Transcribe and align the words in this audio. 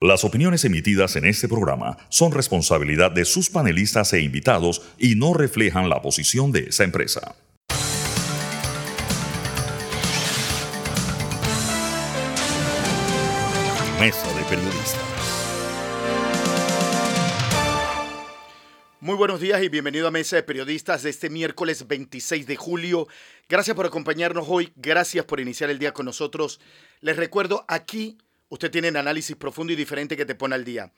Las 0.00 0.22
opiniones 0.22 0.64
emitidas 0.64 1.16
en 1.16 1.24
este 1.24 1.48
programa 1.48 1.96
son 2.08 2.30
responsabilidad 2.30 3.10
de 3.10 3.24
sus 3.24 3.50
panelistas 3.50 4.12
e 4.12 4.20
invitados 4.20 4.80
y 4.96 5.16
no 5.16 5.34
reflejan 5.34 5.88
la 5.88 6.00
posición 6.00 6.52
de 6.52 6.68
esa 6.68 6.84
empresa. 6.84 7.34
Mesa 13.98 14.32
de 14.34 14.44
Periodistas. 14.44 15.02
Muy 19.00 19.16
buenos 19.16 19.40
días 19.40 19.60
y 19.64 19.68
bienvenido 19.68 20.06
a 20.06 20.12
Mesa 20.12 20.36
de 20.36 20.44
Periodistas 20.44 21.02
de 21.02 21.10
este 21.10 21.28
miércoles 21.28 21.88
26 21.88 22.46
de 22.46 22.54
julio. 22.54 23.08
Gracias 23.48 23.74
por 23.74 23.86
acompañarnos 23.86 24.46
hoy, 24.48 24.72
gracias 24.76 25.24
por 25.24 25.40
iniciar 25.40 25.70
el 25.70 25.80
día 25.80 25.92
con 25.92 26.06
nosotros. 26.06 26.60
Les 27.00 27.16
recuerdo, 27.16 27.64
aquí 27.66 28.16
usted 28.48 28.70
tiene 28.70 28.88
un 28.88 28.96
análisis 28.96 29.36
profundo 29.36 29.72
y 29.72 29.76
diferente 29.76 30.16
que 30.16 30.26
te 30.26 30.34
pone 30.34 30.54
al 30.54 30.64
día. 30.64 30.92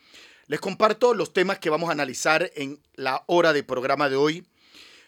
Les 0.47 0.61
comparto 0.61 1.15
los 1.15 1.33
temas 1.33 1.59
que 1.59 1.71
vamos 1.71 1.89
a 1.89 1.93
analizar 1.93 2.51
en 2.55 2.81
la 2.95 3.25
hora 3.27 3.53
de 3.53 3.63
programa 3.63 4.09
de 4.09 4.17
hoy. 4.17 4.47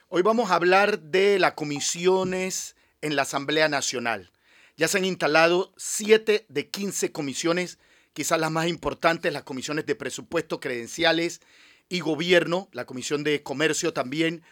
Hoy 0.08 0.22
vamos 0.22 0.50
a 0.50 0.54
hablar 0.54 1.00
de 1.00 1.38
las 1.38 1.52
comisiones 1.54 2.76
en 3.00 3.16
la 3.16 3.22
Asamblea 3.22 3.68
Nacional. 3.68 4.30
Ya 4.76 4.88
se 4.88 4.98
han 4.98 5.04
instalado 5.04 5.72
7 5.76 6.46
de 6.48 6.68
15 6.68 7.12
comisiones, 7.12 7.78
quizás 8.12 8.38
las 8.38 8.50
más 8.50 8.68
importantes, 8.68 9.32
las 9.32 9.44
comisiones 9.44 9.86
de 9.86 9.94
presupuesto, 9.94 10.60
credenciales 10.60 11.40
y 11.88 12.00
gobierno, 12.00 12.68
la 12.72 12.84
comisión 12.84 13.24
de 13.24 13.42
comercio 13.42 13.92
también, 13.92 14.42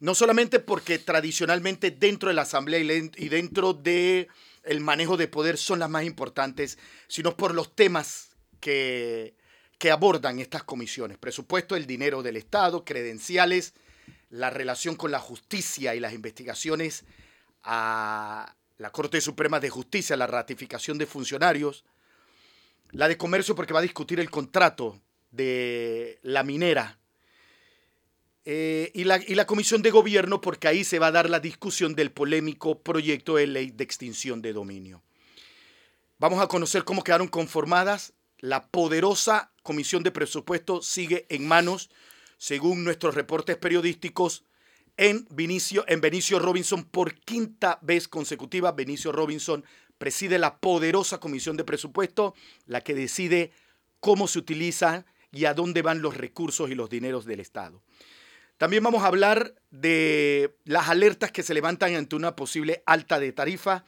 no 0.00 0.14
solamente 0.14 0.58
porque 0.58 0.98
tradicionalmente 0.98 1.90
dentro 1.90 2.28
de 2.28 2.34
la 2.34 2.42
Asamblea 2.42 2.80
y 2.80 3.28
dentro 3.28 3.74
de 3.74 4.28
el 4.62 4.80
manejo 4.80 5.16
de 5.16 5.28
poder 5.28 5.56
son 5.56 5.78
las 5.78 5.90
más 5.90 6.04
importantes, 6.04 6.78
sino 7.08 7.36
por 7.36 7.54
los 7.54 7.74
temas 7.74 8.36
que, 8.60 9.34
que 9.78 9.90
abordan 9.90 10.38
estas 10.38 10.62
comisiones. 10.62 11.18
Presupuesto, 11.18 11.76
el 11.76 11.86
dinero 11.86 12.22
del 12.22 12.36
Estado, 12.36 12.84
credenciales, 12.84 13.74
la 14.28 14.50
relación 14.50 14.94
con 14.94 15.10
la 15.10 15.18
justicia 15.18 15.94
y 15.94 16.00
las 16.00 16.12
investigaciones 16.12 17.04
a 17.62 18.54
la 18.78 18.90
Corte 18.90 19.20
Suprema 19.20 19.60
de 19.60 19.70
Justicia, 19.70 20.16
la 20.16 20.26
ratificación 20.26 20.98
de 20.98 21.06
funcionarios, 21.06 21.84
la 22.92 23.08
de 23.08 23.16
comercio 23.16 23.54
porque 23.54 23.74
va 23.74 23.80
a 23.80 23.82
discutir 23.82 24.20
el 24.20 24.30
contrato 24.30 25.00
de 25.30 26.18
la 26.22 26.42
minera 26.42 26.99
eh, 28.52 28.90
y, 28.94 29.04
la, 29.04 29.18
y, 29.24 29.36
la, 29.36 29.46
Comisión 29.46 29.80
de 29.80 29.92
Gobierno, 29.92 30.40
porque 30.40 30.66
ahí 30.66 30.82
se 30.82 30.98
va 30.98 31.06
a 31.06 31.12
dar 31.12 31.30
la 31.30 31.38
discusión 31.38 31.94
del 31.94 32.10
polémico 32.10 32.80
proyecto 32.80 33.36
de 33.36 33.46
ley 33.46 33.70
de 33.70 33.84
extinción 33.84 34.42
de 34.42 34.52
dominio. 34.52 35.04
Vamos 36.18 36.42
a 36.42 36.48
conocer 36.48 36.82
cómo 36.82 37.04
quedaron 37.04 37.28
conformadas. 37.28 38.12
La 38.40 38.66
poderosa 38.66 39.52
Comisión 39.62 40.02
de 40.02 40.10
Presupuesto 40.10 40.82
sigue 40.82 41.26
en 41.28 41.46
manos, 41.46 41.90
según 42.38 42.82
nuestros 42.82 43.14
reportes 43.14 43.56
periodísticos, 43.56 44.42
en 44.96 45.28
Benicio, 45.30 45.84
en 45.86 46.00
Benicio 46.00 46.40
Robinson 46.40 46.82
por 46.82 47.14
quinta 47.20 47.78
vez 47.82 48.08
consecutiva. 48.08 48.72
Benicio 48.72 49.12
Robinson 49.12 49.64
preside 49.96 50.40
la 50.40 50.58
poderosa 50.58 51.20
Comisión 51.20 51.56
de 51.56 51.62
Presupuesto, 51.62 52.34
la 52.66 52.80
que 52.80 52.94
decide 52.94 53.52
cómo 54.00 54.26
se 54.26 54.40
utilizan 54.40 55.06
y 55.30 55.44
a 55.44 55.54
dónde 55.54 55.82
van 55.82 56.02
los 56.02 56.16
recursos 56.16 56.68
y 56.68 56.74
los 56.74 56.90
dineros 56.90 57.26
del 57.26 57.38
Estado. 57.38 57.80
También 58.60 58.82
vamos 58.82 59.02
a 59.02 59.06
hablar 59.06 59.54
de 59.70 60.54
las 60.64 60.90
alertas 60.90 61.32
que 61.32 61.42
se 61.42 61.54
levantan 61.54 61.94
ante 61.94 62.14
una 62.14 62.36
posible 62.36 62.82
alta 62.84 63.18
de 63.18 63.32
tarifa. 63.32 63.86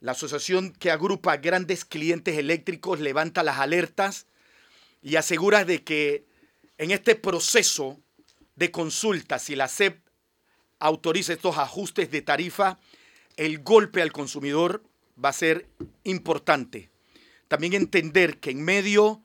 La 0.00 0.12
asociación 0.12 0.74
que 0.74 0.90
agrupa 0.90 1.38
grandes 1.38 1.86
clientes 1.86 2.36
eléctricos 2.36 3.00
levanta 3.00 3.42
las 3.42 3.56
alertas 3.56 4.26
y 5.00 5.16
asegura 5.16 5.64
de 5.64 5.82
que 5.82 6.26
en 6.76 6.90
este 6.90 7.14
proceso 7.14 8.02
de 8.54 8.70
consulta, 8.70 9.38
si 9.38 9.56
la 9.56 9.66
SEP 9.66 9.98
autoriza 10.78 11.32
estos 11.32 11.56
ajustes 11.56 12.10
de 12.10 12.20
tarifa, 12.20 12.78
el 13.38 13.60
golpe 13.60 14.02
al 14.02 14.12
consumidor 14.12 14.82
va 15.24 15.30
a 15.30 15.32
ser 15.32 15.66
importante. 16.04 16.90
También 17.48 17.72
entender 17.72 18.40
que 18.40 18.50
en 18.50 18.62
medio 18.62 19.22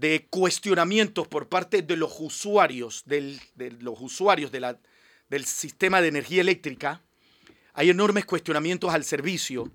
de 0.00 0.26
cuestionamientos 0.30 1.28
por 1.28 1.48
parte 1.48 1.82
de 1.82 1.94
los 1.94 2.16
usuarios, 2.20 3.02
de 3.04 3.38
los 3.80 4.00
usuarios 4.00 4.50
del 4.50 5.44
sistema 5.44 6.00
de 6.00 6.08
energía 6.08 6.40
eléctrica, 6.40 7.02
hay 7.74 7.90
enormes 7.90 8.24
cuestionamientos 8.24 8.94
al 8.94 9.04
servicio 9.04 9.70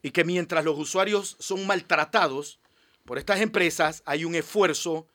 y 0.00 0.12
que 0.12 0.22
mientras 0.22 0.64
los 0.64 0.78
usuarios 0.78 1.36
son 1.40 1.66
maltratados 1.66 2.60
por 3.04 3.18
estas 3.18 3.40
empresas, 3.40 4.04
hay 4.06 4.24
un 4.24 4.36
esfuerzo 4.36 5.08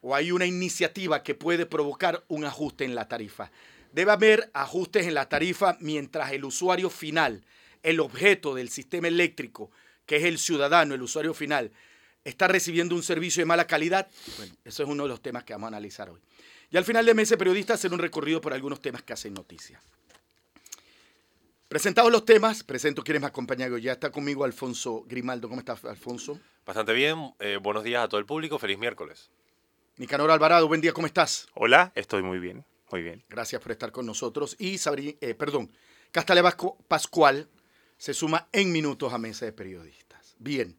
o 0.00 0.16
hay 0.16 0.32
una 0.32 0.44
iniciativa 0.44 1.22
que 1.22 1.36
puede 1.36 1.64
provocar 1.64 2.24
un 2.26 2.44
ajuste 2.44 2.84
en 2.84 2.96
la 2.96 3.06
tarifa. 3.06 3.52
Debe 3.92 4.10
haber 4.10 4.50
ajustes 4.54 5.06
en 5.06 5.14
la 5.14 5.28
tarifa 5.28 5.76
mientras 5.78 6.32
el 6.32 6.44
usuario 6.44 6.90
final, 6.90 7.44
el 7.84 8.00
objeto 8.00 8.56
del 8.56 8.70
sistema 8.70 9.06
eléctrico, 9.06 9.70
que 10.04 10.16
es 10.16 10.24
el 10.24 10.38
ciudadano, 10.38 10.96
el 10.96 11.02
usuario 11.02 11.32
final, 11.32 11.70
está 12.24 12.48
recibiendo 12.48 12.94
un 12.94 13.02
servicio 13.02 13.42
de 13.42 13.46
mala 13.46 13.66
calidad? 13.66 14.08
Bueno, 14.38 14.54
eso 14.64 14.82
es 14.82 14.88
uno 14.88 15.04
de 15.04 15.08
los 15.10 15.20
temas 15.22 15.44
que 15.44 15.52
vamos 15.52 15.66
a 15.66 15.68
analizar 15.68 16.10
hoy. 16.10 16.20
Y 16.70 16.76
al 16.76 16.84
final 16.84 17.06
de 17.06 17.14
mes, 17.14 17.34
periodista, 17.36 17.74
hacer 17.74 17.92
un 17.92 17.98
recorrido 17.98 18.40
por 18.40 18.52
algunos 18.52 18.80
temas 18.80 19.02
que 19.02 19.12
hacen 19.12 19.34
noticia. 19.34 19.80
Presentados 21.68 22.10
los 22.12 22.24
temas, 22.24 22.62
presento 22.62 23.02
quienes 23.02 23.20
me 23.20 23.26
acompañan 23.26 23.76
Ya 23.78 23.92
está 23.92 24.10
conmigo 24.10 24.44
Alfonso 24.44 25.04
Grimaldo. 25.06 25.48
¿Cómo 25.48 25.60
estás, 25.60 25.84
Alfonso? 25.84 26.38
Bastante 26.64 26.92
bien. 26.92 27.34
Eh, 27.40 27.58
buenos 27.60 27.84
días 27.84 28.04
a 28.04 28.08
todo 28.08 28.20
el 28.20 28.26
público. 28.26 28.58
Feliz 28.58 28.78
miércoles. 28.78 29.30
Nicanor 29.96 30.30
Alvarado, 30.30 30.68
buen 30.68 30.80
día. 30.80 30.92
¿Cómo 30.92 31.06
estás? 31.06 31.48
Hola, 31.54 31.92
estoy 31.94 32.22
muy 32.22 32.38
bien. 32.38 32.64
Muy 32.90 33.02
bien. 33.02 33.24
Gracias 33.28 33.60
por 33.60 33.72
estar 33.72 33.90
con 33.92 34.06
nosotros. 34.06 34.56
Y 34.58 34.78
Sabri, 34.78 35.18
eh, 35.20 35.34
perdón, 35.34 35.70
Castale 36.10 36.42
Pascual 36.86 37.48
se 37.96 38.14
suma 38.14 38.48
en 38.52 38.70
minutos 38.70 39.12
a 39.12 39.18
Mesa 39.18 39.44
de 39.44 39.52
Periodistas. 39.52 40.36
Bien. 40.38 40.76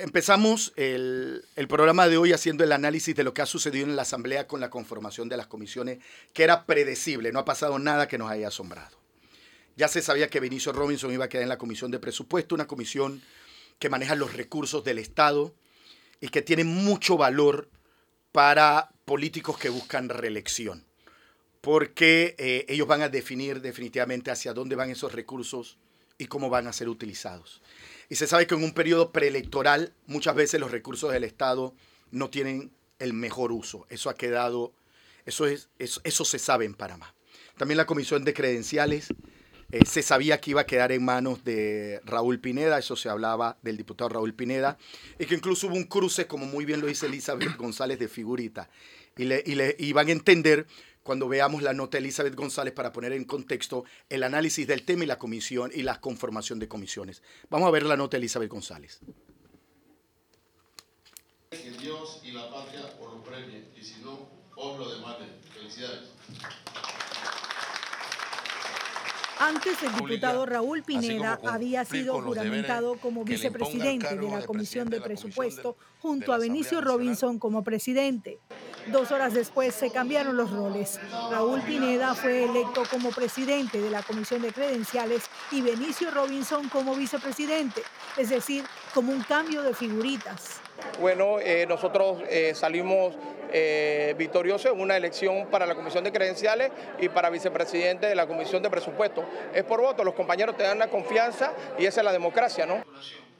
Empezamos 0.00 0.72
el, 0.76 1.44
programa 1.68 2.06
de 2.06 2.18
hoy 2.18 2.32
haciendo 2.32 2.62
el 2.62 2.70
análisis 2.70 3.16
de 3.16 3.24
lo 3.24 3.34
que 3.34 3.42
ha 3.42 3.46
sucedido 3.46 3.84
en 3.84 3.96
la 3.96 4.02
Asamblea 4.02 4.46
con 4.46 4.60
la 4.60 4.70
conformación 4.70 5.28
de 5.28 5.36
las 5.36 5.48
comisiones, 5.48 5.98
que 6.32 6.44
era 6.44 6.66
predecible, 6.66 7.32
no 7.32 7.40
ha 7.40 7.44
pasado 7.44 7.80
nada 7.80 8.06
que 8.06 8.16
nos 8.16 8.30
haya 8.30 8.46
asombrado. 8.46 8.96
Ya 9.74 9.88
se 9.88 10.00
sabía 10.00 10.30
que 10.30 10.38
Benicio 10.38 10.72
Robinson 10.72 11.12
iba 11.12 11.24
a 11.24 11.28
quedar 11.28 11.42
en 11.42 11.48
la 11.48 11.58
comisión 11.58 11.90
de 11.90 11.98
presupuesto, 11.98 12.54
una 12.54 12.68
comisión 12.68 13.22
que 13.80 13.88
maneja 13.88 14.14
los 14.14 14.34
recursos 14.34 14.84
del 14.84 14.98
Estado 14.98 15.52
y 16.20 16.28
que 16.28 16.42
tiene 16.42 16.62
mucho 16.62 17.16
valor 17.16 17.68
para 18.30 18.90
políticos 19.04 19.58
que 19.58 19.68
buscan 19.68 20.10
reelección, 20.10 20.84
porque 21.60 22.36
eh, 22.38 22.66
ellos 22.68 22.86
van 22.86 23.02
a 23.02 23.08
definir 23.08 23.62
definitivamente 23.62 24.30
hacia 24.30 24.54
dónde 24.54 24.76
van 24.76 24.90
esos 24.90 25.12
recursos 25.12 25.76
y 26.18 26.26
cómo 26.26 26.50
van 26.50 26.68
a 26.68 26.72
ser 26.72 26.88
utilizados. 26.88 27.62
Y 28.08 28.16
se 28.16 28.26
sabe 28.26 28.46
que 28.46 28.54
en 28.54 28.64
un 28.64 28.72
periodo 28.72 29.12
preelectoral 29.12 29.92
muchas 30.06 30.34
veces 30.34 30.60
los 30.60 30.70
recursos 30.70 31.12
del 31.12 31.24
Estado 31.24 31.74
no 32.10 32.30
tienen 32.30 32.70
el 32.98 33.12
mejor 33.12 33.52
uso. 33.52 33.86
Eso 33.90 34.10
ha 34.10 34.14
quedado, 34.14 34.72
eso, 35.26 35.46
es, 35.46 35.68
eso, 35.78 36.24
se 36.24 36.38
sabe 36.38 36.64
en 36.64 36.74
Panamá. 36.74 37.14
También 37.56 37.76
la 37.76 37.86
comisión 37.86 38.24
de 38.24 38.34
credenciales 38.34 39.08
eh, 39.72 39.84
se 39.84 40.02
sabía 40.02 40.40
que 40.40 40.52
iba 40.52 40.62
a 40.62 40.66
quedar 40.66 40.92
en 40.92 41.04
manos 41.04 41.44
de 41.44 42.00
Raúl 42.04 42.38
Pineda, 42.38 42.78
eso 42.78 42.96
se 42.96 43.08
hablaba 43.08 43.58
del 43.62 43.76
diputado 43.76 44.08
Raúl 44.08 44.32
Pineda, 44.32 44.78
y 45.18 45.26
que 45.26 45.34
incluso 45.34 45.66
hubo 45.66 45.74
un 45.74 45.84
cruce, 45.84 46.26
como 46.26 46.46
muy 46.46 46.64
bien 46.64 46.80
lo 46.80 46.86
dice 46.86 47.06
Elizabeth 47.06 47.56
González, 47.56 47.98
de 47.98 48.08
figurita. 48.08 48.70
Y, 49.16 49.24
le, 49.24 49.42
y, 49.44 49.56
le, 49.56 49.74
y 49.78 49.92
van 49.92 50.08
a 50.08 50.12
entender 50.12 50.66
cuando 51.02 51.28
veamos 51.28 51.62
la 51.62 51.72
nota 51.72 51.96
de 51.98 52.04
Elizabeth 52.04 52.34
González 52.34 52.74
para 52.74 52.92
poner 52.92 53.12
en 53.12 53.24
contexto 53.24 53.84
el 54.08 54.22
análisis 54.22 54.66
del 54.66 54.84
tema 54.84 55.04
y 55.04 55.06
la 55.06 55.18
comisión 55.18 55.70
y 55.74 55.82
la 55.82 56.00
conformación 56.00 56.58
de 56.58 56.68
comisiones. 56.68 57.22
Vamos 57.50 57.68
a 57.68 57.70
ver 57.70 57.84
la 57.84 57.96
nota 57.96 58.16
de 58.16 58.18
Elizabeth 58.18 58.50
González. 58.50 59.00
Antes 69.40 69.82
el 69.84 69.92
diputado 69.94 70.46
Raúl 70.46 70.82
Pineda 70.82 71.38
había 71.46 71.84
sido 71.84 72.20
juramentado 72.20 72.96
como 72.96 73.24
vicepresidente 73.24 74.16
de 74.16 74.28
la 74.28 74.44
Comisión 74.44 74.90
de 74.90 75.00
Presupuesto 75.00 75.76
junto 76.00 76.32
a 76.32 76.38
Benicio 76.38 76.80
Robinson 76.80 77.38
como 77.38 77.62
presidente. 77.62 78.40
Dos 78.88 79.12
horas 79.12 79.34
después 79.34 79.74
se 79.74 79.90
cambiaron 79.90 80.36
los 80.36 80.50
roles. 80.50 80.98
Raúl 81.30 81.60
Pineda 81.62 82.14
fue 82.14 82.44
electo 82.44 82.82
como 82.90 83.10
presidente 83.10 83.80
de 83.80 83.90
la 83.90 84.02
Comisión 84.02 84.42
de 84.42 84.52
Credenciales 84.52 85.24
y 85.52 85.60
Benicio 85.60 86.10
Robinson 86.10 86.68
como 86.68 86.96
vicepresidente, 86.96 87.82
es 88.16 88.30
decir, 88.30 88.64
como 88.92 89.12
un 89.12 89.22
cambio 89.22 89.62
de 89.62 89.74
figuritas. 89.74 90.60
Bueno, 91.00 91.38
eh, 91.40 91.66
nosotros 91.68 92.22
eh, 92.28 92.52
salimos 92.54 93.16
eh, 93.52 94.14
victoriosos 94.18 94.72
en 94.72 94.80
una 94.80 94.96
elección 94.96 95.46
para 95.50 95.64
la 95.64 95.74
Comisión 95.74 96.04
de 96.04 96.12
Credenciales 96.12 96.70
y 97.00 97.08
para 97.08 97.30
vicepresidente 97.30 98.06
de 98.06 98.14
la 98.14 98.26
Comisión 98.26 98.62
de 98.62 98.70
Presupuestos. 98.70 99.24
Es 99.54 99.64
por 99.64 99.80
voto, 99.80 100.04
los 100.04 100.14
compañeros 100.14 100.56
te 100.56 100.64
dan 100.64 100.78
la 100.78 100.88
confianza 100.88 101.52
y 101.78 101.86
esa 101.86 102.00
es 102.00 102.04
la 102.04 102.12
democracia, 102.12 102.66
¿no? 102.66 102.84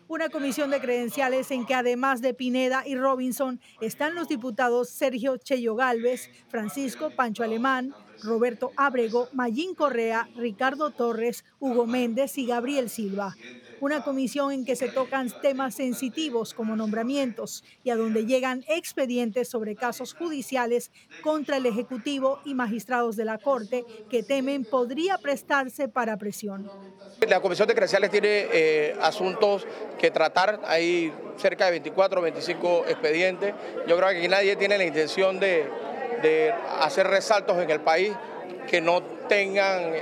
Una 0.06 0.30
comisión 0.30 0.70
de 0.70 0.80
credenciales 0.80 1.50
en 1.50 1.66
que 1.66 1.74
además 1.74 2.22
de 2.22 2.32
Pineda 2.32 2.82
y 2.86 2.96
Robinson 2.96 3.60
están 3.82 4.14
los 4.14 4.26
diputados 4.26 4.88
Sergio 4.88 5.36
Cheyo 5.36 5.74
Galvez, 5.74 6.30
Francisco 6.48 7.10
Pancho 7.10 7.44
Alemán, 7.44 7.94
Roberto 8.22 8.72
Abrego, 8.76 9.28
Mayín 9.32 9.74
Correa, 9.74 10.28
Ricardo 10.36 10.90
Torres, 10.90 11.44
Hugo 11.60 11.86
Méndez 11.86 12.38
y 12.38 12.46
Gabriel 12.46 12.90
Silva. 12.90 13.36
Una 13.80 14.02
comisión 14.02 14.50
en 14.50 14.64
que 14.64 14.74
se 14.74 14.88
tocan 14.88 15.32
temas 15.40 15.76
sensitivos 15.76 16.52
como 16.52 16.74
nombramientos 16.74 17.62
y 17.84 17.90
a 17.90 17.96
donde 17.96 18.26
llegan 18.26 18.64
expedientes 18.68 19.48
sobre 19.48 19.76
casos 19.76 20.14
judiciales 20.14 20.90
contra 21.22 21.58
el 21.58 21.66
Ejecutivo 21.66 22.40
y 22.44 22.54
magistrados 22.54 23.14
de 23.16 23.24
la 23.24 23.38
Corte 23.38 23.84
que 24.10 24.24
temen 24.24 24.64
podría 24.64 25.18
prestarse 25.18 25.88
para 25.88 26.16
presión. 26.16 26.68
La 27.28 27.40
Comisión 27.40 27.68
de 27.68 27.74
Credenciales 27.74 28.10
tiene 28.10 28.48
eh, 28.52 28.96
asuntos 29.00 29.64
que 29.98 30.10
tratar, 30.10 30.60
hay 30.64 31.12
cerca 31.36 31.66
de 31.66 31.72
24 31.72 32.20
o 32.20 32.22
25 32.22 32.86
expedientes. 32.88 33.54
Yo 33.86 33.96
creo 33.96 34.08
que 34.08 34.18
aquí 34.18 34.28
nadie 34.28 34.56
tiene 34.56 34.76
la 34.76 34.84
intención 34.84 35.38
de, 35.38 35.68
de 36.22 36.54
hacer 36.80 37.06
resaltos 37.06 37.56
en 37.58 37.70
el 37.70 37.80
país 37.80 38.12
que 38.68 38.80
no 38.80 39.02
tengan 39.28 39.92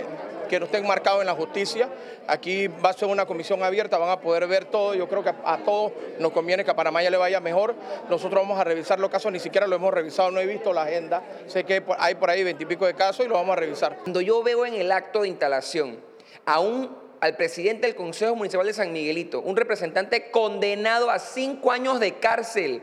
que 0.48 0.60
no 0.60 0.66
estén 0.66 0.86
marcados 0.86 1.20
en 1.20 1.26
la 1.26 1.34
justicia. 1.34 1.88
Aquí 2.28 2.68
va 2.68 2.90
a 2.90 2.92
ser 2.92 3.08
una 3.08 3.26
comisión 3.26 3.64
abierta, 3.64 3.98
van 3.98 4.10
a 4.10 4.20
poder 4.20 4.46
ver 4.46 4.64
todo. 4.66 4.94
Yo 4.94 5.08
creo 5.08 5.24
que 5.24 5.30
a 5.30 5.58
todos 5.64 5.92
nos 6.20 6.30
conviene 6.30 6.64
que 6.64 6.70
a 6.70 6.76
Panamá 6.76 7.02
ya 7.02 7.10
le 7.10 7.16
vaya 7.16 7.40
mejor. 7.40 7.74
Nosotros 8.08 8.42
vamos 8.42 8.58
a 8.58 8.62
revisar 8.62 9.00
los 9.00 9.10
casos, 9.10 9.32
ni 9.32 9.40
siquiera 9.40 9.66
lo 9.66 9.74
hemos 9.74 9.92
revisado, 9.92 10.30
no 10.30 10.38
he 10.38 10.46
visto 10.46 10.72
la 10.72 10.82
agenda. 10.82 11.22
Sé 11.48 11.64
que 11.64 11.82
hay 11.98 12.14
por 12.14 12.30
ahí 12.30 12.44
veintipico 12.44 12.86
de 12.86 12.94
casos 12.94 13.26
y 13.26 13.28
lo 13.28 13.34
vamos 13.34 13.56
a 13.56 13.60
revisar. 13.60 13.96
Cuando 14.04 14.20
yo 14.20 14.42
veo 14.42 14.64
en 14.66 14.74
el 14.74 14.92
acto 14.92 15.22
de 15.22 15.28
instalación 15.28 15.98
aún 16.44 16.96
al 17.20 17.36
presidente 17.36 17.86
del 17.88 17.96
Consejo 17.96 18.36
Municipal 18.36 18.66
de 18.66 18.72
San 18.72 18.92
Miguelito, 18.92 19.40
un 19.40 19.56
representante 19.56 20.30
condenado 20.30 21.10
a 21.10 21.18
cinco 21.18 21.72
años 21.72 21.98
de 21.98 22.14
cárcel, 22.18 22.82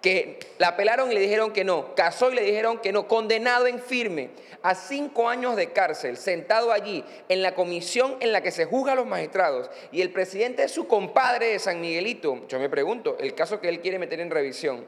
que 0.00 0.38
la 0.58 0.68
apelaron 0.68 1.10
y 1.10 1.14
le 1.14 1.20
dijeron 1.20 1.52
que 1.52 1.64
no, 1.64 1.94
casó 1.94 2.30
y 2.30 2.36
le 2.36 2.42
dijeron 2.42 2.78
que 2.78 2.92
no, 2.92 3.08
condenado 3.08 3.66
en 3.66 3.80
firme 3.80 4.30
a 4.62 4.74
cinco 4.74 5.28
años 5.28 5.56
de 5.56 5.72
cárcel, 5.72 6.16
sentado 6.16 6.72
allí 6.72 7.04
en 7.28 7.42
la 7.42 7.54
comisión 7.54 8.16
en 8.20 8.32
la 8.32 8.40
que 8.40 8.50
se 8.50 8.64
juzga 8.64 8.92
a 8.92 8.96
los 8.96 9.06
magistrados, 9.06 9.70
y 9.90 10.00
el 10.00 10.12
presidente 10.12 10.64
es 10.64 10.72
su 10.72 10.86
compadre 10.86 11.48
de 11.48 11.58
San 11.58 11.80
Miguelito, 11.80 12.46
yo 12.48 12.58
me 12.58 12.68
pregunto, 12.68 13.16
el 13.18 13.34
caso 13.34 13.60
que 13.60 13.68
él 13.68 13.80
quiere 13.80 13.98
meter 13.98 14.20
en 14.20 14.30
revisión, 14.30 14.86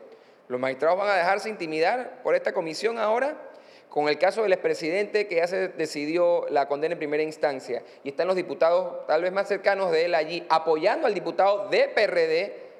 ¿los 0.49 0.61
magistrados 0.61 0.99
van 0.99 1.09
a 1.09 1.15
dejarse 1.15 1.49
intimidar 1.49 2.23
por 2.23 2.35
esta 2.35 2.53
comisión 2.53 2.99
ahora? 2.99 3.37
Con 3.89 4.09
el 4.09 4.19
caso 4.19 4.43
del 4.43 4.53
expresidente 4.53 5.27
que 5.27 5.37
ya 5.37 5.49
se 5.49 5.69
decidió 5.69 6.47
la 6.51 6.69
condena 6.69 6.93
en 6.93 6.99
primera 6.99 7.25
instancia, 7.25 7.83
y 8.05 8.11
están 8.11 8.29
los 8.29 8.37
diputados 8.37 9.06
tal 9.09 9.23
vez 9.23 9.33
más 9.33 9.49
cercanos 9.49 9.91
de 9.91 10.05
él 10.05 10.15
allí 10.15 10.47
apoyando 10.49 11.09
al 11.09 11.15
diputado 11.15 11.69
de 11.69 11.89
PRD, 11.89 12.71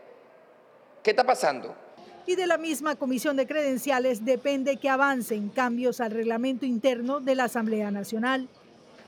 ¿qué 1.03 1.11
está 1.11 1.25
pasando? 1.25 1.75
Y 2.26 2.34
de 2.37 2.46
la 2.46 2.58
misma 2.58 2.96
comisión 2.96 3.37
de 3.37 3.46
credenciales 3.46 4.25
depende 4.25 4.76
que 4.76 4.88
avancen 4.88 5.49
cambios 5.49 6.00
al 6.00 6.11
reglamento 6.11 6.67
interno 6.67 7.20
de 7.20 7.34
la 7.34 7.44
Asamblea 7.44 7.90
Nacional. 7.90 8.49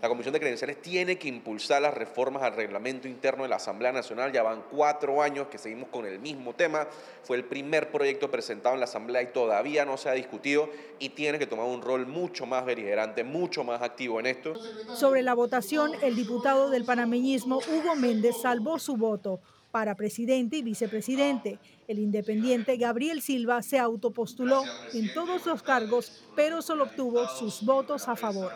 La 0.02 0.08
Comisión 0.08 0.32
de 0.32 0.40
Credenciales 0.40 0.82
tiene 0.82 1.16
que 1.16 1.28
impulsar 1.28 1.80
las 1.80 1.94
reformas 1.94 2.42
al 2.42 2.56
reglamento 2.56 3.06
interno 3.06 3.44
de 3.44 3.48
la 3.48 3.56
Asamblea 3.56 3.92
Nacional. 3.92 4.32
Ya 4.32 4.42
van 4.42 4.64
cuatro 4.68 5.22
años 5.22 5.46
que 5.46 5.58
seguimos 5.58 5.90
con 5.90 6.06
el 6.06 6.18
mismo 6.18 6.56
tema. 6.56 6.88
Fue 7.22 7.36
el 7.36 7.44
primer 7.44 7.92
proyecto 7.92 8.28
presentado 8.28 8.74
en 8.74 8.80
la 8.80 8.86
Asamblea 8.86 9.22
y 9.22 9.28
todavía 9.28 9.84
no 9.84 9.96
se 9.96 10.08
ha 10.08 10.14
discutido 10.14 10.68
y 10.98 11.10
tiene 11.10 11.38
que 11.38 11.46
tomar 11.46 11.66
un 11.66 11.82
rol 11.82 12.08
mucho 12.08 12.46
más 12.46 12.64
beligerante, 12.64 13.22
mucho 13.22 13.62
más 13.62 13.80
activo 13.80 14.18
en 14.18 14.26
esto. 14.26 14.54
Sobre 14.92 15.22
la 15.22 15.34
votación, 15.34 15.92
el 16.02 16.16
diputado 16.16 16.68
del 16.68 16.84
panameñismo 16.84 17.58
Hugo 17.58 17.94
Méndez 17.94 18.42
salvó 18.42 18.80
su 18.80 18.96
voto 18.96 19.38
para 19.72 19.96
presidente 19.96 20.58
y 20.58 20.62
vicepresidente. 20.62 21.58
El 21.88 21.98
independiente 21.98 22.76
Gabriel 22.76 23.22
Silva 23.22 23.62
se 23.62 23.78
autopostuló 23.78 24.62
en 24.92 25.12
todos 25.12 25.44
los 25.46 25.62
cargos, 25.62 26.22
pero 26.36 26.62
solo 26.62 26.84
obtuvo 26.84 27.26
sus 27.26 27.62
votos 27.62 28.06
a 28.06 28.14
favor. 28.14 28.52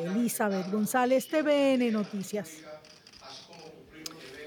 Elizabeth 0.00 0.70
González, 0.70 1.28
TVN 1.28 1.90
Noticias. 1.92 2.58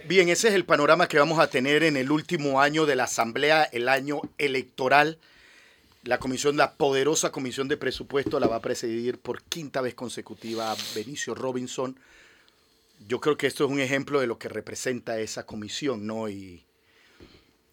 Bien, 0.05 0.27
ese 0.27 0.49
es 0.49 0.53
el 0.53 0.65
panorama 0.65 1.07
que 1.07 1.17
vamos 1.17 1.39
a 1.39 1.47
tener 1.47 1.81
en 1.81 1.95
el 1.95 2.11
último 2.11 2.59
año 2.61 2.85
de 2.85 2.97
la 2.97 3.05
Asamblea, 3.05 3.63
el 3.63 3.87
año 3.87 4.19
electoral. 4.37 5.17
La 6.03 6.19
comisión, 6.19 6.57
la 6.57 6.73
poderosa 6.73 7.31
comisión 7.31 7.69
de 7.69 7.77
presupuesto 7.77 8.41
la 8.41 8.47
va 8.47 8.57
a 8.57 8.61
presidir 8.61 9.17
por 9.17 9.41
quinta 9.43 9.79
vez 9.79 9.95
consecutiva 9.95 10.75
Benicio 10.93 11.33
Robinson 11.33 11.97
yo 13.07 13.19
creo 13.19 13.37
que 13.37 13.47
esto 13.47 13.65
es 13.65 13.71
un 13.71 13.79
ejemplo 13.79 14.19
de 14.19 14.27
lo 14.27 14.37
que 14.37 14.49
representa 14.49 15.19
esa 15.19 15.45
comisión, 15.45 16.05
¿no? 16.05 16.29
Y, 16.29 16.65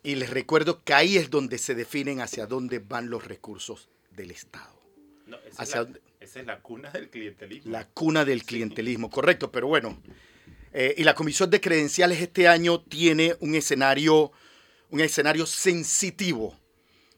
y 0.03 0.15
les 0.15 0.31
recuerdo 0.31 0.83
que 0.83 0.95
ahí 0.95 1.17
es 1.17 1.31
donde 1.31 1.59
se 1.59 1.75
definen 1.75 2.21
hacia 2.21 2.47
dónde 2.47 2.79
van 2.79 3.11
los 3.11 3.27
recursos 3.27 3.89
del 4.11 4.31
Estado. 4.31 4.81
esa, 5.59 5.87
es 6.21 6.37
la, 6.45 6.61
cuna 6.61 6.91
del 6.91 7.11
clientelismo. 7.11 7.73
La 7.73 7.89
cuna 7.89 8.25
del 8.25 8.45
clientelismo, 8.45 9.11
correcto, 9.11 9.51
pero 9.51 9.69
bueno. 9.69 10.01
Eh, 10.73 10.95
y 10.99 11.05
la 11.05 11.15
comisión 11.15 11.51
de 11.51 11.61
credenciales 11.61 12.21
este 12.21 12.47
año 12.47 12.81
tiene 12.83 13.37
un 13.41 13.55
escenario, 13.55 14.33
un 14.91 15.01
escenario 15.01 15.47
sensitivo. 15.47 16.57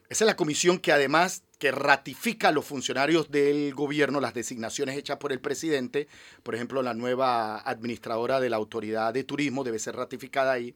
Esa 0.09 0.25
es 0.25 0.27
la 0.27 0.35
comisión 0.35 0.79
que 0.79 0.91
además 0.91 1.43
que 1.63 1.71
ratifica 1.71 2.49
a 2.49 2.51
los 2.51 2.65
funcionarios 2.65 3.31
del 3.31 3.73
gobierno 3.73 4.19
las 4.19 4.33
designaciones 4.33 4.97
hechas 4.97 5.15
por 5.15 5.31
el 5.31 5.39
presidente. 5.39 6.09
Por 6.43 6.55
ejemplo, 6.55 6.83
la 6.83 6.93
nueva 6.93 7.59
administradora 7.59 8.41
de 8.41 8.49
la 8.49 8.57
Autoridad 8.57 9.13
de 9.13 9.23
Turismo 9.23 9.63
debe 9.63 9.79
ser 9.79 9.95
ratificada 9.95 10.51
ahí. 10.51 10.75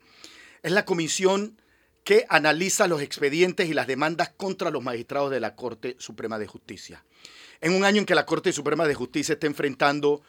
Es 0.64 0.72
la 0.72 0.86
comisión 0.86 1.62
que 2.06 2.26
analiza 2.30 2.88
los 2.88 3.02
expedientes 3.02 3.68
y 3.68 3.74
las 3.74 3.86
demandas 3.86 4.30
contra 4.30 4.72
los 4.72 4.82
magistrados 4.82 5.30
de 5.30 5.42
la 5.42 5.58
Corte 5.58 5.98
Suprema 6.00 6.40
de 6.40 6.48
Justicia. 6.48 7.04
En 7.60 7.74
un 7.74 7.84
año 7.84 8.00
en 8.00 8.06
que 8.06 8.16
la 8.16 8.26
Corte 8.26 8.54
Suprema 8.54 8.88
de 8.88 8.96
Justicia 8.96 9.34
está 9.34 9.46
enfrentando 9.46 10.22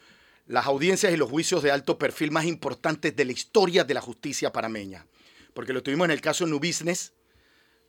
las 0.48 0.66
audiencias 0.66 1.12
y 1.12 1.16
los 1.16 1.30
juicios 1.30 1.62
de 1.62 1.70
alto 1.70 1.98
perfil 1.98 2.32
más 2.32 2.46
importantes 2.46 3.14
de 3.14 3.24
la 3.24 3.30
historia 3.30 3.84
de 3.84 3.94
la 3.94 4.00
justicia 4.00 4.52
parameña. 4.52 5.06
Porque 5.54 5.72
lo 5.72 5.84
tuvimos 5.84 6.06
en 6.06 6.10
el 6.10 6.20
caso 6.20 6.48
New 6.48 6.58
Business, 6.58 7.12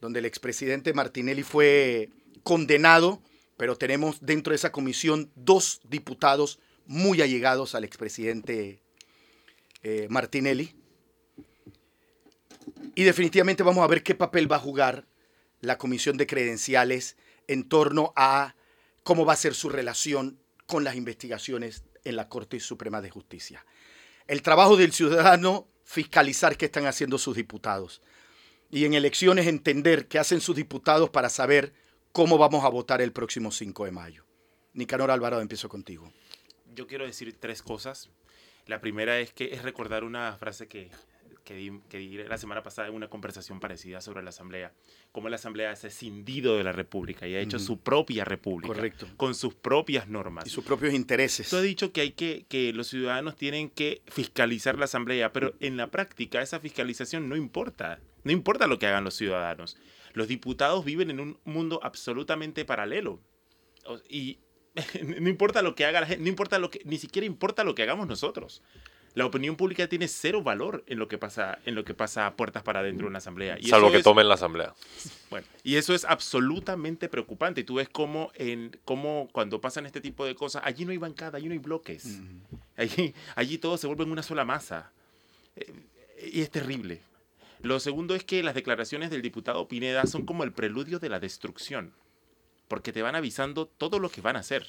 donde 0.01 0.19
el 0.19 0.25
expresidente 0.25 0.93
Martinelli 0.93 1.41
fue 1.41 2.11
condenado, 2.43 3.21
pero 3.57 3.77
tenemos 3.77 4.19
dentro 4.21 4.51
de 4.51 4.55
esa 4.55 4.71
comisión 4.71 5.31
dos 5.35 5.81
diputados 5.83 6.59
muy 6.85 7.21
allegados 7.21 7.75
al 7.75 7.83
expresidente 7.83 8.81
eh, 9.83 10.07
Martinelli. 10.09 10.75
Y 12.95 13.03
definitivamente 13.03 13.63
vamos 13.63 13.83
a 13.83 13.87
ver 13.87 14.03
qué 14.03 14.15
papel 14.15 14.51
va 14.51 14.57
a 14.57 14.59
jugar 14.59 15.05
la 15.61 15.77
comisión 15.77 16.17
de 16.17 16.27
credenciales 16.27 17.17
en 17.47 17.67
torno 17.67 18.13
a 18.15 18.55
cómo 19.03 19.25
va 19.25 19.33
a 19.33 19.37
ser 19.37 19.55
su 19.55 19.69
relación 19.69 20.39
con 20.65 20.83
las 20.83 20.95
investigaciones 20.95 21.83
en 22.03 22.15
la 22.15 22.29
Corte 22.29 22.59
Suprema 22.59 23.01
de 23.01 23.09
Justicia. 23.09 23.65
El 24.27 24.41
trabajo 24.41 24.77
del 24.77 24.93
ciudadano, 24.93 25.67
fiscalizar 25.83 26.57
qué 26.57 26.65
están 26.65 26.85
haciendo 26.85 27.17
sus 27.17 27.35
diputados. 27.35 28.01
Y 28.69 28.85
en 28.85 28.93
elecciones 28.93 29.47
entender 29.47 30.07
qué 30.07 30.19
hacen 30.19 30.41
sus 30.41 30.55
diputados 30.55 31.09
para 31.09 31.29
saber 31.29 31.73
cómo 32.11 32.37
vamos 32.37 32.63
a 32.63 32.69
votar 32.69 33.01
el 33.01 33.11
próximo 33.11 33.51
5 33.51 33.85
de 33.85 33.91
mayo. 33.91 34.25
Nicanor 34.73 35.11
Alvarado, 35.11 35.41
empiezo 35.41 35.69
contigo. 35.69 36.11
Yo 36.73 36.87
quiero 36.87 37.05
decir 37.05 37.35
tres 37.39 37.61
cosas. 37.61 38.09
La 38.67 38.81
primera 38.81 39.19
es 39.19 39.33
que 39.33 39.53
es 39.53 39.63
recordar 39.63 40.03
una 40.03 40.35
frase 40.37 40.67
que, 40.67 40.91
que, 41.43 41.55
di, 41.97 42.17
la 42.17 42.37
semana 42.37 42.61
pasada 42.61 42.87
en 42.87 42.93
una 42.93 43.09
conversación 43.09 43.59
parecida 43.59 44.01
sobre 44.01 44.21
la 44.21 44.29
Asamblea. 44.29 44.71
Cómo 45.11 45.29
la 45.29 45.37
Asamblea 45.37 45.75
se 45.75 45.87
ha 45.87 45.89
escindido 45.89 46.57
de 46.57 46.63
la 46.63 46.71
República 46.71 47.27
y 47.27 47.35
ha 47.35 47.39
hecho 47.39 47.57
su 47.57 47.79
propia 47.79 48.23
República. 48.25 48.73
Correcto. 48.73 49.07
Con 49.17 49.33
sus 49.33 49.55
propias 49.55 50.07
normas. 50.07 50.45
Y 50.45 50.51
sus 50.51 50.63
propios 50.63 50.93
intereses. 50.93 51.49
Tú 51.49 51.57
has 51.57 51.63
dicho 51.63 51.91
que, 51.91 52.01
hay 52.01 52.11
que, 52.11 52.45
que 52.47 52.71
los 52.73 52.87
ciudadanos 52.87 53.35
tienen 53.35 53.69
que 53.69 54.03
fiscalizar 54.07 54.77
la 54.77 54.85
Asamblea, 54.85 55.33
pero 55.33 55.55
en 55.59 55.77
la 55.77 55.87
práctica 55.87 56.41
esa 56.41 56.59
fiscalización 56.59 57.27
no 57.27 57.35
importa. 57.35 57.99
No 58.23 58.31
importa 58.31 58.67
lo 58.67 58.77
que 58.77 58.85
hagan 58.85 59.03
los 59.03 59.15
ciudadanos. 59.15 59.77
Los 60.19 60.27
diputados 60.27 60.83
viven 60.83 61.11
en 61.11 61.21
un 61.21 61.39
mundo 61.45 61.79
absolutamente 61.81 62.65
paralelo. 62.65 63.21
Y 64.09 64.39
no 65.01 65.29
importa 65.29 65.61
lo 65.61 65.75
que 65.75 65.85
haga 65.85 66.01
la 66.01 66.07
gente, 66.07 66.21
no 66.21 66.27
importa 66.27 66.59
lo 66.59 66.69
que, 66.69 66.81
ni 66.83 66.97
siquiera 66.97 67.25
importa 67.25 67.63
lo 67.63 67.73
que 67.73 67.83
hagamos 67.83 68.05
nosotros. 68.05 68.61
La 69.13 69.25
opinión 69.25 69.55
pública 69.55 69.87
tiene 69.87 70.09
cero 70.09 70.43
valor 70.43 70.83
en 70.87 70.99
lo 70.99 71.07
que 71.07 71.17
pasa, 71.17 71.59
en 71.63 71.73
lo 71.73 71.85
que 71.85 71.93
pasa 71.93 72.27
a 72.27 72.35
puertas 72.35 72.63
para 72.63 72.81
adentro 72.81 73.05
de 73.05 73.11
una 73.11 73.19
asamblea. 73.19 73.57
Y 73.61 73.69
Salvo 73.69 73.93
que 73.93 74.03
tomen 74.03 74.27
la 74.27 74.33
asamblea. 74.33 74.75
Bueno, 75.29 75.47
y 75.63 75.77
eso 75.77 75.95
es 75.95 76.03
absolutamente 76.03 77.07
preocupante. 77.07 77.61
Y 77.61 77.63
tú 77.63 77.75
ves 77.75 77.87
cómo, 77.87 78.33
en, 78.35 78.77
cómo 78.83 79.29
cuando 79.31 79.61
pasan 79.61 79.85
este 79.85 80.01
tipo 80.01 80.25
de 80.25 80.35
cosas, 80.35 80.63
allí 80.65 80.83
no 80.83 80.91
hay 80.91 80.97
bancada, 80.97 81.37
allí 81.37 81.47
no 81.47 81.53
hay 81.53 81.59
bloques. 81.59 82.19
allí, 82.75 83.15
allí 83.37 83.57
todo 83.57 83.77
se 83.77 83.87
vuelve 83.87 84.03
en 84.03 84.11
una 84.11 84.23
sola 84.23 84.43
masa. 84.43 84.91
Eh, 85.55 85.71
y 86.33 86.41
es 86.41 86.51
terrible. 86.51 87.03
Lo 87.61 87.79
segundo 87.79 88.15
es 88.15 88.23
que 88.23 88.43
las 88.43 88.55
declaraciones 88.55 89.09
del 89.09 89.21
diputado 89.21 89.67
Pineda 89.67 90.05
son 90.05 90.25
como 90.25 90.43
el 90.43 90.53
preludio 90.53 90.99
de 90.99 91.09
la 91.09 91.19
destrucción, 91.19 91.93
porque 92.67 92.93
te 92.93 93.01
van 93.01 93.15
avisando 93.15 93.65
todo 93.65 93.99
lo 93.99 94.09
que 94.09 94.21
van 94.21 94.37
a 94.37 94.39
hacer. 94.39 94.65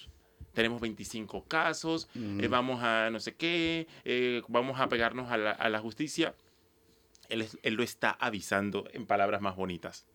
Tenemos 0.54 0.80
25 0.80 1.44
casos, 1.44 2.08
eh, 2.16 2.48
vamos 2.48 2.82
a 2.82 3.10
no 3.10 3.20
sé 3.20 3.36
qué, 3.36 3.86
eh, 4.04 4.42
vamos 4.48 4.80
a 4.80 4.88
pegarnos 4.88 5.30
a 5.30 5.36
la, 5.36 5.78
justicia. 5.78 6.34
él, 7.28 7.46
él 7.62 7.74
lo 7.74 7.84
está 7.84 8.10
avisando 8.10 8.88
en 8.92 9.06
palabras 9.06 9.40
más 9.40 9.54
bonitas 9.54 10.06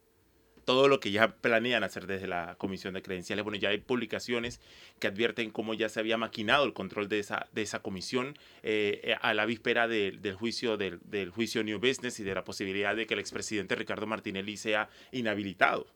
todo 0.66 0.88
lo 0.88 1.00
que 1.00 1.12
ya 1.12 1.36
planean 1.38 1.84
hacer 1.84 2.08
desde 2.08 2.28
la 2.28 2.56
Comisión 2.58 2.96
de 2.96 3.02
Credenciales. 3.02 3.44
Bueno, 3.44 3.58
ya 3.58 3.70
hay 3.70 3.78
publicaciones 3.78 4.60
que 5.00 5.08
advierten 5.08 5.52
cómo 5.52 5.74
ya 5.74 5.90
se 5.90 6.00
había 6.00 6.18
maquinado 6.18 6.66
el 6.66 6.74
control 6.74 7.08
de 7.08 7.20
esa, 7.20 7.48
de 7.54 7.62
esa 7.62 7.82
comisión 7.82 8.38
eh, 8.64 9.16
a 9.22 9.34
la 9.34 9.46
víspera 9.46 9.88
del 9.88 10.34
juicio 10.34 10.78
del, 10.78 11.30
juicio 11.30 11.64
New 11.64 11.80
Business 11.80 12.20
y 12.20 12.24
de 12.24 12.36
la 12.36 12.44
posibilidad 12.44 12.96
de 12.96 13.06
que 13.06 13.14
el 13.14 13.20
expresidente 13.20 13.76
Ricardo 13.76 14.08
Martinelli 14.08 14.58
sea 14.58 14.90
inhabilitado. 15.12 15.88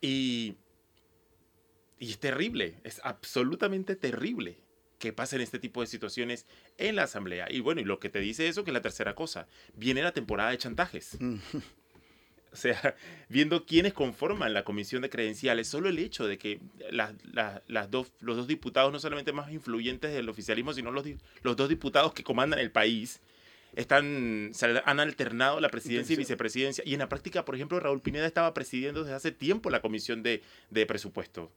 y, 0.00 0.56
y 1.98 2.10
es 2.10 2.18
terrible, 2.18 2.80
es 2.82 3.00
absolutamente 3.04 3.94
terrible 3.94 4.58
que 4.98 5.12
pasen 5.12 5.40
este 5.40 5.58
tipo 5.58 5.80
de 5.80 5.86
situaciones 5.86 6.46
en 6.78 6.96
la 6.96 7.04
asamblea. 7.04 7.46
Y 7.50 7.60
bueno, 7.60 7.80
y 7.80 7.84
lo 7.84 7.98
que 7.98 8.10
te 8.10 8.20
dice 8.20 8.48
eso, 8.48 8.64
que 8.64 8.70
es 8.70 8.74
la 8.74 8.82
tercera 8.82 9.14
cosa, 9.14 9.48
viene 9.74 10.02
la 10.02 10.12
temporada 10.12 10.50
de 10.50 10.58
chantajes. 10.58 11.18
O 12.52 12.56
sea, 12.56 12.96
viendo 13.28 13.64
quiénes 13.64 13.92
conforman 13.92 14.52
la 14.52 14.64
comisión 14.64 15.02
de 15.02 15.10
credenciales, 15.10 15.68
solo 15.68 15.88
el 15.88 15.98
hecho 15.98 16.26
de 16.26 16.36
que 16.36 16.60
las, 16.90 17.14
las, 17.68 17.90
dos, 17.90 18.12
los 18.20 18.36
dos 18.36 18.48
diputados, 18.48 18.92
no 18.92 18.98
solamente 18.98 19.32
más 19.32 19.52
influyentes 19.52 20.12
del 20.12 20.28
oficialismo, 20.28 20.72
sino 20.72 20.90
los, 20.90 21.06
los 21.42 21.56
dos 21.56 21.68
diputados 21.68 22.12
que 22.12 22.24
comandan 22.24 22.58
el 22.58 22.72
país, 22.72 23.20
están, 23.76 24.50
han 24.84 25.00
alternado 25.00 25.60
la 25.60 25.68
presidencia 25.68 26.14
y 26.14 26.16
vicepresidencia. 26.16 26.82
Y 26.84 26.94
en 26.94 26.98
la 26.98 27.08
práctica, 27.08 27.44
por 27.44 27.54
ejemplo, 27.54 27.78
Raúl 27.78 28.00
Pineda 28.00 28.26
estaba 28.26 28.52
presidiendo 28.52 29.04
desde 29.04 29.14
hace 29.14 29.30
tiempo 29.30 29.70
la 29.70 29.80
comisión 29.80 30.24
de, 30.24 30.42
de 30.70 30.86
presupuesto. 30.86 31.52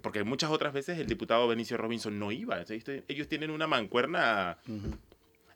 Porque 0.00 0.22
muchas 0.22 0.50
otras 0.50 0.72
veces 0.72 0.98
el 0.98 1.06
diputado 1.06 1.48
Benicio 1.48 1.76
Robinson 1.76 2.18
no 2.20 2.30
iba. 2.30 2.64
ellos 3.08 3.28
tienen 3.28 3.50
una 3.50 3.66
mancuerna. 3.66 4.58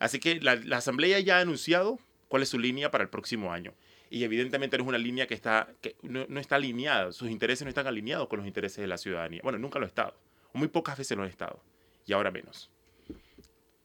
Así 0.01 0.19
que 0.19 0.41
la, 0.41 0.57
la 0.57 0.79
Asamblea 0.79 1.21
ya 1.21 1.39
ha 1.39 1.41
anunciado 1.43 2.01
cuál 2.27 2.43
es 2.43 2.49
su 2.49 2.59
línea 2.59 2.91
para 2.91 3.05
el 3.05 3.11
próximo 3.11 3.53
año 3.53 3.73
y 4.15 4.23
evidentemente 4.23 4.79
no 4.79 4.85
es 4.85 4.89
una 4.89 4.99
línea 4.99 5.27
que, 5.27 5.35
está, 5.35 5.67
que 5.81 5.97
no, 6.03 6.39
está 6.39 6.55
alineada, 6.55 7.11
sus 7.11 7.29
intereses 7.29 7.65
no 7.65 7.69
están 7.69 7.89
alineados 7.89 8.29
con 8.29 8.39
los 8.39 8.47
intereses 8.47 8.77
de 8.77 8.87
la 8.87 8.97
ciudadanía. 8.97 9.41
Bueno, 9.43 9.59
nunca 9.59 9.81
lo 9.81 9.87
ha 9.87 9.89
estado, 9.89 10.15
muy 10.53 10.69
pocas 10.69 10.97
veces 10.97 11.17
lo 11.17 11.25
ha 11.25 11.27
estado, 11.27 11.61
y 12.07 12.13
ahora 12.13 12.31
menos. 12.31 12.71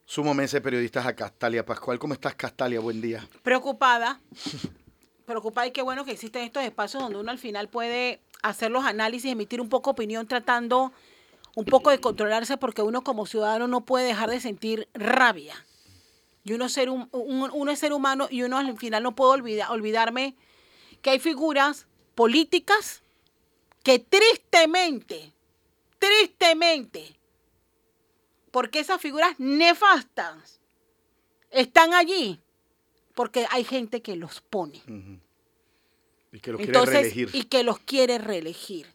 Sumo 0.05 0.35
de 0.35 0.61
periodistas 0.61 1.07
a 1.07 1.15
Castalia. 1.15 1.65
Pascual, 1.65 1.97
¿cómo 1.97 2.13
estás, 2.13 2.35
Castalia? 2.35 2.79
Buen 2.79 3.01
día. 3.01 3.27
Preocupada. 3.41 4.21
Preocupada 5.25 5.65
y 5.65 5.71
qué 5.71 5.81
bueno 5.81 6.05
que 6.05 6.11
existen 6.11 6.43
estos 6.43 6.63
espacios 6.63 7.01
donde 7.01 7.17
uno 7.17 7.31
al 7.31 7.39
final 7.39 7.67
puede 7.67 8.21
hacer 8.43 8.69
los 8.69 8.85
análisis, 8.85 9.31
emitir 9.31 9.59
un 9.59 9.69
poco 9.69 9.89
opinión 9.89 10.27
tratando 10.27 10.93
un 11.55 11.65
poco 11.65 11.89
de 11.89 11.99
controlarse 11.99 12.55
porque 12.57 12.83
uno 12.83 13.03
como 13.03 13.25
ciudadano 13.25 13.67
no 13.67 13.81
puede 13.81 14.05
dejar 14.05 14.29
de 14.29 14.39
sentir 14.39 14.89
rabia 14.93 15.55
y 16.49 16.53
uno, 16.53 16.67
ser 16.67 16.89
un, 16.89 17.07
uno 17.11 17.71
es 17.71 17.77
ser 17.77 17.93
humano 17.93 18.27
y 18.31 18.41
uno 18.41 18.57
al 18.57 18.75
final 18.75 19.03
no 19.03 19.13
puedo 19.13 19.33
olvidar, 19.33 19.69
olvidarme 19.69 20.35
que 21.03 21.11
hay 21.11 21.19
figuras 21.19 21.85
políticas 22.15 23.03
que 23.83 23.99
tristemente, 23.99 25.31
tristemente, 25.99 27.15
porque 28.49 28.79
esas 28.79 28.99
figuras 28.99 29.39
nefastas 29.39 30.59
están 31.51 31.93
allí, 31.93 32.39
porque 33.13 33.45
hay 33.51 33.63
gente 33.63 34.01
que 34.01 34.15
los 34.15 34.41
pone. 34.41 34.81
Y 36.31 36.39
que 36.39 36.51
los 36.51 36.61
quiere 36.61 36.85
reelegir. 36.85 37.29
Y 37.31 37.43
que 37.43 37.63
los 37.63 37.77
quiere 37.77 38.17
reelegir. 38.17 38.87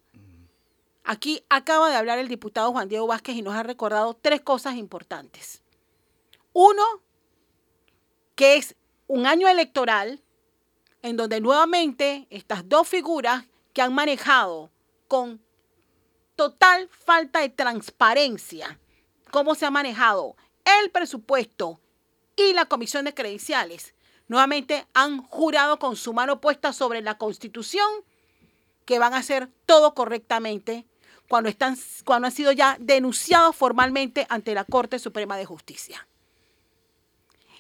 Aquí 1.05 1.45
acaba 1.49 1.89
de 1.89 1.95
hablar 1.95 2.19
el 2.19 2.27
diputado 2.27 2.73
Juan 2.73 2.89
Diego 2.89 3.07
Vázquez 3.07 3.37
y 3.37 3.43
nos 3.43 3.55
ha 3.55 3.63
recordado 3.63 4.15
tres 4.15 4.41
cosas 4.41 4.75
importantes. 4.75 5.63
Uno, 6.53 6.83
que 8.35 8.57
es 8.57 8.75
un 9.07 9.27
año 9.27 9.49
electoral 9.49 10.23
en 11.03 11.17
donde 11.17 11.41
nuevamente 11.41 12.27
estas 12.31 12.69
dos 12.69 12.89
figuras 12.89 13.45
que 13.73 13.83
han 13.83 13.95
manejado 13.95 14.71
con 15.09 15.41
total 16.37 16.89
falta 16.89 17.41
de 17.41 17.49
transparencia 17.51 18.79
cómo 19.31 19.55
se 19.55 19.67
ha 19.67 19.71
manejado 19.71 20.37
el 20.65 20.91
presupuesto 20.91 21.81
y 22.37 22.53
la 22.53 22.67
comisión 22.67 23.05
de 23.05 23.15
credenciales, 23.15 23.95
nuevamente 24.29 24.87
han 24.95 25.23
jurado 25.23 25.79
con 25.79 25.97
su 25.97 26.13
mano 26.13 26.41
puesta 26.41 26.73
sobre 26.73 27.03
la 27.03 27.19
constitución 27.19 27.89
que 28.85 28.99
van 28.99 29.13
a 29.13 29.19
hacer 29.19 29.51
todo 29.67 29.95
correctamente 29.95 30.87
cuando, 31.29 31.49
están, 31.49 31.77
cuando 32.05 32.27
han 32.27 32.33
sido 32.33 32.53
ya 32.53 32.77
denunciados 32.79 33.57
formalmente 33.57 34.27
ante 34.29 34.55
la 34.55 34.65
Corte 34.65 34.99
Suprema 34.99 35.37
de 35.37 35.47
Justicia. 35.47 36.07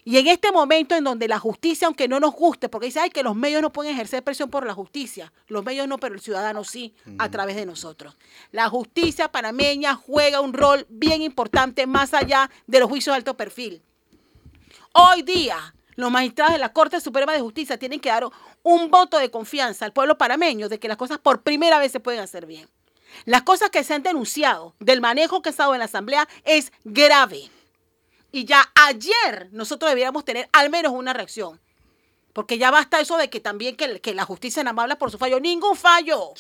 Y 0.06 0.18
en 0.18 0.26
este 0.26 0.52
momento 0.52 0.94
en 0.94 1.04
donde 1.04 1.28
la 1.28 1.38
justicia, 1.38 1.87
aunque 1.87 2.08
no 2.08 2.20
nos 2.20 2.34
guste, 2.34 2.68
porque 2.68 2.87
dice, 2.87 3.00
ay, 3.00 3.11
que 3.11 3.23
los 3.23 3.34
medios 3.34 3.62
no 3.62 3.73
pueden 3.73 3.94
ejercer 3.94 4.23
presión 4.23 4.50
por 4.50 4.66
la 4.66 4.75
justicia, 4.75 5.32
los 5.49 5.64
medios 5.64 5.88
no, 5.88 5.96
pero 5.96 6.14
el 6.14 6.20
ciudadano 6.20 6.62
sí, 6.62 6.94
a 7.18 7.30
través 7.30 7.56
de 7.56 7.64
nosotros. 7.64 8.14
La 8.52 8.68
justicia 8.68 9.32
panameña 9.32 9.94
juega 9.94 10.42
un 10.42 10.52
rol 10.52 10.87
bien 10.90 11.23
importante 11.23 11.87
más 11.87 12.12
allá 12.12 12.50
de 12.66 12.80
los 12.80 12.90
juicios 12.90 13.14
de 13.14 13.16
alto 13.16 13.34
perfil. 13.34 13.82
Hoy 14.92 15.23
día, 15.23 15.75
los 15.96 16.11
magistrados 16.11 16.52
de 16.52 16.58
la 16.58 16.73
Corte 16.73 17.00
Suprema 17.00 17.32
de 17.32 17.40
Justicia 17.40 17.78
tienen 17.78 17.99
que 17.99 18.11
dar 18.11 18.28
un 18.62 18.90
voto 18.90 19.18
de 19.18 19.30
confianza 19.30 19.87
al 19.87 19.94
pueblo 19.94 20.18
panameño 20.18 20.68
de 20.68 20.78
que 20.78 20.88
las 20.88 20.99
cosas 20.99 21.18
por 21.18 21.42
primera 21.42 21.78
vez 21.78 21.92
se 21.92 22.00
pueden 22.00 22.20
hacer 22.20 22.44
bien. 22.44 22.68
Las 23.25 23.42
cosas 23.42 23.70
que 23.70 23.84
se 23.84 23.94
han 23.94 24.02
denunciado 24.02 24.75
del 24.80 25.00
manejo 25.00 25.40
que 25.40 25.49
ha 25.49 25.50
estado 25.50 25.73
en 25.73 25.78
la 25.78 25.87
Asamblea 25.87 26.28
es 26.44 26.73
grave. 26.84 27.49
Y 28.35 28.47
ya 28.47 28.69
ayer 28.75 29.49
nosotros 29.53 29.88
deberíamos 29.93 30.25
tener 30.25 30.49
al 30.53 30.69
menos 30.69 30.93
una 30.93 31.12
reacción. 31.12 31.61
Porque 32.33 32.59
ya 32.59 32.73
basta 32.73 32.99
eso 32.99 33.17
de 33.17 33.31
que 33.31 33.38
también 33.38 33.76
que, 33.76 34.00
que 34.00 34.12
la 34.12 34.25
justicia 34.25 34.64
más 34.64 34.76
habla 34.76 34.99
por 34.99 35.12
su 35.12 35.19
fallo. 35.19 35.38
Ningún 35.38 35.76
fallo. 35.76 36.35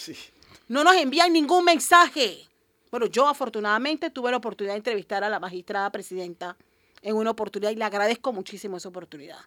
No 0.66 0.82
nos 0.82 0.96
envían 0.96 1.32
ningún 1.32 1.64
mensaje. 1.64 2.48
Bueno, 2.90 3.06
yo 3.06 3.28
afortunadamente 3.28 4.10
tuve 4.10 4.32
la 4.32 4.38
oportunidad 4.38 4.74
de 4.74 4.78
entrevistar 4.78 5.22
a 5.22 5.28
la 5.28 5.38
magistrada 5.38 5.88
presidenta 5.92 6.56
en 7.00 7.14
una 7.14 7.30
oportunidad 7.30 7.70
y 7.70 7.76
le 7.76 7.84
agradezco 7.84 8.32
muchísimo 8.32 8.78
esa 8.78 8.88
oportunidad. 8.88 9.38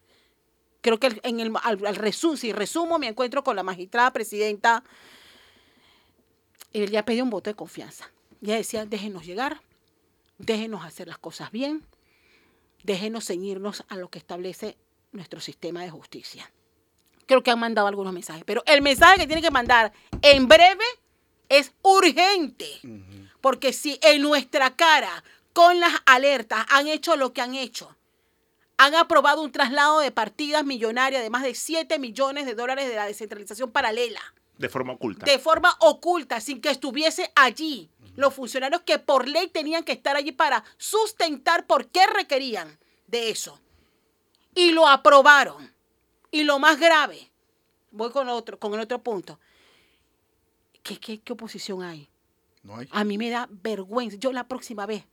Creo 0.80 1.02
que 1.02 1.20
en 1.24 1.42
el, 1.42 1.52
al, 1.62 1.98
resumo, 1.98 2.38
si 2.38 2.54
resumo 2.54 2.98
mi 2.98 3.08
encuentro 3.08 3.44
con 3.44 3.58
la 3.58 3.64
magistrada 3.64 4.14
presidenta, 4.14 4.86
ella 6.72 7.04
pedía 7.04 7.24
un 7.24 7.30
voto 7.30 7.50
de 7.50 7.56
confianza. 7.56 8.10
Ella 8.42 8.56
decía, 8.56 8.86
déjenos 8.86 9.26
llegar, 9.26 9.60
déjenos 10.38 10.86
hacer 10.86 11.10
las 11.10 11.18
cosas 11.18 11.52
bien, 11.52 11.84
déjenos 12.84 13.26
ceñirnos 13.26 13.84
a 13.90 13.98
lo 13.98 14.10
que 14.10 14.20
establece 14.20 14.78
nuestro 15.12 15.40
sistema 15.40 15.82
de 15.82 15.90
justicia. 15.90 16.52
Creo 17.26 17.44
que 17.44 17.52
han 17.52 17.60
mandado 17.60 17.88
algunos 17.88 18.14
mensajes, 18.14 18.44
pero 18.46 18.64
el 18.66 18.82
mensaje 18.82 19.18
que 19.18 19.28
tienen 19.28 19.44
que 19.44 19.52
mandar 19.52 19.92
en 20.22 20.48
breve 20.48 20.86
es 21.50 21.74
urgente, 21.82 22.68
porque 23.42 23.74
si 23.74 24.00
en 24.02 24.22
nuestra 24.22 24.76
cara, 24.76 25.24
con 25.54 25.80
las 25.80 25.94
alertas, 26.06 26.66
han 26.70 26.88
hecho 26.88 27.16
lo 27.16 27.34
que 27.34 27.42
han 27.42 27.56
hecho, 27.56 27.96
han 28.78 28.96
aprobado 28.96 29.42
un 29.42 29.52
traslado 29.52 30.00
de 30.00 30.12
partidas 30.12 30.64
millonarias 30.64 31.24
de 31.24 31.30
más 31.30 31.44
de 31.44 31.56
7 31.56 32.00
millones 32.00 32.46
de 32.46 32.54
dólares 32.54 32.88
de 32.88 32.96
la 32.96 33.08
descentralización 33.08 33.72
paralela. 33.72 34.22
De 34.58 34.70
forma 34.70 34.94
oculta. 34.94 35.26
De 35.26 35.40
forma 35.40 35.76
oculta, 35.80 36.40
sin 36.42 36.62
que 36.62 36.70
estuviese 36.70 37.32
allí 37.36 37.90
los 38.18 38.34
funcionarios 38.34 38.82
que 38.82 38.98
por 39.00 39.28
ley 39.28 39.48
tenían 39.48 39.84
que 39.84 39.92
estar 39.92 40.16
allí 40.16 40.32
para 40.32 40.64
sustentar 40.78 41.68
por 41.68 41.88
qué 41.88 42.06
requerían 42.08 42.80
de 43.06 43.30
eso. 43.30 43.62
Y 44.56 44.72
lo 44.72 44.88
aprobaron. 44.88 45.72
Y 46.32 46.44
lo 46.44 46.58
más 46.58 46.80
grave, 46.80 47.32
voy 47.92 48.10
con 48.10 48.28
otro, 48.28 48.60
con 48.60 48.74
el 48.74 48.80
otro 48.80 49.02
punto. 49.04 49.40
¿Qué, 50.82 51.00
qué, 51.00 51.32
oposición 51.32 51.84
hay? 51.84 52.10
No 52.64 52.78
hay? 52.78 52.90
A 52.92 53.04
mí 53.04 53.20
me 53.20 53.30
da 53.30 53.48
vergüenza. 53.52 54.18
Yo 54.18 54.34
la 54.34 54.48
próxima 54.48 54.88
vez 54.88 55.06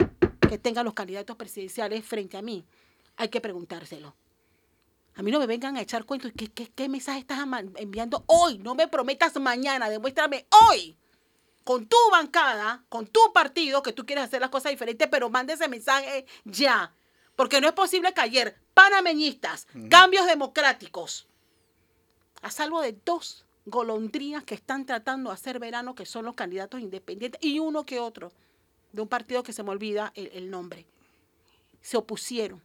que 0.49 0.57
tenga 0.57 0.83
los 0.83 0.95
candidatos 0.95 1.35
presidenciales 1.35 2.03
frente 2.03 2.37
a 2.37 2.41
mí, 2.41 2.65
hay 3.17 3.29
que 3.29 3.39
preguntárselo. 3.39 4.15
A 5.13 5.21
mí 5.21 5.29
no 5.29 5.37
me 5.37 5.45
vengan 5.45 5.77
a 5.77 5.81
echar 5.81 6.05
cuentos. 6.05 6.31
¿Qué, 6.35 6.47
qué, 6.47 6.71
qué 6.73 6.89
mensaje 6.89 7.19
estás 7.19 7.39
enviando 7.77 8.23
hoy? 8.25 8.57
No 8.57 8.73
me 8.73 8.87
prometas 8.87 9.39
mañana, 9.39 9.91
demuéstrame 9.91 10.47
hoy 10.69 10.97
con 11.65 11.87
tu 11.87 11.97
bancada, 12.11 12.85
con 12.89 13.07
tu 13.07 13.33
partido, 13.33 13.81
que 13.81 13.91
tú 13.91 14.05
quieres 14.05 14.23
hacer 14.23 14.39
las 14.39 14.51
cosas 14.51 14.71
diferentes, 14.71 15.07
pero 15.09 15.29
mande 15.29 15.53
ese 15.53 15.67
mensaje 15.67 16.25
ya. 16.45 16.93
Porque 17.35 17.59
no 17.59 17.67
es 17.67 17.73
posible 17.73 18.13
que 18.13 18.21
ayer 18.21 18.57
panameñistas, 18.73 19.67
cambios 19.89 20.27
democráticos, 20.27 21.27
a 22.43 22.51
salvo 22.51 22.81
de 22.81 22.97
dos 23.03 23.45
golondrinas 23.65 24.43
que 24.43 24.53
están 24.53 24.85
tratando 24.85 25.31
de 25.31 25.33
hacer 25.33 25.57
verano, 25.57 25.95
que 25.95 26.05
son 26.05 26.23
los 26.23 26.35
candidatos 26.35 26.79
independientes, 26.81 27.41
y 27.43 27.57
uno 27.57 27.83
que 27.83 27.99
otro, 27.99 28.31
de 28.91 29.01
un 29.01 29.07
partido 29.07 29.41
que 29.41 29.51
se 29.51 29.63
me 29.63 29.71
olvida 29.71 30.13
el 30.15 30.51
nombre, 30.51 30.85
se 31.81 31.97
opusieron. 31.97 32.63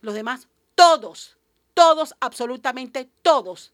Los 0.00 0.14
demás, 0.14 0.48
todos, 0.74 1.36
todos, 1.74 2.14
absolutamente 2.20 3.10
todos, 3.20 3.72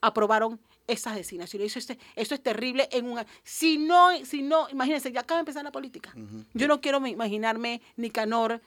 aprobaron 0.00 0.60
esas 0.88 1.14
designaciones. 1.14 1.76
Eso 1.76 1.92
es, 1.92 1.98
eso 2.16 2.34
es 2.34 2.42
terrible 2.42 2.88
en 2.90 3.06
un... 3.06 3.20
Si 3.44 3.78
no, 3.78 4.10
si 4.24 4.42
no, 4.42 4.68
imagínense, 4.70 5.12
ya 5.12 5.20
acaba 5.20 5.38
de 5.38 5.42
empezar 5.42 5.62
la 5.62 5.70
política. 5.70 6.12
Yo 6.54 6.66
no 6.66 6.80
quiero 6.80 7.06
imaginarme 7.06 7.80
Nicanor 7.96 8.60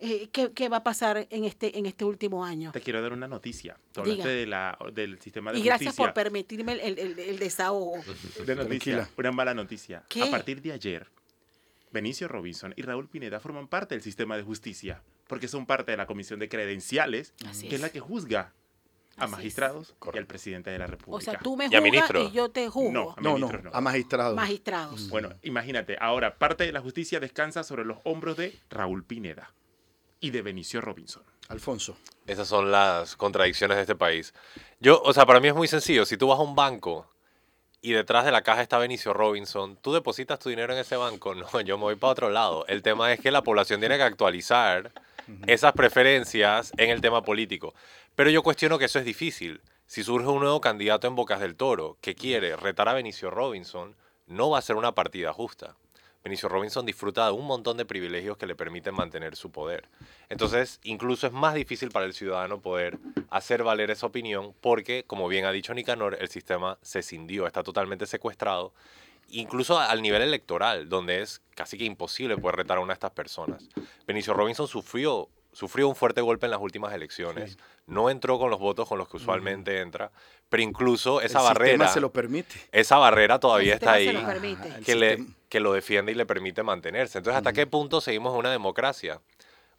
eh, 0.00 0.28
qué, 0.30 0.52
qué, 0.52 0.68
va 0.68 0.78
a 0.78 0.84
pasar 0.84 1.26
en 1.30 1.44
este, 1.44 1.78
en 1.78 1.86
este 1.86 2.04
último 2.04 2.44
año. 2.44 2.72
Te 2.72 2.80
quiero 2.80 3.02
dar 3.02 3.12
una 3.12 3.26
noticia. 3.26 3.78
Hablaste 3.96 4.28
de 4.28 4.46
la, 4.46 4.78
del 4.92 5.20
sistema 5.20 5.52
de 5.52 5.58
y 5.58 5.62
gracias 5.62 5.96
por 5.96 6.12
permitirme 6.12 6.72
el, 6.72 6.98
el, 6.98 7.18
el 7.18 7.38
desahogo. 7.38 7.96
De 8.46 8.54
noticia, 8.54 9.08
una 9.16 9.32
mala 9.32 9.54
noticia. 9.54 10.04
A 10.22 10.30
partir 10.30 10.62
de 10.62 10.72
ayer, 10.72 11.08
Benicio 11.90 12.28
Robinson 12.28 12.74
y 12.76 12.82
Raúl 12.82 13.08
Pineda 13.08 13.40
forman 13.40 13.66
parte 13.66 13.94
del 13.94 14.02
sistema 14.02 14.36
de 14.36 14.42
justicia, 14.42 15.02
porque 15.26 15.48
son 15.48 15.66
parte 15.66 15.90
de 15.90 15.96
la 15.96 16.06
comisión 16.06 16.38
de 16.38 16.48
credenciales, 16.48 17.34
que 17.60 17.74
es. 17.74 17.80
la 17.80 17.90
que 17.90 18.00
juzga 18.00 18.52
a 19.18 19.26
magistrados 19.26 19.94
y 20.12 20.18
al 20.18 20.26
presidente 20.26 20.70
de 20.70 20.78
la 20.78 20.86
República. 20.86 21.16
O 21.16 21.20
sea, 21.20 21.38
tú 21.38 21.56
me 21.56 21.66
juzgas 21.68 22.10
y, 22.14 22.30
yo 22.32 22.50
te 22.50 22.68
juzgo. 22.68 23.14
No, 23.20 23.38
no, 23.38 23.38
no, 23.38 23.70
a 23.72 23.80
magistrados. 23.80 24.36
Magistrados. 24.36 25.08
Bueno, 25.08 25.30
imagínate, 25.42 25.96
ahora 26.00 26.38
parte 26.38 26.64
de 26.64 26.72
la 26.72 26.80
justicia 26.80 27.20
descansa 27.20 27.64
sobre 27.64 27.84
los 27.84 27.98
hombros 28.04 28.36
de 28.36 28.58
Raúl 28.70 29.04
Pineda 29.04 29.52
y 30.20 30.30
de 30.30 30.42
Benicio 30.42 30.80
Robinson. 30.80 31.22
Alfonso. 31.48 31.96
Esas 32.26 32.46
son 32.46 32.70
las 32.70 33.16
contradicciones 33.16 33.76
de 33.76 33.82
este 33.82 33.94
país. 33.94 34.34
Yo, 34.80 35.00
o 35.02 35.12
sea, 35.12 35.24
para 35.24 35.40
mí 35.40 35.48
es 35.48 35.54
muy 35.54 35.66
sencillo. 35.66 36.04
Si 36.04 36.16
tú 36.16 36.28
vas 36.28 36.38
a 36.38 36.42
un 36.42 36.54
banco 36.54 37.10
y 37.80 37.92
detrás 37.92 38.24
de 38.24 38.32
la 38.32 38.42
caja 38.42 38.60
está 38.60 38.78
Benicio 38.78 39.14
Robinson, 39.14 39.76
¿tú 39.80 39.92
depositas 39.92 40.38
tu 40.38 40.50
dinero 40.50 40.72
en 40.72 40.78
ese 40.80 40.96
banco? 40.96 41.34
No, 41.52 41.60
yo 41.60 41.78
me 41.78 41.84
voy 41.84 41.96
para 41.96 42.12
otro 42.12 42.30
lado. 42.30 42.66
El 42.66 42.82
tema 42.82 43.12
es 43.12 43.20
que 43.20 43.30
la 43.30 43.42
población 43.42 43.80
tiene 43.80 43.96
que 43.96 44.02
actualizar 44.02 44.92
esas 45.46 45.72
preferencias 45.72 46.72
en 46.76 46.90
el 46.90 47.00
tema 47.00 47.22
político. 47.22 47.74
Pero 48.18 48.30
yo 48.30 48.42
cuestiono 48.42 48.80
que 48.80 48.86
eso 48.86 48.98
es 48.98 49.04
difícil. 49.04 49.60
Si 49.86 50.02
surge 50.02 50.26
un 50.26 50.40
nuevo 50.40 50.60
candidato 50.60 51.06
en 51.06 51.14
Bocas 51.14 51.38
del 51.38 51.54
Toro 51.54 51.98
que 52.00 52.16
quiere 52.16 52.56
retar 52.56 52.88
a 52.88 52.92
Benicio 52.92 53.30
Robinson, 53.30 53.94
no 54.26 54.50
va 54.50 54.58
a 54.58 54.62
ser 54.62 54.74
una 54.74 54.92
partida 54.92 55.32
justa. 55.32 55.76
Benicio 56.24 56.48
Robinson 56.48 56.84
disfruta 56.84 57.26
de 57.26 57.30
un 57.30 57.46
montón 57.46 57.76
de 57.76 57.84
privilegios 57.84 58.36
que 58.36 58.46
le 58.46 58.56
permiten 58.56 58.96
mantener 58.96 59.36
su 59.36 59.52
poder. 59.52 59.88
Entonces, 60.28 60.80
incluso 60.82 61.28
es 61.28 61.32
más 61.32 61.54
difícil 61.54 61.90
para 61.90 62.06
el 62.06 62.12
ciudadano 62.12 62.60
poder 62.60 62.98
hacer 63.30 63.62
valer 63.62 63.92
esa 63.92 64.06
opinión 64.06 64.52
porque, 64.60 65.04
como 65.06 65.28
bien 65.28 65.44
ha 65.44 65.52
dicho 65.52 65.72
Nicanor, 65.72 66.18
el 66.20 66.28
sistema 66.28 66.76
se 66.82 67.04
cindió, 67.04 67.46
está 67.46 67.62
totalmente 67.62 68.04
secuestrado, 68.04 68.74
incluso 69.28 69.78
al 69.78 70.02
nivel 70.02 70.22
electoral, 70.22 70.88
donde 70.88 71.22
es 71.22 71.40
casi 71.54 71.78
que 71.78 71.84
imposible 71.84 72.36
poder 72.36 72.56
retar 72.56 72.78
a 72.78 72.80
una 72.80 72.94
de 72.94 72.94
estas 72.94 73.12
personas. 73.12 73.68
Benicio 74.08 74.34
Robinson 74.34 74.66
sufrió 74.66 75.28
sufrió 75.58 75.88
un 75.88 75.96
fuerte 75.96 76.20
golpe 76.20 76.46
en 76.46 76.52
las 76.52 76.60
últimas 76.60 76.94
elecciones, 76.94 77.58
no 77.88 78.10
entró 78.10 78.38
con 78.38 78.48
los 78.48 78.60
votos 78.60 78.88
con 78.88 78.96
los 78.96 79.08
que 79.08 79.16
usualmente 79.16 79.80
entra, 79.80 80.12
pero 80.48 80.62
incluso 80.62 81.20
esa 81.20 81.42
barrera... 81.42 81.88
se 81.88 82.00
lo 82.00 82.12
permite. 82.12 82.54
Esa 82.70 82.96
barrera 82.96 83.40
todavía 83.40 83.74
está 83.74 83.94
ahí, 83.94 84.16
que, 84.84 84.94
le, 84.94 85.26
que 85.48 85.58
lo 85.58 85.72
defiende 85.72 86.12
y 86.12 86.14
le 86.14 86.26
permite 86.26 86.62
mantenerse. 86.62 87.18
Entonces, 87.18 87.38
¿hasta 87.38 87.52
qué 87.52 87.66
punto 87.66 88.00
seguimos 88.00 88.34
en 88.34 88.38
una 88.38 88.52
democracia? 88.52 89.20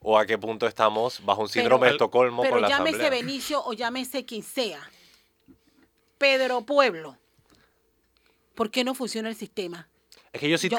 ¿O 0.01 0.19
a 0.19 0.25
qué 0.25 0.38
punto 0.38 0.67
estamos 0.67 1.24
bajo 1.24 1.43
un 1.43 1.50
síndrome 1.50 1.88
de 1.88 1.93
Estocolmo 1.93 2.43
con 2.43 2.59
la 2.59 2.67
Asamblea? 2.67 2.91
Pero 2.91 2.98
llámese 2.98 3.25
Benicio 3.25 3.63
o 3.63 3.71
llámese 3.71 4.25
quien 4.25 4.43
sea. 4.43 4.81
Pedro 6.17 6.59
Pueblo. 6.65 7.17
¿Por 8.53 8.69
qué 8.69 8.83
no 8.83 8.95
funciona 8.95 9.29
el 9.29 9.36
sistema? 9.36 9.88
Es 10.31 10.41
que 10.41 10.50
yo 10.50 10.57
sí. 10.57 10.69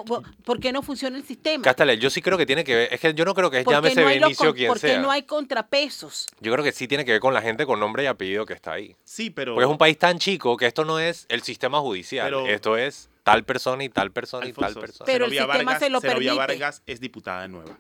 ¿Por 0.45 0.61
qué 0.61 0.73
no 0.73 0.83
funciona 0.83 1.17
el 1.17 1.25
sistema? 1.25 1.63
Castalel, 1.63 1.99
yo 1.99 2.11
sí 2.11 2.23
creo 2.23 2.39
que 2.39 2.47
tiene 2.47 2.65
que 2.65 2.75
ver. 2.75 2.95
Es 2.95 3.01
que 3.01 3.15
yo 3.15 3.25
no 3.25 3.35
creo 3.35 3.51
que 3.51 3.65
llámese 3.65 4.01
no 4.01 4.07
Benicio 4.07 4.55
quien 4.55 4.69
porque 4.69 4.99
no 4.99 5.11
hay 5.11 5.25
contrapesos. 5.25 6.27
Yo 6.41 6.53
creo 6.53 6.65
que 6.65 6.73
sí 6.73 6.87
tiene 6.89 7.05
que 7.05 7.13
ver 7.13 7.21
con 7.21 7.35
la 7.35 7.43
gente 7.43 7.67
con 7.67 7.81
nombre 7.81 8.05
y 8.05 8.07
apellido 8.07 8.47
que 8.47 8.55
está 8.55 8.73
ahí. 8.73 8.97
Sí, 9.05 9.31
pero. 9.31 9.55
Porque 9.55 9.65
es 9.65 9.71
un 9.71 9.79
país 9.79 9.99
tan 9.99 10.19
chico 10.19 10.57
que 10.57 10.67
esto 10.67 10.85
no 10.85 10.99
es 10.99 11.27
el 11.29 11.43
sistema 11.43 11.81
judicial. 11.81 12.33
esto 12.49 12.77
es 12.77 13.11
tal 13.23 13.45
persona 13.45 13.85
y 13.85 13.89
tal 13.89 14.13
persona 14.13 14.47
y 14.47 14.53
tal 14.53 14.75
persona. 14.75 15.07
Pero 15.07 15.27
el 15.27 15.31
sistema 15.33 15.79
se 15.79 15.91
lo 15.91 16.01
permite. 16.01 16.35
Vargas 16.35 16.83
es 16.87 17.01
diputada 17.01 17.47
nueva. 17.49 17.79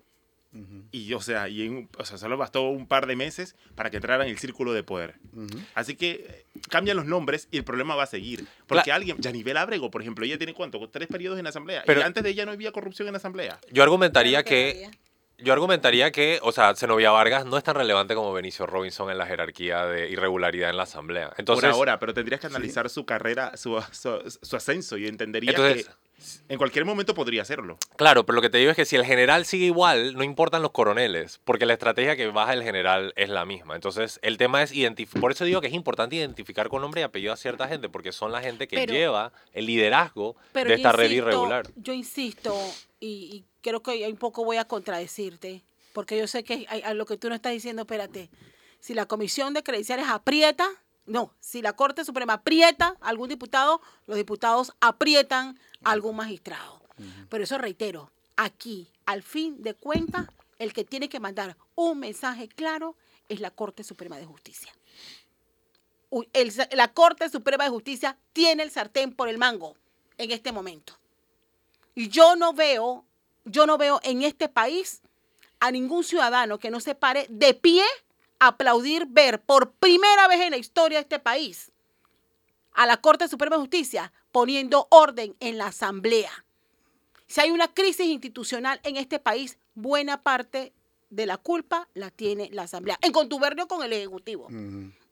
Y, 0.91 1.15
o 1.15 1.21
sea, 1.21 1.49
y 1.49 1.63
en, 1.63 1.89
o 1.97 2.05
sea, 2.05 2.19
solo 2.19 2.37
bastó 2.37 2.63
un 2.63 2.89
par 2.89 3.07
de 3.07 3.15
meses 3.15 3.55
para 3.77 3.91
que 3.91 3.99
entrara 3.99 4.25
en 4.25 4.31
el 4.31 4.39
círculo 4.39 4.73
de 4.73 4.83
poder. 4.83 5.15
Así 5.75 5.95
que 5.95 6.27
eh, 6.29 6.47
cambian 6.69 6.97
los 6.97 7.07
nombres 7.07 7.47
y 7.53 7.59
el 7.59 7.65
problema 7.65 7.95
va 7.95 8.03
a 8.03 8.07
seguir. 8.07 8.47
Porque 8.67 8.91
alguien, 8.91 9.17
Yanivel 9.19 9.57
Abrego, 9.57 9.91
por 9.91 10.03
ejemplo, 10.03 10.25
ella 10.25 10.39
tiene 10.39 10.53
cuánto? 10.53 10.89
Tres 10.89 11.07
periodos 11.07 11.39
en 11.39 11.45
la 11.45 11.51
asamblea. 11.51 11.85
Pero, 11.87 12.01
y 12.01 12.03
antes 12.03 12.25
de 12.25 12.31
ella 12.31 12.47
no 12.47 12.53
había 12.53 12.73
corrupción 12.73 13.07
en 13.07 13.13
la 13.13 13.19
asamblea. 13.19 13.61
Yo 13.71 13.85
argumentaría 13.85 14.43
que, 14.43 14.91
yo 15.39 15.53
argumentaría 15.53 16.11
que, 16.11 16.39
o 16.43 16.53
sea, 16.53 16.75
Zenobia 16.75 17.11
Vargas 17.11 17.47
no 17.47 17.57
es 17.57 17.65
tan 17.65 17.75
relevante 17.75 18.15
como 18.15 18.33
Benicio 18.33 18.67
Robinson 18.67 19.11
en 19.11 19.19
la 19.19 19.27
jerarquía 19.27 19.87
de 19.87 20.11
irregularidad 20.11 20.71
en 20.71 20.77
la 20.77 20.83
asamblea. 20.83 21.33
Entonces, 21.37 21.71
por 21.71 21.75
ahora, 21.75 21.99
pero 21.99 22.13
tendrías 22.13 22.41
que 22.41 22.49
analizar 22.49 22.91
su 22.91 23.05
carrera, 23.05 23.57
su, 23.57 23.81
su, 23.93 24.57
ascenso 24.57 24.97
y 24.97 25.07
entendería 25.07 25.55
que 25.55 25.87
en 26.49 26.59
cualquier 26.59 26.85
momento 26.85 27.15
podría 27.15 27.43
hacerlo. 27.43 27.79
Claro, 27.97 28.27
pero 28.27 28.37
lo 28.37 28.43
que 28.43 28.51
te 28.51 28.59
digo 28.59 28.71
es 28.71 28.77
que 28.77 28.85
si 28.85 28.97
el 28.97 29.05
general 29.05 29.45
sigue 29.45 29.67
igual, 29.67 30.15
no 30.15 30.25
importan 30.25 30.63
los 30.63 30.73
coroneles, 30.73 31.41
porque 31.45 31.67
la 31.67 31.75
estrategia 31.75 32.17
que 32.17 32.27
baja 32.29 32.53
el 32.53 32.63
general 32.63 33.13
es 33.17 33.29
la 33.29 33.45
misma. 33.45 33.75
Entonces, 33.75 34.19
el 34.23 34.37
tema 34.37 34.63
es 34.63 34.73
identificar. 34.73 35.21
Por 35.21 35.33
eso 35.33 35.45
digo 35.45 35.61
que 35.61 35.69
es 35.69 35.75
importante 35.75 36.17
identificar 36.17 36.69
con 36.69 36.83
nombre 36.83 37.01
y 37.01 37.05
apellido 37.05 37.33
a 37.33 37.37
cierta 37.37 37.69
gente, 37.69 37.89
porque 37.89 38.13
son 38.13 38.33
la 38.33 38.41
gente 38.41 38.69
que 38.69 38.87
lleva 38.87 39.33
el 39.53 39.67
liderazgo 39.67 40.37
de 40.55 40.75
esta 40.75 40.93
red 40.93 41.11
irregular. 41.11 41.69
Yo 41.77 41.93
insisto, 41.93 42.57
y, 42.99 43.45
creo 43.61 43.83
que 43.83 44.07
un 44.09 44.17
poco 44.17 44.45
voy 44.45 44.57
a 44.57 44.65
contradecirte, 44.65 45.63
porque 45.93 46.19
yo 46.19 46.27
sé 46.27 46.45
que 46.45 46.67
a 46.85 46.95
lo 46.95 47.07
que 47.07 47.17
tú 47.17 47.29
no 47.29 47.35
estás 47.35 47.53
diciendo, 47.53 47.83
espérate, 47.83 48.31
si 48.81 48.95
la 48.95 49.07
comisión 49.07 49.55
de 49.55 49.63
credenciales 49.63 50.07
aprieta, 50.09 50.69
no, 51.11 51.35
si 51.41 51.61
la 51.61 51.73
Corte 51.73 52.05
Suprema 52.05 52.35
aprieta 52.35 52.97
a 53.01 53.09
algún 53.09 53.29
diputado, 53.29 53.83
los 54.07 54.17
diputados 54.17 54.73
aprietan 54.81 55.59
a 55.83 55.91
algún 55.91 56.15
magistrado. 56.15 56.81
Pero 57.29 57.43
eso 57.43 57.59
reitero, 57.59 58.13
aquí, 58.37 58.87
al 59.07 59.25
fin 59.25 59.61
de 59.61 59.75
cuentas, 59.75 60.29
el 60.61 60.73
que 60.73 60.85
tiene 60.85 61.09
que 61.09 61.19
mandar 61.19 61.57
un 61.75 61.99
mensaje 61.99 62.47
claro 62.47 62.95
es 63.29 63.41
la 63.41 63.51
Corte 63.51 63.83
Suprema 63.83 64.19
de 64.19 64.25
Justicia. 64.25 64.73
la 66.73 66.93
Corte 66.93 67.29
Suprema 67.29 67.65
de 67.65 67.71
Justicia 67.71 68.17
tiene 68.33 68.63
el 68.63 68.71
sartén 68.71 69.13
por 69.13 69.29
el 69.29 69.39
mango 69.39 69.75
en 70.17 70.31
este 70.31 70.53
momento. 70.53 70.97
Y 71.97 72.09
yo 72.09 72.37
no 72.37 72.53
veo, 72.53 73.05
yo 73.45 73.67
no 73.67 73.79
veo 73.79 73.99
en 74.05 74.23
este 74.23 74.49
país 74.49 75.03
a 75.59 75.73
ningún 75.73 76.05
ciudadano 76.05 76.61
que 76.61 76.71
no 76.71 76.79
se 76.79 76.95
pare 76.95 77.27
de 77.31 77.53
pie 77.55 77.83
aplaudir 78.41 79.07
ver 79.07 79.41
por 79.41 79.73
primera 79.73 80.27
vez 80.27 80.41
en 80.41 80.51
la 80.51 80.57
historia 80.57 80.99
de 80.99 81.03
este 81.03 81.19
país 81.21 81.71
a 82.73 82.87
la 82.87 82.97
Corte 82.97 83.29
Suprema 83.29 83.57
de 83.57 83.61
Justicia 83.61 84.13
poniendo 84.33 84.89
orden 84.91 85.37
en 85.41 85.59
la 85.59 85.67
Asamblea. 85.69 86.45
Si 87.27 87.41
hay 87.41 87.51
una 87.51 87.73
crisis 87.73 88.07
institucional 88.07 88.81
en 88.83 88.97
este 88.97 89.21
país, 89.21 89.59
buena 89.75 90.23
parte 90.23 90.73
de 91.11 91.27
la 91.27 91.37
culpa 91.37 91.89
la 91.95 92.11
tiene 92.11 92.49
la 92.53 92.63
Asamblea, 92.63 92.99
en 93.03 93.13
contubernio 93.13 93.69
con 93.69 93.85
el 93.85 93.93
Ejecutivo. 93.93 94.49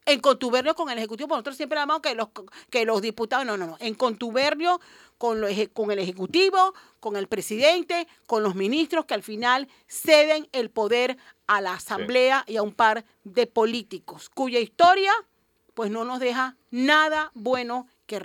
En 0.09 0.19
contubernio 0.21 0.73
con 0.73 0.89
el 0.89 0.97
Ejecutivo, 0.97 1.29
nosotros 1.29 1.55
siempre 1.55 1.77
hablamos 1.79 2.01
que 2.01 2.15
los, 2.15 2.29
que 2.71 2.83
los 2.83 3.01
diputados, 3.01 3.45
no, 3.45 3.57
no, 3.57 3.67
no, 3.67 3.77
en 3.79 3.93
contubernio 3.93 4.81
con, 5.19 5.41
con 5.73 5.91
el 5.91 5.99
Ejecutivo, 5.99 6.73
con 6.99 7.15
el 7.15 7.27
presidente, 7.27 8.07
con 8.25 8.41
los 8.41 8.55
ministros 8.55 9.05
que 9.05 9.13
al 9.13 9.21
final 9.21 9.67
ceden 9.87 10.47
el 10.51 10.71
poder 10.71 11.17
a 11.45 11.61
la 11.61 11.73
Asamblea 11.73 12.43
y 12.47 12.57
a 12.57 12.63
un 12.63 12.73
par 12.73 13.05
de 13.23 13.45
políticos, 13.45 14.29
cuya 14.29 14.59
historia 14.59 15.13
pues 15.75 15.91
no 15.91 16.03
nos 16.05 16.19
deja 16.19 16.57
nada 16.71 17.31
bueno 17.35 17.87
que, 18.05 18.19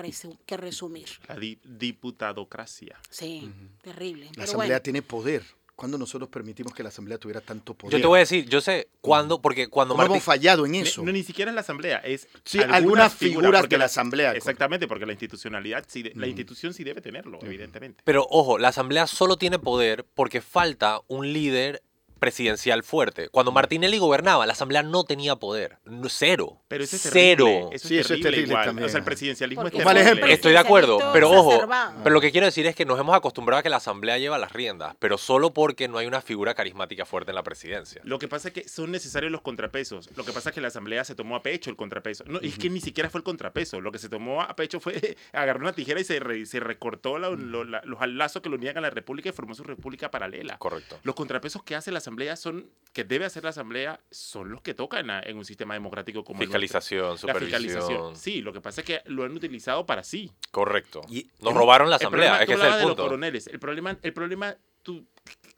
que 0.47 0.57
resumir. 0.57 1.09
La 1.29 1.37
diputadocracia. 1.37 2.99
Sí, 3.11 3.53
terrible. 3.83 4.31
La 4.37 4.45
Asamblea 4.45 4.83
tiene 4.83 5.03
poder. 5.03 5.45
¿Cuándo 5.77 5.99
nosotros 5.99 6.29
permitimos 6.29 6.73
que 6.73 6.85
la 6.85 6.91
Asamblea 6.91 7.19
tuviera 7.19 7.41
tanto 7.41 7.75
poder? 7.75 7.99
Yo 7.99 8.01
te 8.01 8.07
voy 8.07 8.19
a 8.19 8.21
decir, 8.21 8.49
yo 8.49 8.61
sé 8.61 8.89
cuándo, 9.01 9.43
porque 9.43 9.67
cuando 9.69 10.01
hemos 10.01 10.23
fallado 10.23 10.67
en 10.67 10.77
eso. 10.77 11.03
No, 11.03 11.11
ni 11.11 11.25
siquiera 11.25 11.51
en 11.51 11.57
la 11.57 11.63
Asamblea, 11.63 11.99
es 11.99 12.29
sí, 12.45 12.61
algunas, 12.61 13.13
figuras 13.13 13.69
de 13.69 13.79
la 13.79 13.87
Asamblea. 13.87 14.35
Exactamente, 14.35 14.87
porque 14.87 15.05
la 15.05 15.13
institucionalidad, 15.13 15.85
sí, 15.89 16.05
la 16.15 16.29
institución 16.29 16.73
sí 16.75 16.85
debe 16.85 17.01
tenerlo, 17.01 17.41
evidentemente. 17.43 18.03
Pero 18.05 18.25
ojo, 18.31 18.59
la 18.59 18.69
Asamblea 18.69 19.09
solo 19.09 19.37
tiene 19.37 19.59
poder 19.59 20.05
porque 20.15 20.41
falta 20.41 21.01
un 21.09 21.33
líder 21.33 21.83
presidencial 22.25 22.83
fuerte. 22.83 23.29
Cuando 23.29 23.53
mm. 23.53 23.55
Martinelli 23.55 23.99
gobernaba, 23.99 24.47
la 24.47 24.55
Asamblea 24.55 24.83
no 24.83 25.05
tenía 25.05 25.37
poder. 25.37 25.77
Cero. 26.09 26.63
Pero 26.69 26.83
eso 26.83 26.97
es 26.97 27.11
Cero. 27.13 27.69
Eso 27.71 27.89
sí, 27.89 27.99
eso 27.99 28.15
es 28.15 28.23
terrible 28.23 28.55
también. 28.55 28.87
O 28.87 28.89
sea, 28.89 28.99
el 28.99 29.05
presidencialismo 29.05 29.67
es 29.67 29.73
terrible. 29.73 30.33
Estoy 30.33 30.53
de 30.53 30.59
acuerdo, 30.59 30.99
pero 31.13 31.31
ojo, 31.31 31.69
pero 32.03 32.15
lo 32.15 32.21
que 32.23 32.33
quiero 32.33 32.47
decir 32.47 32.67
es 32.67 32.75
que 32.75 32.87
nos 32.87 32.99
hemos 32.99 33.15
acostumbrado 33.15 33.61
a 33.61 33.63
que 33.63 33.69
la 33.69 33.77
Asamblea 33.77 34.17
lleva 34.17 34.39
las 34.39 34.53
riendas, 34.53 34.97
pero 34.99 35.19
solo 35.19 35.53
porque 35.53 35.87
no 35.87 35.99
hay 35.99 36.07
una 36.07 36.23
figura 36.23 36.55
carismática 36.55 37.05
fuerte 37.05 37.31
en 37.31 37.35
la 37.35 37.43
presidencia. 37.43 38.01
Lo 38.05 38.19
que 38.19 38.27
pasa 38.27 38.49
es 38.49 38.55
que 38.55 38.67
son 38.69 38.91
necesarios 38.91 39.31
los 39.31 39.43
contrapesos. 39.43 40.09
Lo 40.17 40.25
que 40.25 40.33
pasa 40.33 40.49
es 40.49 40.55
que 40.55 40.63
la 40.63 40.69
Asamblea 40.69 41.05
se 41.05 41.15
tomó 41.15 41.37
a 41.37 41.43
pecho 41.43 41.69
el 41.69 41.77
contrapeso. 41.77 42.25
No, 42.27 42.41
es 42.41 42.57
que 42.57 42.71
ni 42.71 42.81
siquiera 42.81 43.11
fue 43.11 43.19
el 43.19 43.25
contrapeso. 43.25 43.83
Lo 43.83 43.93
que 43.93 43.99
se 43.99 44.09
tomó 44.09 44.41
a 44.41 44.57
pecho 44.57 44.81
fue 44.81 45.17
agarrar 45.33 45.61
una 45.61 45.75
tijera 45.75 46.01
y 46.01 46.05
se, 46.05 46.47
se 46.47 46.61
recortó 46.61 47.19
los 47.19 48.09
lazos 48.09 48.41
que 48.41 48.49
lo 48.49 48.57
unían 48.57 48.79
a 48.79 48.81
la 48.81 48.91
República 48.91 49.29
y 49.29 49.33
formó 49.33 49.55
su 49.55 49.65
República 49.65 50.11
paralela. 50.11 50.57
Correcto. 50.57 50.99
Los 51.03 51.15
contrapesos 51.15 51.63
que 51.63 51.75
hace 51.75 51.93
la 51.93 51.99
Asamblea 51.99 52.14
son, 52.37 52.71
que 52.93 53.05
debe 53.05 53.25
hacer 53.25 53.43
la 53.45 53.51
Asamblea, 53.51 54.01
son 54.11 54.51
los 54.51 54.61
que 54.63 54.73
tocan 54.75 55.09
en 55.11 55.37
un 55.37 55.45
sistema 55.45 55.75
democrático 55.75 56.23
como 56.25 56.41
Fiscalización, 56.41 57.19
supervisión. 57.19 57.61
fiscalización. 57.63 58.17
Sí, 58.17 58.41
lo 58.41 58.53
que 58.53 58.61
pasa 58.61 58.83
es 58.83 58.87
que 58.87 59.03
lo 59.07 59.25
han 59.25 59.33
utilizado 59.33 59.85
para 59.85 60.03
sí. 60.05 60.31
Correcto. 60.51 61.03
Nos 61.41 61.55
robaron 61.55 61.91
la 61.91 61.97
Asamblea, 61.97 62.41
es 62.41 62.47
que 62.47 62.55
es 62.55 62.61
el 62.61 62.67
punto. 62.67 62.79
De 62.81 62.87
los 62.87 62.97
coroneles. 62.97 63.47
El 63.49 63.59
problema, 63.59 63.99
el 64.03 64.13
problema 64.13 64.57
tú, 64.83 65.05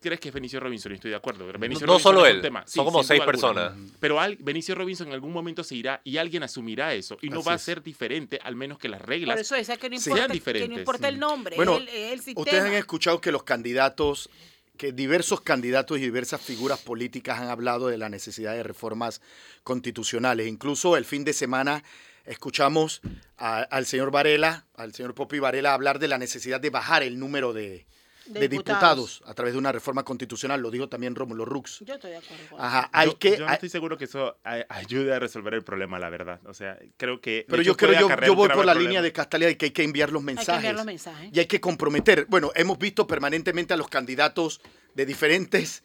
crees 0.01 0.21
que 0.21 0.29
es 0.29 0.35
Benicio 0.35 0.61
Robinson? 0.61 0.93
Y 0.93 0.95
estoy 0.95 1.11
de 1.11 1.17
acuerdo. 1.17 1.45
Benicio 1.59 1.85
no 1.87 1.95
Robinson 1.95 2.13
solo 2.15 2.27
él, 2.27 2.41
tema. 2.41 2.65
son 2.67 2.85
como 2.85 3.03
seis 3.03 3.21
alguna. 3.21 3.33
personas. 3.33 3.73
Pero 4.01 4.21
al- 4.21 4.37
Benicio 4.37 4.75
Robinson 4.77 5.09
en 5.09 5.15
algún 5.15 5.33
momento 5.33 5.65
se 5.65 5.75
irá 5.75 6.01
y 6.05 6.17
alguien 6.19 6.43
asumirá 6.45 6.95
eso. 6.95 7.19
Y 7.23 7.29
no 7.29 7.41
Así 7.41 7.49
va 7.49 7.55
a 7.55 7.59
ser 7.59 7.83
diferente, 7.83 8.39
al 8.43 8.55
menos 8.55 8.79
que 8.79 8.89
las 8.89 9.01
Por 9.01 9.09
reglas 9.11 9.41
eso 9.41 9.57
decía 9.57 9.77
que 9.77 9.91
no 9.91 9.99
sean 9.99 10.13
importa, 10.17 10.27
que 10.29 10.33
diferentes. 10.33 10.71
no 10.71 10.79
importa 10.79 11.09
el 11.09 11.19
nombre, 11.19 11.57
Bueno, 11.57 11.77
el, 11.79 11.89
el 11.89 12.21
sistema. 12.21 12.41
Ustedes 12.43 12.63
han 12.63 12.75
escuchado 12.75 13.21
que 13.21 13.33
los 13.33 13.43
candidatos, 13.43 14.31
que 14.77 14.93
diversos 14.93 15.41
candidatos 15.41 15.99
y 15.99 16.03
diversas 16.03 16.41
figuras 16.41 16.81
políticas 16.81 17.41
han 17.41 17.49
hablado 17.49 17.89
de 17.89 17.99
la 17.99 18.09
necesidad 18.09 18.53
de 18.55 18.63
reformas 18.63 19.21
constitucionales. 19.65 20.47
Incluso 20.47 20.97
el 20.97 21.05
fin 21.05 21.25
de 21.25 21.33
semana 21.33 21.83
escuchamos 22.25 23.01
al 23.37 23.87
señor 23.87 24.11
Varela, 24.11 24.67
al 24.75 24.95
señor 24.95 25.15
Popi 25.15 25.39
Varela, 25.39 25.75
hablar 25.75 25.99
de 25.99 26.09
la 26.09 26.19
necesidad 26.19 26.61
de 26.61 26.71
bajar 26.71 27.03
el 27.03 27.19
número 27.19 27.53
de, 27.53 27.87
De 28.29 28.41
de 28.41 28.49
diputados. 28.49 28.81
diputados. 29.19 29.23
a 29.27 29.35
través 29.35 29.55
de 29.55 29.59
una 29.59 29.73
reforma 29.73 30.05
constitucional. 30.05 30.61
Lo 30.61 30.71
dijo 30.71 30.89
también 30.89 31.15
Rómulo 31.15 31.45
Rux. 31.45 31.81
Yo 31.81 31.95
estoy 31.95 32.11
de 32.13 32.17
acuerdo 32.19 32.45
con 32.51 32.61
Ajá, 32.61 32.91
hay 32.93 33.09
yo, 33.09 33.19
que... 33.19 33.31
yo 33.33 33.39
no 33.41 33.47
hay- 33.49 33.55
estoy 33.55 33.69
seguro 33.69 33.97
que 33.97 34.05
eso 34.07 34.37
ayude 34.69 35.15
a 35.15 35.19
resolver 35.19 35.55
el 35.55 35.63
problema, 35.65 35.99
la 35.99 36.11
verdad. 36.11 36.41
O 36.47 36.55
sea, 36.55 36.79
creo 36.97 37.21
que. 37.21 37.45
pero 37.49 37.63
yo 37.63 37.77
creo, 37.77 37.93
yo, 37.93 38.09
yo 38.21 38.35
voy 38.35 38.49
por 38.49 38.59
la 38.59 38.73
problema. 38.73 38.81
línea 38.81 39.03
de 39.03 39.13
Castalia 39.13 39.49
de 39.49 39.57
que 39.57 39.67
hay 39.67 39.71
que 39.73 39.83
enviar 39.85 40.11
los 40.13 40.23
Hay 40.23 40.27
que 40.27 40.35
mensajes. 40.35 40.57
enviar 40.57 40.75
los 40.77 40.85
mensajes. 40.87 41.31
Y 41.33 41.39
hay 41.39 41.47
que 41.47 41.61
comprometer. 41.61 42.27
Bueno, 42.29 42.51
hemos 42.55 42.79
visto 42.79 43.07
permanentemente 43.07 43.75
a 43.75 43.77
los 43.77 43.89
candidatos 43.89 44.61
de 44.95 45.05
diferentes 45.05 45.83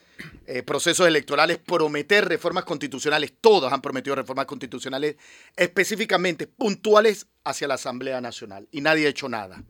eh, 0.47 0.63
procesos 0.63 1.05
electorales 1.05 1.57
prometer 1.57 2.25
reformas 2.27 2.63
constitucionales. 2.63 3.33
Todos 3.41 3.71
han 3.73 3.81
prometido 3.81 4.15
reformas 4.15 4.45
constitucionales 4.45 5.17
específicamente 5.57 6.47
puntuales 6.47 7.27
hacia 7.43 7.67
la 7.67 7.73
Asamblea 7.73 8.21
Nacional. 8.21 8.67
Y 8.71 8.81
nadie 8.81 9.05
ha 9.07 9.09
hecho 9.09 9.27
nada. 9.29 9.63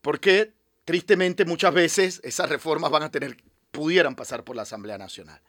Porque, 0.00 0.52
tristemente, 0.84 1.44
muchas 1.44 1.72
veces 1.74 2.20
esas 2.24 2.48
reformas 2.48 2.90
van 2.90 3.02
a 3.04 3.10
tener, 3.10 3.36
pudieran 3.70 4.14
pasar 4.14 4.44
por 4.44 4.56
la 4.56 4.62
Asamblea 4.62 4.98
Nacional. 4.98 5.40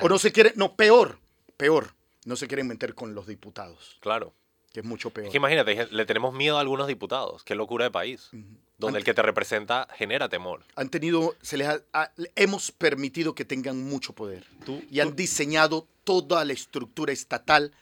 O 0.00 0.08
no 0.08 0.18
se 0.18 0.32
quieren, 0.32 0.52
no, 0.56 0.74
peor, 0.76 1.18
peor, 1.56 1.94
no 2.24 2.36
se 2.36 2.46
quieren 2.46 2.66
meter 2.68 2.94
con 2.94 3.14
los 3.14 3.26
diputados, 3.26 3.96
Claro. 4.00 4.32
que 4.72 4.80
es 4.80 4.86
mucho 4.86 5.10
peor. 5.10 5.26
Es 5.26 5.32
que 5.32 5.38
imagínate, 5.38 5.86
le 5.90 6.06
tenemos 6.06 6.34
miedo 6.34 6.58
a 6.58 6.60
algunos 6.60 6.86
diputados. 6.88 7.42
Qué 7.44 7.54
locura 7.54 7.84
de 7.86 7.90
país. 7.90 8.30
Donde 8.76 8.98
el 9.00 9.04
que 9.04 9.12
te 9.14 9.22
representa 9.22 9.88
genera 9.96 10.28
temor. 10.28 10.62
han 10.76 10.88
tenido, 10.88 11.34
se 11.42 11.56
les 11.56 11.66
ha- 11.66 11.82
ha- 11.92 12.12
hemos 12.36 12.70
permitido 12.70 13.34
que 13.34 13.44
tengan 13.44 13.82
mucho 13.82 14.12
poder 14.12 14.44
Tú- 14.64 14.84
y 14.88 15.00
han 15.00 15.16
diseñado 15.16 15.88
toda 16.04 16.44
la 16.44 16.52
estructura 16.52 17.12
estatal 17.12 17.72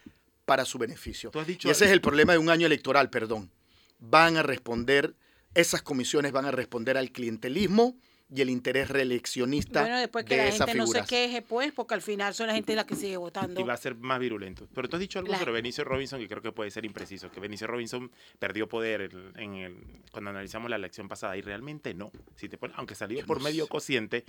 para 0.47 0.65
su 0.65 0.79
beneficio. 0.79 1.31
Tú 1.31 1.39
has 1.41 1.47
dicho 1.47 1.69
y 1.69 1.71
ese 1.71 1.85
algo- 1.85 1.91
es 1.91 1.93
el 1.93 2.01
problema 2.01 2.33
de 2.33 2.39
un 2.39 2.49
año 2.49 2.67
electoral, 2.67 3.11
perdón. 3.11 3.51
Van 3.99 4.39
a 4.39 4.43
responder, 4.43 5.13
esas 5.61 5.83
comisiones 5.83 6.33
van 6.33 6.45
a 6.45 6.51
responder 6.51 6.97
al 6.97 7.11
clientelismo 7.11 7.97
y 8.29 8.41
el 8.41 8.51
interés 8.51 8.89
reeleccionista 8.89 9.83
Bueno, 9.83 10.01
después 10.01 10.25
que 10.25 10.37
de 10.37 10.47
la 10.47 10.51
gente 10.51 10.75
no 10.75 10.87
se 10.87 10.93
figuras. 10.95 11.09
queje, 11.09 11.43
pues, 11.43 11.73
porque 11.73 11.95
al 11.95 12.03
final 12.03 12.35
son 12.35 12.49
la 12.49 12.55
gente 12.55 12.75
la 12.75 12.85
que 12.85 12.97
sigue 12.97 13.17
votando. 13.17 13.61
y 13.61 13.63
va 13.63 13.75
a 13.75 13.77
ser 13.77 13.95
más 13.95 14.19
virulento. 14.19 14.67
Pero 14.75 14.89
tú 14.89 14.97
has 14.97 15.01
dicho 15.01 15.21
algo 15.21 15.31
La- 15.31 15.39
sobre 15.39 15.53
Benicio 15.53 15.85
Robinson 15.85 16.19
que 16.19 16.27
creo 16.27 16.43
que 16.43 16.51
puede 16.51 16.71
ser 16.73 16.85
impreciso, 16.85 17.31
que 17.31 17.39
Benicio 17.39 17.69
Robinson 17.69 18.11
perdió 18.41 18.69
poder 18.69 19.01
el- 19.03 19.33
en 19.37 19.55
el, 19.55 19.77
cuando 20.11 20.31
analizamos 20.31 20.69
la 20.71 20.77
elección 20.77 21.07
pasada 21.09 21.37
y 21.37 21.41
realmente 21.43 21.95
no. 21.95 22.11
Si 22.35 22.49
te 22.49 22.59
pones, 22.59 22.77
aunque 22.79 22.97
salió 22.97 23.25
por 23.27 23.41
medio 23.41 23.69
cociente. 23.69 24.25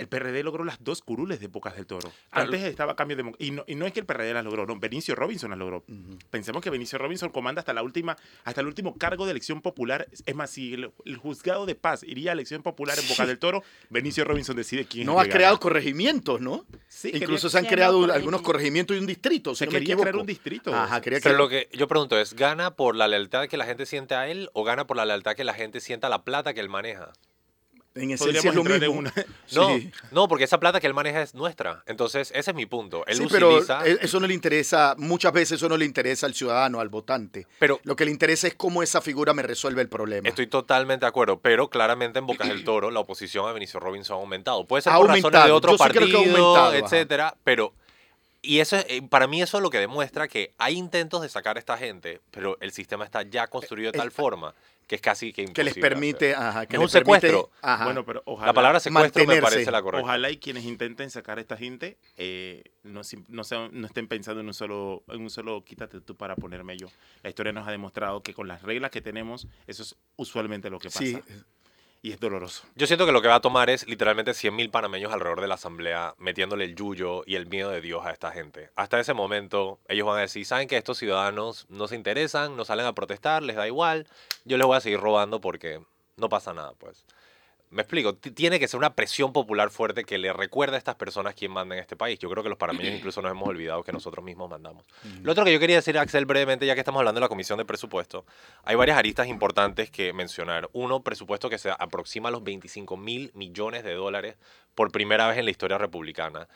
El 0.00 0.08
PRD 0.08 0.42
logró 0.42 0.64
las 0.64 0.82
dos 0.82 1.02
curules 1.02 1.38
de 1.40 1.48
Bocas 1.48 1.76
del 1.76 1.86
Toro. 1.86 2.10
Claro. 2.30 2.46
Antes 2.46 2.62
estaba 2.64 2.96
cambio 2.96 3.16
de 3.16 3.32
y 3.38 3.50
no, 3.52 3.64
y 3.66 3.74
no 3.74 3.86
es 3.86 3.92
que 3.92 4.00
el 4.00 4.06
PRD 4.06 4.32
las 4.34 4.44
logró, 4.44 4.66
no, 4.66 4.78
Benicio 4.78 5.14
Robinson 5.14 5.50
las 5.50 5.58
logró. 5.58 5.84
Pensemos 6.30 6.62
que 6.62 6.70
Benicio 6.70 6.98
Robinson 6.98 7.30
comanda 7.30 7.60
hasta 7.60 7.72
la 7.72 7.82
última, 7.82 8.16
hasta 8.44 8.60
el 8.60 8.66
último 8.66 8.96
cargo 8.96 9.24
de 9.26 9.32
elección 9.32 9.60
popular. 9.62 10.08
Es 10.26 10.34
más, 10.34 10.50
si 10.50 10.74
el, 10.74 10.90
el 11.04 11.16
juzgado 11.16 11.66
de 11.66 11.74
paz 11.74 12.02
iría 12.02 12.30
a 12.30 12.34
elección 12.34 12.62
popular 12.62 12.98
en 12.98 13.06
Bocas 13.08 13.26
del 13.26 13.38
Toro, 13.38 13.62
Benicio 13.90 14.24
Robinson 14.24 14.56
decide 14.56 14.84
quién 14.86 15.06
No 15.06 15.20
es 15.20 15.28
ha 15.28 15.30
creado 15.30 15.58
corregimientos, 15.60 16.40
¿no? 16.40 16.64
Sí, 16.88 17.10
Incluso 17.14 17.48
quería- 17.48 17.50
se 17.50 17.58
han 17.58 17.66
creado 17.66 18.06
no, 18.06 18.12
algunos 18.12 18.42
corregimientos. 18.42 18.96
y 18.96 19.00
un 19.00 19.06
distrito. 19.06 19.54
Si 19.54 19.60
Se 19.60 19.66
no 19.66 19.72
quería 19.72 19.96
crear 19.96 20.16
un 20.16 20.26
distrito. 20.26 20.74
Ajá, 20.74 21.00
quería 21.00 21.18
Pero 21.22 21.36
crear- 21.36 21.38
lo 21.40 21.48
que 21.48 21.68
yo 21.76 21.88
pregunto 21.88 22.18
es, 22.18 22.34
¿gana 22.34 22.74
por 22.76 22.96
la 22.96 23.08
lealtad 23.08 23.48
que 23.48 23.56
la 23.56 23.66
gente 23.66 23.86
siente 23.86 24.14
a 24.14 24.28
él 24.28 24.48
o 24.52 24.64
gana 24.64 24.86
por 24.86 24.96
la 24.96 25.04
lealtad 25.04 25.34
que 25.34 25.44
la 25.44 25.54
gente 25.54 25.80
sienta 25.80 26.06
a 26.06 26.10
la 26.10 26.24
plata 26.24 26.54
que 26.54 26.60
él 26.60 26.68
maneja? 26.68 27.12
En 27.94 28.12
esencia 28.12 28.40
Podríamos 28.40 28.46
es 28.50 28.54
lo 28.54 28.60
entrar 28.60 28.74
en 28.76 28.80
mismo. 28.82 28.98
una- 29.00 29.12
No, 29.52 29.76
Sí. 29.76 29.90
no, 30.12 30.28
porque 30.28 30.44
esa 30.44 30.60
plata 30.60 30.78
que 30.80 30.86
él 30.86 30.94
maneja 30.94 31.22
es 31.22 31.34
nuestra. 31.34 31.82
Entonces, 31.86 32.30
ese 32.34 32.50
es 32.52 32.56
mi 32.56 32.64
punto. 32.66 33.04
Él 33.06 33.16
Sí, 33.16 33.24
utiliza... 33.24 33.84
e- 33.84 33.98
eso 34.02 34.20
no 34.20 34.28
le 34.28 34.34
interesa, 34.34 34.94
muchas 34.96 35.32
veces 35.32 35.56
eso 35.56 35.68
no 35.68 35.76
le 35.76 35.84
interesa 35.84 36.26
al 36.26 36.34
ciudadano, 36.34 36.78
al 36.80 36.88
votante. 36.88 37.48
Pero 37.58 37.80
Lo 37.82 37.96
que 37.96 38.04
le 38.04 38.12
interesa 38.12 38.46
es 38.46 38.54
cómo 38.54 38.82
esa 38.84 39.00
figura 39.00 39.34
me 39.34 39.42
resuelve 39.42 39.82
el 39.82 39.88
problema. 39.88 40.28
estoy 40.28 40.46
totalmente 40.46 41.04
de 41.04 41.08
acuerdo, 41.08 41.40
pero 41.40 41.68
claramente 41.68 42.20
en 42.20 42.26
Bocas 42.26 42.48
del 42.48 42.62
Toro 42.64 42.90
la 42.92 43.00
oposición 43.00 43.48
a 43.48 43.52
Benicio 43.52 43.80
Robinson 43.80 44.16
ha 44.18 44.20
aumentado. 44.20 44.64
Puede 44.66 44.82
ser 44.82 44.92
Ha 44.92 44.96
por 44.96 45.06
razones 45.08 45.22
de 45.22 45.26
aumentado, 45.38 45.56
otro 45.56 45.70
yo 45.72 45.78
sí 45.78 45.90
creo 45.90 46.06
que 46.06 46.12
ha 46.12 46.16
partido, 46.18 46.46
aumentado, 46.46 46.68
ajá. 46.68 46.78
etcétera, 46.78 47.36
pero 47.42 47.72
y 48.42 48.60
eso 48.60 48.76
es- 48.76 48.86
eh, 48.88 49.02
para 49.08 49.26
mí 49.26 49.42
eso 49.42 49.56
es 49.58 49.62
lo 49.62 49.70
que 49.70 49.78
demuestra 49.78 50.28
que 50.28 50.52
hay 50.58 50.76
intentos 50.76 51.22
de 51.22 51.28
sacar 51.28 51.56
a 51.56 51.58
esta 51.58 51.76
gente, 51.78 52.20
pero 52.30 52.56
el 52.60 52.72
sistema 52.72 53.04
está 53.04 53.22
ya 53.22 53.46
construido 53.48 53.92
de 53.92 53.98
Eh, 53.98 54.00
tal 54.00 54.10
forma 54.10 54.54
que 54.86 54.96
es 54.96 55.00
casi 55.02 55.32
que 55.32 55.44
que 55.44 55.62
les 55.62 55.76
imposible 55.76 55.88
permite, 55.88 56.34
ajá, 56.34 56.66
que 56.66 56.74
Es 56.74 56.80
les 56.80 56.84
un 56.84 56.88
secuestro. 56.90 57.30
permite, 57.44 57.58
ajá. 57.62 57.84
Bueno, 57.84 58.04
pero 58.04 58.22
ojalá, 58.24 58.46
La 58.48 58.52
palabra 58.54 58.80
secuestro 58.80 59.24
me 59.24 59.40
parece 59.40 59.70
la 59.70 59.82
correcta. 59.82 60.04
ojalá 60.04 60.30
y 60.30 60.38
quienes 60.38 60.64
intenten 60.64 61.10
sacar 61.10 61.38
a 61.38 61.40
esta 61.40 61.56
gente 61.56 61.96
eh, 62.16 62.64
no, 62.82 63.02
no, 63.28 63.44
sean- 63.44 63.70
no 63.72 63.86
estén 63.86 64.08
pensando 64.08 64.40
en 64.40 64.48
un 64.48 64.54
solo 64.54 65.04
en 65.08 65.20
un 65.22 65.30
solo 65.30 65.62
quítate 65.64 66.00
tú 66.00 66.16
para 66.16 66.34
ponerme 66.34 66.76
yo. 66.76 66.88
La 67.22 67.28
historia 67.30 67.52
nos 67.52 67.68
ha 67.68 67.70
demostrado 67.70 68.20
que 68.22 68.34
con 68.34 68.48
las 68.48 68.62
reglas 68.62 68.90
que 68.90 69.00
tenemos 69.00 69.46
eso 69.68 69.82
es 69.84 69.94
usualmente 70.16 70.70
lo 70.70 70.80
que 70.80 70.88
pasa. 70.88 70.98
Sí, 71.00 71.18
Y 72.02 72.12
es 72.12 72.20
doloroso. 72.20 72.64
Yo 72.76 72.86
siento 72.86 73.04
que 73.04 73.12
lo 73.12 73.20
que 73.20 73.28
va 73.28 73.34
a 73.34 73.40
tomar 73.40 73.68
es 73.68 73.86
literalmente 73.86 74.30
100.000 74.30 74.70
panameños 74.70 75.12
alrededor 75.12 75.42
de 75.42 75.48
la 75.48 75.56
asamblea 75.56 76.14
metiéndole 76.16 76.64
el 76.64 76.74
yuyo 76.74 77.22
y 77.26 77.34
el 77.34 77.46
miedo 77.46 77.70
de 77.70 77.82
Dios 77.82 78.06
a 78.06 78.10
esta 78.10 78.30
gente. 78.30 78.70
Hasta 78.74 78.98
ese 78.98 79.12
momento 79.12 79.78
ellos 79.86 80.06
van 80.06 80.16
a 80.16 80.22
decir, 80.22 80.46
saben 80.46 80.66
que 80.66 80.78
estos 80.78 80.96
ciudadanos 80.96 81.66
no 81.68 81.88
se 81.88 81.96
interesan, 81.96 82.56
no 82.56 82.64
salen 82.64 82.86
a 82.86 82.94
protestar, 82.94 83.42
les 83.42 83.56
da 83.56 83.66
igual, 83.66 84.06
yo 84.46 84.56
les 84.56 84.66
voy 84.66 84.78
a 84.78 84.80
seguir 84.80 85.00
robando 85.00 85.42
porque 85.42 85.82
no 86.16 86.30
pasa 86.30 86.54
nada, 86.54 86.72
pues. 86.78 87.04
Me 87.70 87.82
explico, 87.82 88.16
tiene 88.16 88.58
que 88.58 88.66
ser 88.66 88.78
una 88.78 88.96
presión 88.96 89.32
popular 89.32 89.70
fuerte 89.70 90.02
que 90.02 90.18
le 90.18 90.32
recuerde 90.32 90.74
a 90.74 90.78
estas 90.78 90.96
personas 90.96 91.36
quién 91.36 91.52
manda 91.52 91.76
en 91.76 91.80
este 91.80 91.94
país. 91.94 92.18
Yo 92.18 92.28
creo 92.28 92.42
que 92.42 92.48
los 92.48 92.58
panameños 92.58 92.94
incluso 92.98 93.22
nos 93.22 93.30
hemos 93.30 93.48
olvidado 93.48 93.84
que 93.84 93.92
nosotros 93.92 94.24
mismos 94.24 94.50
mandamos. 94.50 94.84
Lo 95.22 95.30
otro 95.30 95.44
que 95.44 95.52
yo 95.52 95.60
quería 95.60 95.76
decir, 95.76 95.96
Axel, 95.96 96.26
brevemente, 96.26 96.66
ya 96.66 96.74
que 96.74 96.80
estamos 96.80 96.98
hablando 96.98 97.20
de 97.20 97.24
la 97.24 97.28
Comisión 97.28 97.58
de 97.58 97.64
Presupuesto, 97.64 98.26
hay 98.64 98.74
varias 98.74 98.98
aristas 98.98 99.28
importantes 99.28 99.88
que 99.88 100.12
mencionar. 100.12 100.68
Uno, 100.72 101.04
presupuesto 101.04 101.48
que 101.48 101.58
se 101.58 101.70
aproxima 101.70 102.28
a 102.28 102.32
los 102.32 102.42
25 102.42 102.96
mil 102.96 103.30
millones 103.34 103.84
de 103.84 103.94
dólares 103.94 104.34
por 104.74 104.90
primera 104.90 105.28
vez 105.28 105.38
en 105.38 105.44
la 105.44 105.52
historia 105.52 105.78
republicana. 105.78 106.48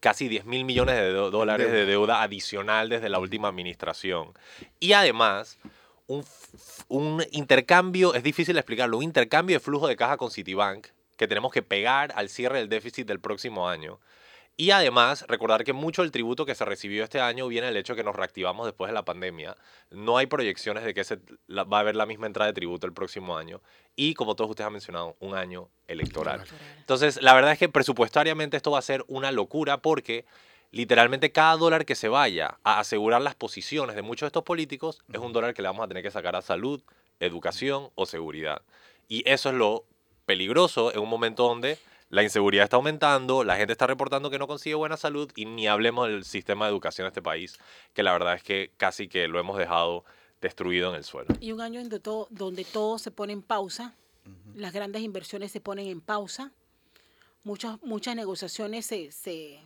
Casi 0.00 0.26
10 0.26 0.46
mil 0.46 0.64
millones 0.64 0.96
de 0.96 1.10
dólares 1.12 1.70
de 1.70 1.86
deuda 1.86 2.22
adicional 2.22 2.88
desde 2.88 3.08
la 3.08 3.20
última 3.20 3.46
administración. 3.46 4.32
Y 4.80 4.94
además, 4.94 5.60
un, 6.06 6.24
un 6.88 7.24
intercambio, 7.32 8.14
es 8.14 8.22
difícil 8.22 8.56
explicarlo, 8.56 8.98
un 8.98 9.02
intercambio 9.04 9.56
de 9.56 9.60
flujo 9.60 9.88
de 9.88 9.96
caja 9.96 10.16
con 10.16 10.30
Citibank 10.30 10.88
que 11.16 11.26
tenemos 11.26 11.52
que 11.52 11.62
pegar 11.62 12.12
al 12.14 12.28
cierre 12.28 12.58
del 12.58 12.68
déficit 12.68 13.06
del 13.06 13.20
próximo 13.20 13.68
año. 13.68 13.98
Y 14.58 14.70
además, 14.70 15.24
recordar 15.28 15.64
que 15.64 15.74
mucho 15.74 16.00
del 16.00 16.10
tributo 16.10 16.46
que 16.46 16.54
se 16.54 16.64
recibió 16.64 17.04
este 17.04 17.20
año 17.20 17.46
viene 17.46 17.66
del 17.66 17.76
hecho 17.76 17.94
que 17.94 18.02
nos 18.02 18.16
reactivamos 18.16 18.64
después 18.66 18.88
de 18.88 18.94
la 18.94 19.04
pandemia. 19.04 19.54
No 19.90 20.16
hay 20.16 20.26
proyecciones 20.26 20.82
de 20.84 20.94
que 20.94 21.04
se, 21.04 21.18
la- 21.46 21.64
va 21.64 21.78
a 21.78 21.80
haber 21.80 21.94
la 21.94 22.06
misma 22.06 22.26
entrada 22.26 22.46
de 22.50 22.54
tributo 22.54 22.86
el 22.86 22.94
próximo 22.94 23.36
año. 23.36 23.60
Y 23.96 24.14
como 24.14 24.34
todos 24.34 24.48
ustedes 24.50 24.66
han 24.66 24.72
mencionado, 24.72 25.14
un 25.20 25.34
año 25.34 25.68
electoral. 25.88 26.42
Entonces, 26.78 27.20
la 27.22 27.34
verdad 27.34 27.52
es 27.52 27.58
que 27.58 27.68
presupuestariamente 27.68 28.56
esto 28.56 28.70
va 28.70 28.78
a 28.78 28.82
ser 28.82 29.04
una 29.08 29.30
locura 29.30 29.76
porque 29.82 30.24
literalmente 30.70 31.32
cada 31.32 31.56
dólar 31.56 31.84
que 31.84 31.94
se 31.94 32.08
vaya 32.08 32.58
a 32.64 32.80
asegurar 32.80 33.22
las 33.22 33.34
posiciones 33.34 33.96
de 33.96 34.02
muchos 34.02 34.26
de 34.26 34.28
estos 34.28 34.44
políticos 34.44 35.02
es 35.12 35.18
un 35.18 35.32
dólar 35.32 35.54
que 35.54 35.62
le 35.62 35.68
vamos 35.68 35.84
a 35.84 35.88
tener 35.88 36.02
que 36.02 36.10
sacar 36.10 36.36
a 36.36 36.42
salud, 36.42 36.82
educación 37.20 37.90
o 37.94 38.06
seguridad. 38.06 38.62
Y 39.08 39.28
eso 39.28 39.50
es 39.50 39.54
lo 39.54 39.84
peligroso 40.26 40.92
en 40.92 41.00
un 41.00 41.08
momento 41.08 41.44
donde 41.44 41.78
la 42.08 42.22
inseguridad 42.22 42.64
está 42.64 42.76
aumentando, 42.76 43.42
la 43.42 43.56
gente 43.56 43.72
está 43.72 43.86
reportando 43.86 44.30
que 44.30 44.38
no 44.38 44.46
consigue 44.46 44.74
buena 44.74 44.96
salud 44.96 45.30
y 45.34 45.44
ni 45.44 45.66
hablemos 45.66 46.08
del 46.08 46.24
sistema 46.24 46.66
de 46.66 46.72
educación 46.72 47.06
de 47.06 47.08
este 47.08 47.22
país, 47.22 47.58
que 47.94 48.02
la 48.02 48.12
verdad 48.12 48.34
es 48.34 48.42
que 48.42 48.70
casi 48.76 49.08
que 49.08 49.26
lo 49.28 49.40
hemos 49.40 49.58
dejado 49.58 50.04
destruido 50.40 50.90
en 50.90 50.96
el 50.96 51.04
suelo. 51.04 51.34
Y 51.40 51.52
un 51.52 51.60
año 51.60 51.80
donde 51.80 51.98
todo, 51.98 52.28
donde 52.30 52.64
todo 52.64 52.98
se 52.98 53.10
pone 53.10 53.32
en 53.32 53.42
pausa, 53.42 53.94
las 54.54 54.72
grandes 54.72 55.02
inversiones 55.02 55.50
se 55.50 55.60
ponen 55.60 55.88
en 55.88 56.00
pausa, 56.00 56.52
muchas, 57.42 57.82
muchas 57.82 58.14
negociaciones 58.14 58.86
se, 58.86 59.10
se, 59.12 59.60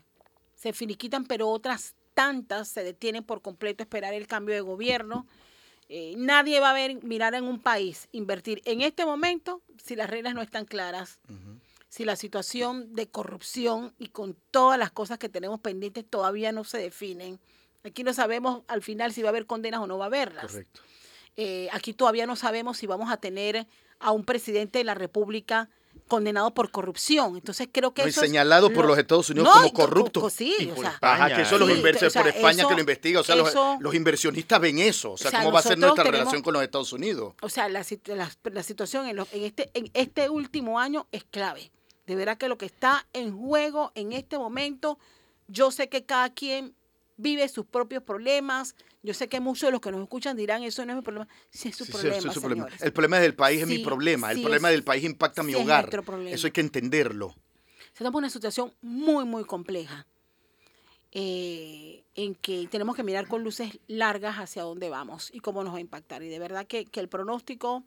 se 0.61 0.75
finiquitan, 0.75 1.25
pero 1.25 1.49
otras 1.49 1.94
tantas 2.12 2.68
se 2.68 2.85
detienen 2.85 3.25
por 3.25 3.40
completo 3.40 3.83
a 3.83 3.85
esperar 3.85 4.12
el 4.12 4.27
cambio 4.27 4.55
de 4.55 4.61
gobierno. 4.61 5.27
Eh, 5.88 6.12
nadie 6.18 6.61
va 6.61 6.70
a 6.70 6.75
ver, 6.75 7.03
mirar 7.03 7.35
en 7.35 7.44
un 7.44 7.61
país, 7.61 8.09
invertir 8.12 8.61
en 8.66 8.83
este 8.83 9.07
momento 9.07 9.62
si 9.83 9.96
las 9.96 10.11
reglas 10.11 10.35
no 10.35 10.42
están 10.42 10.66
claras, 10.66 11.18
si 11.88 12.05
la 12.05 12.14
situación 12.14 12.94
de 12.94 13.09
corrupción 13.09 13.94
y 13.99 14.09
con 14.09 14.37
todas 14.51 14.79
las 14.79 14.90
cosas 14.90 15.18
que 15.18 15.31
tenemos 15.31 15.61
pendientes 15.61 16.05
todavía 16.05 16.53
no 16.53 16.64
se 16.64 16.77
definen. 16.77 17.40
Aquí 17.83 18.05
no 18.05 18.12
sabemos 18.12 18.62
al 18.68 18.83
final 18.83 19.14
si 19.14 19.23
va 19.23 19.29
a 19.29 19.31
haber 19.31 19.46
condenas 19.46 19.81
o 19.81 19.87
no 19.87 19.96
va 19.96 20.05
a 20.05 20.09
haberlas. 20.09 20.46
correcto. 20.49 20.83
Eh, 21.37 21.70
aquí 21.73 21.94
todavía 21.94 22.27
no 22.27 22.37
sabemos 22.37 22.77
si 22.77 22.87
vamos 22.87 23.11
a 23.11 23.16
tener 23.16 23.66
a 23.99 24.11
un 24.11 24.25
presidente 24.25 24.79
de 24.79 24.85
la 24.85 24.94
República 24.94 25.70
condenado 26.11 26.53
por 26.53 26.70
corrupción. 26.70 27.37
Entonces 27.37 27.68
creo 27.73 27.94
que 27.94 28.03
no, 28.03 28.09
eso 28.09 28.20
señalado 28.20 28.70
por 28.70 28.85
los 28.85 28.99
Estados 28.99 29.31
Unidos 29.31 29.49
como 29.51 29.73
corrupto. 29.73 30.29
sí, 30.29 30.55
y 30.59 30.66
por 30.66 30.85
España, 30.85 31.35
que 31.35 31.42
eso 31.42 31.59
los 31.59 31.70
inversores 31.70 32.12
por 32.12 32.29
España 32.29 32.68
que 32.68 32.75
lo 32.75 32.81
investiga, 32.81 33.20
o 33.20 33.25
sea, 33.25 33.37
los, 33.37 33.94
inversionistas 33.94 34.61
ven 34.61 34.79
eso, 34.79 35.12
o 35.12 35.16
sea, 35.16 35.31
cómo 35.31 35.51
va 35.53 35.61
a 35.61 35.62
ser 35.62 35.79
nuestra 35.79 36.05
relación 36.05 36.42
con 36.42 36.53
los 36.53 36.62
Estados 36.62 36.92
Unidos. 36.92 37.33
O 37.40 37.49
sea, 37.49 37.70
la, 37.70 37.83
la, 38.05 38.62
situación 38.62 39.07
en, 39.07 39.18
en, 39.18 39.44
este, 39.44 39.70
en 39.73 39.90
este 39.94 40.29
último 40.29 40.79
año 40.79 41.07
es 41.12 41.25
clave. 41.25 41.70
De 42.07 42.16
verdad 42.16 42.37
que 42.37 42.49
lo 42.49 42.59
que 42.59 42.66
está 42.66 43.07
en 43.12 43.38
juego 43.38 43.92
en 43.94 44.12
este 44.12 44.37
momento, 44.37 44.99
yo 45.46 45.70
sé 45.70 45.88
que 45.88 46.05
cada 46.05 46.31
quien 46.31 46.75
vive 47.20 47.48
sus 47.48 47.66
propios 47.66 48.02
problemas. 48.02 48.74
Yo 49.02 49.14
sé 49.14 49.28
que 49.28 49.40
muchos 49.40 49.68
de 49.68 49.72
los 49.72 49.80
que 49.80 49.90
nos 49.90 50.02
escuchan 50.02 50.37
dirán, 50.37 50.62
eso 50.62 50.85
no 50.85 50.92
es 50.92 50.96
mi 50.96 51.02
problema. 51.02 51.28
Sí, 51.50 51.68
es 51.68 51.76
su, 51.76 51.87
problema, 51.87 52.68
El 52.80 52.92
problema 52.92 53.18
del 53.18 53.35
país 53.35 53.62
es 53.62 53.68
mi 53.68 53.78
problema. 53.78 54.33
el 54.33 54.40
problema 54.40 54.70
del 54.70 54.85
país 54.85 55.04
impacta 55.04 55.42
mi 55.42 55.54
hogar. 55.54 55.90
Eso 56.26 56.46
hay 56.46 56.52
que 56.52 56.61
entenderlo. 56.61 57.35
Estamos 57.92 58.12
en 58.12 58.18
una 58.18 58.30
situación 58.30 58.72
muy, 58.80 59.24
muy 59.24 59.44
compleja. 59.44 60.06
Eh, 61.12 62.04
en 62.14 62.37
que 62.37 62.68
tenemos 62.70 62.94
que 62.94 63.02
mirar 63.02 63.26
con 63.26 63.42
luces 63.42 63.80
largas 63.88 64.37
hacia 64.37 64.62
dónde 64.62 64.88
vamos 64.90 65.30
y 65.33 65.40
cómo 65.40 65.64
nos 65.64 65.74
va 65.74 65.78
a 65.78 65.80
impactar. 65.80 66.22
Y 66.22 66.28
de 66.28 66.38
verdad 66.38 66.66
que, 66.66 66.85
que 66.85 67.00
el 67.00 67.09
pronóstico 67.09 67.85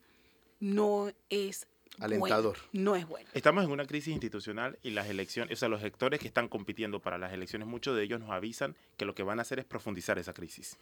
no 0.60 1.10
es 1.30 1.68
alentador. 2.00 2.58
no 2.72 2.96
es 2.96 3.08
bueno. 3.08 3.30
Estamos 3.34 3.64
en 3.64 3.72
una 3.72 3.86
crisis 3.86 4.14
institucional 4.14 4.78
y 4.84 4.92
las 4.92 5.10
elecciones, 5.10 5.58
o 5.58 5.60
sea, 5.60 5.70
los 5.70 5.82
sectores 5.82 6.20
que 6.20 6.28
están 6.28 6.48
compitiendo 6.48 7.00
para 7.00 7.18
las 7.18 7.34
elecciones, 7.34 7.68
muchos 7.68 7.96
de 7.96 8.04
ellos 8.04 8.20
nos 8.20 8.32
avisan 8.32 8.76
que 8.98 9.06
lo 9.06 9.16
que 9.16 9.24
van 9.24 9.40
a 9.40 9.44
hacer 9.44 9.60
es 9.60 9.66
profundizar 9.66 10.18
esa 10.20 10.34
crisis. 10.34 10.78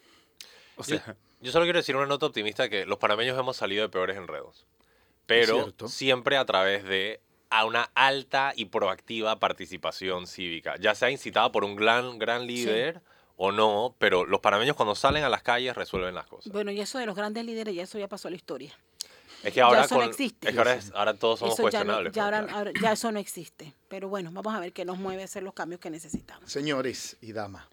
O 0.76 0.84
sea, 0.84 1.16
yo, 1.40 1.52
solo 1.52 1.64
quiero 1.64 1.78
decir 1.78 1.96
una 1.96 2.06
nota 2.06 2.26
optimista 2.26 2.68
que 2.68 2.86
los 2.86 2.98
panameños 2.98 3.38
hemos 3.38 3.56
salido 3.56 3.82
de 3.82 3.88
peores 3.88 4.16
enredos, 4.16 4.66
pero 5.26 5.72
siempre 5.86 6.36
a 6.36 6.44
través 6.44 6.84
de 6.84 7.20
a 7.50 7.66
una 7.66 7.90
alta 7.94 8.54
y 8.56 8.64
proactiva 8.66 9.38
participación 9.38 10.26
cívica, 10.26 10.76
ya 10.80 10.94
sea 10.94 11.10
incitada 11.10 11.52
por 11.52 11.64
un 11.64 11.76
gran, 11.76 12.18
gran 12.18 12.46
líder. 12.46 13.02
o 13.36 13.50
no, 13.50 13.94
pero 13.98 14.24
los 14.24 14.40
panameños 14.40 14.76
cuando 14.76 14.94
salen 14.94 15.24
a 15.24 15.28
las 15.28 15.42
calles 15.42 15.74
resuelven 15.74 16.14
las 16.14 16.26
cosas. 16.26 16.52
Bueno, 16.52 16.70
y 16.70 16.80
eso 16.80 16.98
de 16.98 17.06
los 17.06 17.16
grandes 17.16 17.44
líderes, 17.44 17.74
ya 17.74 17.82
eso 17.82 17.98
ya 17.98 18.06
pasó 18.06 18.28
a 18.28 18.30
la 18.30 18.36
historia. 18.36 18.72
Es 19.42 19.52
que 19.52 19.60
ahora, 19.60 19.86
ya 19.86 20.04
existe. 20.04 20.48
Es 20.48 20.54
que 20.54 20.92
ahora, 20.94 21.14
todos 21.14 21.40
somos 21.40 21.56
cuestionables. 21.58 22.12
Ya, 22.12 22.46
pues, 22.62 22.74
ya, 22.80 22.92
eso 22.92 23.10
no 23.10 23.18
existe. 23.18 23.74
Pero 23.88 24.08
bueno, 24.08 24.30
vamos 24.32 24.54
a 24.54 24.60
ver 24.60 24.72
qué 24.72 24.84
nos 24.84 24.98
mueve 24.98 25.22
a 25.22 25.24
hacer 25.24 25.42
los 25.42 25.54
cambios 25.54 25.80
que 25.80 25.90
necesitamos. 25.90 26.50
Señores 26.50 27.16
y 27.20 27.32
damas, 27.32 27.66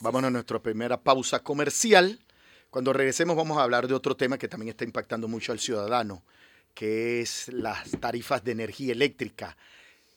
vámonos 0.00 0.28
a 0.28 0.30
nuestra 0.30 0.60
primera 0.60 1.00
pausa 1.00 1.40
comercial. 1.40 2.20
Cuando 2.70 2.92
regresemos 2.92 3.36
vamos 3.36 3.58
a 3.58 3.62
hablar 3.62 3.88
de 3.88 3.94
otro 3.94 4.16
tema 4.16 4.38
que 4.38 4.48
también 4.48 4.70
está 4.70 4.84
impactando 4.84 5.28
mucho 5.28 5.52
al 5.52 5.60
ciudadano, 5.60 6.22
que 6.74 7.20
es 7.20 7.48
las 7.48 7.90
tarifas 8.00 8.44
de 8.44 8.52
energía 8.52 8.92
eléctrica. 8.92 9.56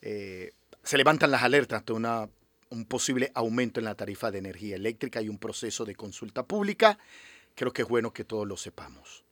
Eh, 0.02 0.54
se 0.84 0.98
levantan 0.98 1.32
las 1.32 1.44
alertas 1.44 1.86
de 1.86 1.94
una, 1.94 2.30
un 2.70 2.86
posible 2.86 3.32
aumento 3.36 3.80
en 3.80 3.86
la 3.86 3.96
tarifa 3.96 4.32
de 4.32 4.40
energía 4.40 4.76
eléctrica 4.76 5.22
y 5.22 5.30
un 5.30 5.38
proceso 5.38 5.86
de 5.86 5.96
consulta 5.96 6.44
pública. 6.44 6.98
Creo 7.56 7.74
que 7.74 7.82
es 7.82 7.88
bueno 7.88 8.14
que 8.14 8.24
todos 8.24 8.48
lo 8.48 8.58
sepamos. 8.58 9.27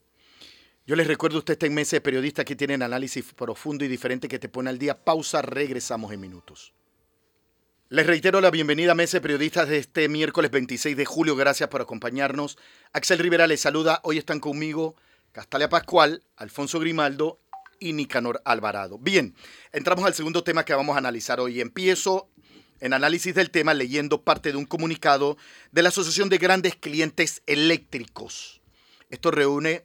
Yo 0.87 0.95
les 0.95 1.07
recuerdo, 1.07 1.39
usted 1.39 1.53
está 1.53 1.65
en 1.65 1.73
de 1.73 2.01
Periodistas 2.01 2.45
que 2.45 2.55
tienen 2.55 2.83
análisis 2.83 3.33
profundo 3.33 3.83
y 3.83 3.87
diferente 3.87 4.27
que 4.27 4.37
te 4.37 4.49
pone 4.49 4.69
al 4.69 4.77
día. 4.77 5.03
Pausa, 5.03 5.41
regresamos 5.41 6.11
en 6.11 6.19
minutos. 6.19 6.73
Les 7.89 8.05
reitero 8.05 8.39
la 8.39 8.51
bienvenida 8.51 8.91
a 8.91 8.95
de 8.95 9.21
Periodistas 9.21 9.67
de 9.67 9.79
este 9.79 10.07
miércoles 10.09 10.51
26 10.51 10.95
de 10.95 11.05
julio. 11.05 11.35
Gracias 11.35 11.69
por 11.69 11.81
acompañarnos. 11.81 12.59
Axel 12.93 13.17
Rivera 13.17 13.47
les 13.47 13.61
saluda. 13.61 13.99
Hoy 14.03 14.19
están 14.19 14.39
conmigo 14.39 14.95
Castalia 15.31 15.69
Pascual, 15.69 16.23
Alfonso 16.35 16.79
Grimaldo 16.79 17.39
y 17.79 17.93
Nicanor 17.93 18.43
Alvarado. 18.45 18.99
Bien, 18.99 19.33
entramos 19.71 20.05
al 20.05 20.13
segundo 20.13 20.43
tema 20.43 20.65
que 20.65 20.75
vamos 20.75 20.93
a 20.93 20.99
analizar 20.99 21.39
hoy. 21.39 21.61
Empiezo 21.61 22.29
en 22.79 22.93
análisis 22.93 23.33
del 23.33 23.49
tema 23.49 23.73
leyendo 23.73 24.21
parte 24.21 24.51
de 24.51 24.57
un 24.59 24.65
comunicado 24.65 25.35
de 25.71 25.81
la 25.81 25.89
Asociación 25.89 26.29
de 26.29 26.37
Grandes 26.37 26.75
Clientes 26.75 27.41
Eléctricos. 27.47 28.61
Esto 29.09 29.31
reúne 29.31 29.83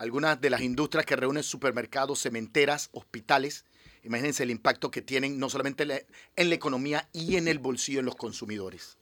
algunas 0.00 0.40
de 0.40 0.48
las 0.48 0.62
industrias 0.62 1.04
que 1.04 1.14
reúnen 1.14 1.42
supermercados, 1.42 2.22
cementeras, 2.22 2.88
hospitales. 2.92 3.66
Imagínense 4.02 4.42
el 4.42 4.50
impacto 4.50 4.90
que 4.90 5.02
tienen 5.02 5.38
no 5.38 5.50
solamente 5.50 6.06
en 6.36 6.48
la 6.48 6.54
economía 6.54 7.06
y 7.12 7.36
en 7.36 7.48
el 7.48 7.58
bolsillo 7.58 7.98
de 7.98 8.04
los 8.04 8.16
consumidores. 8.16 8.96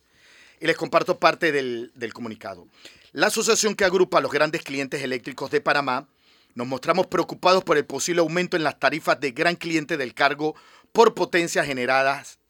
Y 0.60 0.66
les 0.66 0.76
comparto 0.76 1.20
parte 1.20 1.52
del, 1.52 1.92
comunicado. 2.12 2.66
La 3.12 3.28
asociación 3.28 3.76
que 3.76 3.84
agrupa 3.84 4.18
a 4.18 4.20
los 4.20 4.32
grandes 4.32 4.62
clientes 4.62 5.00
eléctricos 5.00 5.52
de 5.52 5.60
Panamá 5.60 6.08
nos 6.56 6.66
mostramos 6.66 7.06
preocupados 7.06 7.62
por 7.62 7.76
el 7.76 7.84
posible 7.84 8.18
aumento 8.18 8.56
en 8.56 8.64
las 8.64 8.80
tarifas 8.80 9.20
de 9.20 9.30
gran 9.30 9.54
cliente 9.54 9.96
del 9.96 10.14
cargo 10.14 10.56
por 10.90 11.14
potencias 11.14 11.64
generadas 11.64 12.40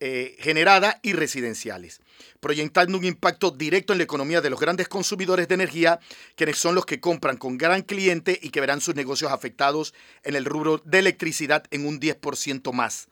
eh, 0.00 0.34
generada 0.40 0.98
y 1.02 1.12
residenciales, 1.12 2.00
proyectando 2.40 2.98
un 2.98 3.04
impacto 3.04 3.50
directo 3.50 3.92
en 3.92 3.98
la 3.98 4.04
economía 4.04 4.40
de 4.40 4.50
los 4.50 4.60
grandes 4.60 4.88
consumidores 4.88 5.48
de 5.48 5.54
energía, 5.54 6.00
quienes 6.36 6.58
son 6.58 6.74
los 6.74 6.86
que 6.86 7.00
compran 7.00 7.36
con 7.36 7.58
gran 7.58 7.82
cliente 7.82 8.38
y 8.42 8.50
que 8.50 8.60
verán 8.60 8.80
sus 8.80 8.94
negocios 8.94 9.32
afectados 9.32 9.94
en 10.22 10.36
el 10.36 10.44
rubro 10.44 10.78
de 10.84 10.98
electricidad 10.98 11.64
en 11.70 11.86
un 11.86 12.00
10% 12.00 12.72
más, 12.72 13.08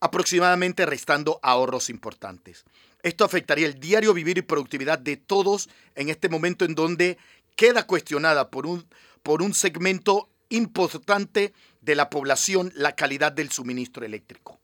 aproximadamente 0.00 0.86
restando 0.86 1.40
ahorros 1.42 1.90
importantes. 1.90 2.64
Esto 3.02 3.24
afectaría 3.24 3.66
el 3.66 3.78
diario 3.78 4.14
vivir 4.14 4.38
y 4.38 4.42
productividad 4.42 4.98
de 4.98 5.16
todos 5.16 5.68
en 5.94 6.08
este 6.08 6.28
momento 6.28 6.64
en 6.64 6.74
donde 6.74 7.18
queda 7.54 7.86
cuestionada 7.86 8.50
por 8.50 8.66
un, 8.66 8.86
por 9.22 9.42
un 9.42 9.54
segmento 9.54 10.28
importante 10.48 11.52
de 11.80 11.94
la 11.94 12.10
población 12.10 12.72
la 12.74 12.94
calidad 12.94 13.32
del 13.32 13.50
suministro 13.50 14.04
eléctrico 14.04 14.60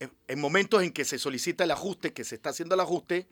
en 0.00 0.40
momentos 0.40 0.82
en 0.82 0.92
que 0.92 1.04
se 1.04 1.18
solicita 1.18 1.64
el 1.64 1.70
ajuste, 1.70 2.12
que 2.12 2.24
se 2.24 2.34
está 2.34 2.50
haciendo 2.50 2.74
el 2.74 2.80
ajuste, 2.80 3.26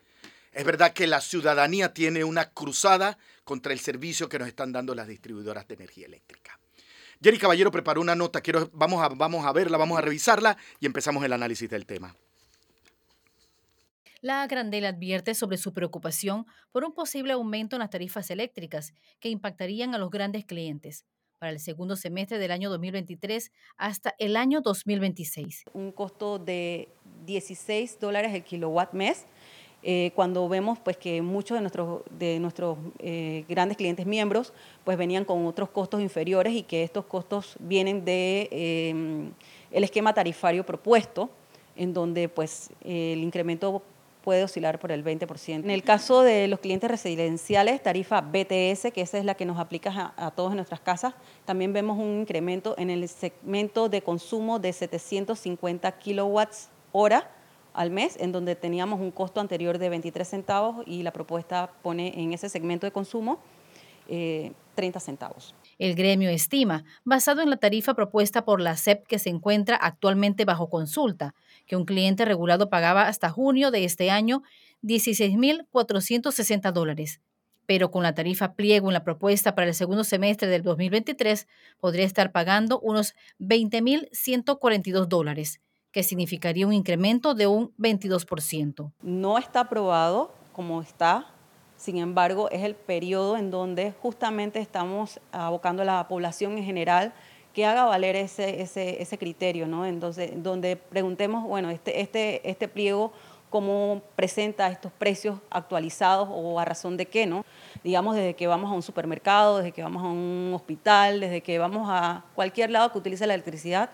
es 0.53 0.65
verdad 0.65 0.93
que 0.93 1.07
la 1.07 1.21
ciudadanía 1.21 1.95
tiene 1.95 2.25
una 2.25 2.51
cruzada 2.51 3.19
contra 3.45 3.73
el 3.73 3.81
servicio 3.81 4.29
que 4.29 4.39
nos 4.39 4.49
están 4.49 4.73
dando 4.73 4.95
las 4.95 5.09
distribuidoras 5.09 5.67
de 5.67 5.75
energía 5.75 6.07
eléctrica. 6.07 6.59
Jerry 7.23 7.39
Caballero 7.39 7.71
preparó 7.71 8.01
una 8.01 8.15
nota, 8.15 8.43
vamos, 8.73 9.03
a, 9.03 9.09
vamos 9.09 9.47
a 9.47 9.53
verla, 9.53 9.79
vamos 9.79 9.97
a 9.97 10.03
revisarla 10.03 10.57
y 10.81 10.87
empezamos 10.87 11.25
el 11.25 11.33
análisis 11.33 11.71
del 11.71 11.87
tema. 11.87 12.15
La 14.21 14.47
Grandel 14.47 14.85
advierte 14.85 15.35
sobre 15.35 15.57
su 15.57 15.73
preocupación 15.73 16.47
por 16.71 16.85
un 16.85 16.93
posible 16.93 17.33
aumento 17.33 17.77
en 17.77 17.81
las 17.81 17.91
tarifas 17.91 18.31
eléctricas 18.31 18.93
que 19.21 19.29
impactarían 19.29 19.95
a 19.95 19.99
los 19.99 20.11
grandes 20.11 20.45
clientes 20.45 21.05
para 21.43 21.51
el 21.51 21.59
segundo 21.59 21.97
semestre 21.97 22.39
del 22.39 22.53
año 22.53 22.71
2023 22.71 23.51
hasta 23.77 24.15
el 24.21 24.37
año 24.37 24.61
2026. 24.61 25.65
Un 25.73 25.91
costo 25.91 26.39
de 26.39 26.89
16 27.27 27.99
dólares 27.99 28.33
el 28.33 28.45
kilowatt 28.45 28.93
mes. 28.93 29.27
Eh, 29.83 30.13
cuando 30.15 30.49
vemos 30.49 30.79
pues 30.79 30.97
que 30.97 31.21
muchos 31.21 31.57
de 31.57 31.63
nuestros, 31.63 32.03
de 32.17 32.39
nuestros 32.39 32.79
eh, 33.01 33.45
grandes 33.49 33.77
clientes 33.77 34.07
miembros 34.07 34.53
pues 34.85 34.97
venían 34.97 35.25
con 35.25 35.45
otros 35.45 35.71
costos 35.71 36.01
inferiores 36.01 36.53
y 36.55 36.63
que 36.63 36.85
estos 36.85 37.07
costos 37.07 37.57
vienen 37.59 38.05
de 38.05 38.49
eh, 38.53 39.31
el 39.73 39.83
esquema 39.83 40.15
tarifario 40.15 40.65
propuesto 40.65 41.29
en 41.75 41.93
donde 41.93 42.29
pues 42.29 42.71
el 42.85 43.19
incremento 43.19 43.83
puede 44.23 44.45
oscilar 44.45 44.79
por 44.79 44.93
el 44.93 45.05
20%. 45.05 45.65
En 45.65 45.71
el 45.71 45.83
caso 45.83 46.23
de 46.23 46.49
los 46.49 46.61
clientes 46.61 46.91
residenciales, 46.91 47.83
tarifa 47.83 48.21
BTS, 48.21 48.93
que 48.93 49.03
esa 49.03 49.19
es 49.19 49.25
la 49.25 49.35
que 49.35 49.45
nos 49.45 49.59
aplica 49.59 50.15
a, 50.17 50.31
todas 50.31 50.55
nuestras 50.55 50.81
casas, 50.81 51.15
también 51.45 51.73
vemos 51.73 51.99
un 51.99 52.21
incremento 52.21 52.75
en 52.79 52.91
el 52.91 53.09
segmento 53.09 53.89
de 53.89 54.03
consumo 54.03 54.59
de 54.59 54.73
750 54.73 55.93
kilowatts 55.99 56.71
hora 56.93 57.31
al 57.75 57.91
mes, 57.91 58.17
en 58.21 58.33
donde 58.33 58.55
teníamos 58.55 59.01
un 59.01 59.11
costo 59.11 59.41
anterior 59.41 59.79
de 59.79 59.89
23 59.89 60.29
centavos 60.29 60.87
y 60.87 61.03
la 61.03 61.13
propuesta 61.13 61.71
pone 61.83 62.21
en 62.21 62.33
ese 62.33 62.49
segmento 62.49 62.87
de 62.87 62.93
consumo 62.93 63.39
30 64.07 64.99
eh, 64.99 65.01
centavos. 65.01 65.55
El 65.79 65.95
gremio 65.95 66.31
estima, 66.31 66.85
basado 67.05 67.41
en 67.41 67.51
la 67.51 67.57
tarifa 67.57 67.95
propuesta 67.95 68.45
por 68.45 68.61
la 68.61 68.77
SEP 68.77 69.07
que 69.07 69.19
se 69.19 69.31
encuentra 69.31 69.77
actualmente 69.77 70.45
bajo 70.45 70.69
consulta, 70.69 71.35
que 71.73 71.77
un 71.77 71.87
cliente 71.87 72.27
regulado 72.27 72.69
pagaba 72.69 73.09
hasta 73.09 73.31
junio 73.31 73.71
de 73.71 73.87
este 73.87 74.11
año 74.11 74.43
16.460 74.83 76.71
dólares. 76.71 77.23
Pero 77.65 77.91
con 77.91 78.03
la 78.03 78.15
tarifa 78.15 78.53
pliego 78.53 78.91
en 78.91 78.93
la 78.93 79.05
propuesta 79.05 79.55
para 79.55 79.69
el 79.69 79.75
segundo 79.75 80.05
semestre 80.05 80.49
del 80.49 80.63
2023 80.65 81.49
podría 81.81 82.05
estar 82.05 82.31
pagando 82.31 82.79
unos 82.81 83.15
20.142 83.39 85.07
dólares, 85.07 85.63
que 85.93 86.03
significaría 86.03 86.67
un 86.67 86.75
incremento 86.75 87.33
de 87.33 87.47
un 87.47 87.75
22%. 87.79 88.93
No 89.01 89.39
está 89.39 89.61
aprobado 89.61 90.35
como 90.53 90.83
está 90.83 91.33
sin 91.83 91.97
embargo, 91.97 92.49
es 92.51 92.63
el 92.63 92.77
periodo 92.77 93.37
en 93.37 93.51
donde 93.51 93.93
justamente 94.01 94.61
estamos 94.61 95.21
abocando 95.33 95.83
a 95.83 95.85
la 95.85 96.07
población 96.07 96.57
en 96.57 96.65
general 96.65 97.13
que 97.53 97.67
haga 97.67 97.85
valer 97.85 98.17
ese, 98.17 98.63
ese, 98.63 99.03
ese 99.03 99.19
criterio, 99.19 99.67
¿no? 99.67 99.85
Entonces, 99.87 100.31
donde 100.43 100.77
preguntemos, 100.77 101.45
bueno, 101.45 101.71
este, 101.71 102.01
este, 102.01 102.49
este 102.49 102.69
pliego, 102.69 103.13
¿cómo 103.51 104.03
presenta 104.17 104.69
estos 104.71 104.91
precios 104.93 105.39
actualizados 105.51 106.29
o 106.31 106.59
a 106.59 106.65
razón 106.65 106.97
de 106.97 107.07
qué, 107.07 107.27
¿no? 107.27 107.45
Digamos, 107.85 108.17
desde 108.17 108.35
que 108.35 108.47
vamos 108.47 108.71
a 108.71 108.75
un 108.75 108.83
supermercado, 108.83 109.59
desde 109.59 109.73
que 109.73 109.83
vamos 109.83 110.03
a 110.03 110.07
un 110.07 110.53
hospital, 110.55 111.21
desde 111.21 111.43
que 111.43 111.59
vamos 111.59 111.89
a 111.91 112.25
cualquier 112.35 112.71
lado 112.71 112.91
que 112.91 112.99
utilice 112.99 113.27
la 113.27 113.35
electricidad, 113.35 113.91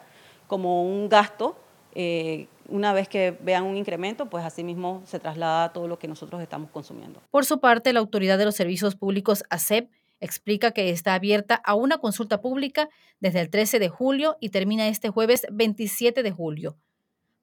como 0.47 0.85
un 0.85 1.09
gasto. 1.09 1.57
Eh, 1.95 2.47
una 2.69 2.93
vez 2.93 3.09
que 3.09 3.37
vean 3.41 3.65
un 3.65 3.77
incremento, 3.77 4.27
pues 4.27 4.45
asimismo 4.45 5.03
se 5.07 5.19
traslada 5.19 5.73
todo 5.73 5.89
lo 5.89 5.99
que 5.99 6.07
nosotros 6.07 6.41
estamos 6.41 6.71
consumiendo. 6.71 7.21
Por 7.31 7.45
su 7.45 7.59
parte, 7.61 7.93
la 7.93 8.01
Autoridad 8.01 8.39
de 8.39 8.45
los 8.45 8.55
Servicios 8.55 8.95
Públicos, 8.95 9.43
ASEP, 9.51 9.91
explica 10.21 10.73
que 10.73 10.91
está 10.91 11.15
abierta 11.15 11.55
a 11.55 11.75
una 11.75 11.99
consulta 11.99 12.41
pública 12.41 12.89
desde 13.21 13.41
el 13.41 13.51
13 13.51 13.79
de 13.79 13.89
julio 13.89 14.37
y 14.41 14.51
termina 14.51 14.89
este 14.89 15.11
jueves 15.11 15.47
27 15.51 16.23
de 16.23 16.31
julio. 16.31 16.77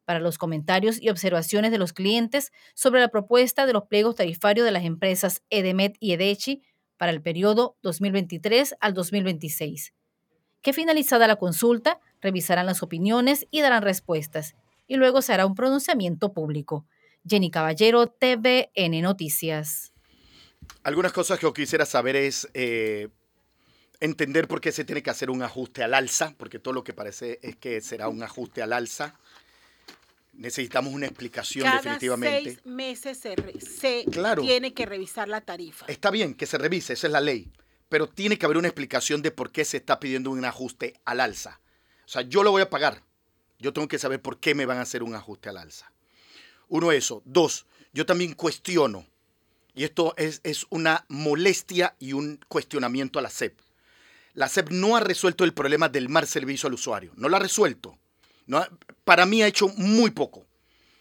Para 0.05 0.19
los 0.19 0.37
comentarios 0.37 1.01
y 1.01 1.09
observaciones 1.09 1.71
de 1.71 1.77
los 1.77 1.93
clientes 1.93 2.51
sobre 2.75 3.01
la 3.01 3.09
propuesta 3.09 3.65
de 3.65 3.73
los 3.73 3.85
pliegos 3.85 4.15
tarifarios 4.15 4.65
de 4.65 4.71
las 4.71 4.83
empresas 4.83 5.41
EDEMET 5.49 5.95
y 5.99 6.13
EDECHI 6.13 6.61
para 6.97 7.11
el 7.11 7.21
periodo 7.21 7.77
2023 7.81 8.75
al 8.79 8.93
2026. 8.93 9.93
Que 10.61 10.73
finalizada 10.73 11.27
la 11.27 11.35
consulta, 11.35 11.99
revisarán 12.21 12.65
las 12.65 12.83
opiniones 12.83 13.47
y 13.51 13.61
darán 13.61 13.83
respuestas, 13.83 14.55
y 14.87 14.95
luego 14.95 15.21
se 15.21 15.33
hará 15.33 15.45
un 15.45 15.55
pronunciamiento 15.55 16.33
público. 16.33 16.85
Jenny 17.27 17.49
Caballero, 17.49 18.07
TVN 18.07 19.01
Noticias. 19.01 19.94
Algunas 20.83 21.11
cosas 21.13 21.39
que 21.39 21.43
yo 21.43 21.53
quisiera 21.53 21.85
saber 21.85 22.15
es 22.15 22.47
eh, 22.53 23.09
entender 23.99 24.47
por 24.47 24.61
qué 24.61 24.71
se 24.71 24.85
tiene 24.85 25.01
que 25.01 25.09
hacer 25.09 25.29
un 25.29 25.41
ajuste 25.41 25.83
al 25.83 25.93
alza, 25.93 26.33
porque 26.37 26.59
todo 26.59 26.73
lo 26.73 26.83
que 26.83 26.93
parece 26.93 27.39
es 27.41 27.55
que 27.55 27.81
será 27.81 28.07
un 28.07 28.21
ajuste 28.23 28.61
al 28.61 28.73
alza. 28.73 29.17
Necesitamos 30.33 30.93
una 30.93 31.05
explicación 31.05 31.63
Cada 31.63 31.77
definitivamente. 31.77 32.43
seis 32.43 32.65
meses 32.65 33.17
se, 33.17 33.35
re- 33.37 33.59
se 33.61 34.05
tiene 34.41 34.73
que 34.73 34.85
revisar 34.85 35.29
la 35.29 35.39
tarifa. 35.41 35.85
Está 35.87 36.11
bien 36.11 36.33
que 36.33 36.45
se 36.45 36.57
revise, 36.57 36.93
esa 36.93 37.07
es 37.07 37.13
la 37.13 37.21
ley, 37.21 37.49
pero 37.87 38.07
tiene 38.07 38.37
que 38.37 38.45
haber 38.45 38.57
una 38.57 38.67
explicación 38.67 39.21
de 39.21 39.31
por 39.31 39.51
qué 39.51 39.63
se 39.63 39.77
está 39.77 39.99
pidiendo 39.99 40.31
un 40.31 40.43
ajuste 40.43 40.99
al 41.05 41.21
alza. 41.21 41.61
O 42.05 42.09
sea, 42.09 42.21
yo 42.23 42.43
lo 42.43 42.51
voy 42.51 42.61
a 42.61 42.69
pagar. 42.69 43.01
Yo 43.59 43.71
tengo 43.71 43.87
que 43.87 43.97
saber 43.97 44.21
por 44.21 44.39
qué 44.41 44.53
me 44.53 44.65
van 44.65 44.79
a 44.79 44.81
hacer 44.81 45.03
un 45.03 45.15
ajuste 45.15 45.47
al 45.47 45.57
alza. 45.57 45.89
Uno, 46.67 46.91
eso. 46.91 47.21
Dos, 47.23 47.65
yo 47.93 48.05
también 48.05 48.33
cuestiono, 48.33 49.05
y 49.75 49.83
esto 49.83 50.13
es, 50.17 50.41
es 50.43 50.65
una 50.69 51.05
molestia 51.09 51.95
y 51.99 52.13
un 52.13 52.39
cuestionamiento 52.47 53.19
a 53.19 53.21
la 53.21 53.29
SEP. 53.29 53.59
La 54.33 54.47
SEP 54.49 54.69
no 54.71 54.95
ha 54.95 54.99
resuelto 54.99 55.43
el 55.43 55.53
problema 55.53 55.89
del 55.89 56.09
mal 56.09 56.27
servicio 56.27 56.67
al 56.67 56.73
usuario. 56.73 57.11
No 57.15 57.29
lo 57.29 57.35
ha 57.37 57.39
resuelto. 57.39 57.97
No 58.47 58.65
para 59.03 59.25
mí 59.25 59.41
ha 59.43 59.47
hecho 59.47 59.67
muy 59.77 60.11
poco. 60.11 60.45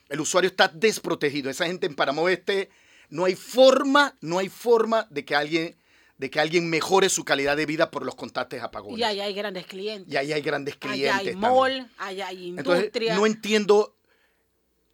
El 0.08 0.20
usuario 0.20 0.48
está 0.48 0.68
desprotegido. 0.68 1.50
Esa 1.50 1.66
gente 1.66 1.87
en 1.87 1.94
Panamá 1.94 2.22
Oeste 2.22 2.70
no 3.10 3.24
hay 3.24 3.34
forma, 3.34 4.16
no 4.20 4.38
hay 4.38 4.48
forma 4.48 5.06
de 5.10 5.24
que 5.24 5.34
alguien, 5.34 5.76
de 6.18 6.30
que 6.30 6.38
alguien 6.40 6.68
mejore 6.70 7.08
su 7.08 7.24
calidad 7.24 7.56
de 7.56 7.66
vida 7.66 7.90
por 7.90 8.04
los 8.04 8.14
constantes 8.14 8.62
apagones. 8.62 8.98
Y 8.98 9.02
ahí 9.02 9.20
hay 9.20 9.34
grandes 9.34 9.66
clientes. 9.66 10.12
Y 10.12 10.16
ahí 10.16 10.32
hay 10.32 10.42
grandes 10.42 10.76
Allá 10.80 10.92
clientes. 10.92 11.18
hay 11.18 11.24
también. 11.32 11.40
mall, 11.40 11.90
allá 11.98 12.26
hay 12.28 12.48
Entonces, 12.50 12.84
industria. 12.84 13.14
no 13.16 13.26
entiendo. 13.26 13.93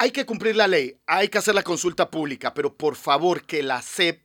Hay 0.03 0.13
que 0.13 0.25
cumplir 0.25 0.57
la 0.57 0.67
ley, 0.67 0.97
hay 1.07 1.29
que 1.29 1.37
hacer 1.37 1.55
la 1.55 1.63
consulta 1.63 2.11
pública, 2.11 2.55
pero 2.55 2.75
por 2.75 2.97
favor 2.97 3.45
que 3.45 3.63
la 3.63 3.83
SEP 3.83 4.23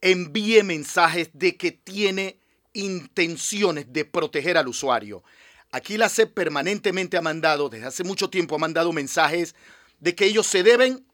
envíe 0.00 0.64
mensajes 0.64 1.30
de 1.32 1.56
que 1.56 1.70
tiene 1.70 2.40
intenciones 2.72 3.92
de 3.92 4.04
proteger 4.04 4.58
al 4.58 4.66
usuario. 4.66 5.22
Aquí 5.70 5.96
la 5.96 6.08
SEP 6.08 6.34
permanentemente 6.34 7.16
ha 7.16 7.22
mandado, 7.22 7.68
desde 7.68 7.86
hace 7.86 8.02
mucho 8.02 8.30
tiempo 8.30 8.56
ha 8.56 8.58
mandado 8.58 8.92
mensajes 8.92 9.54
de 10.00 10.16
que 10.16 10.24
ellos 10.24 10.44
se 10.48 10.64
deben 10.64 11.06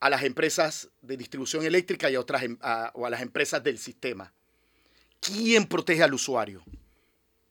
a 0.00 0.10
las 0.10 0.22
empresas 0.22 0.90
de 1.00 1.16
distribución 1.16 1.64
eléctrica 1.64 2.10
y 2.10 2.16
a 2.16 2.20
otras 2.20 2.42
em- 2.42 2.58
o 2.92 3.06
a 3.06 3.08
las 3.10 3.22
empresas 3.22 3.64
del 3.64 3.78
sistema. 3.78 4.34
¿Quién 5.18 5.64
protege 5.64 6.02
al 6.02 6.12
usuario? 6.12 6.62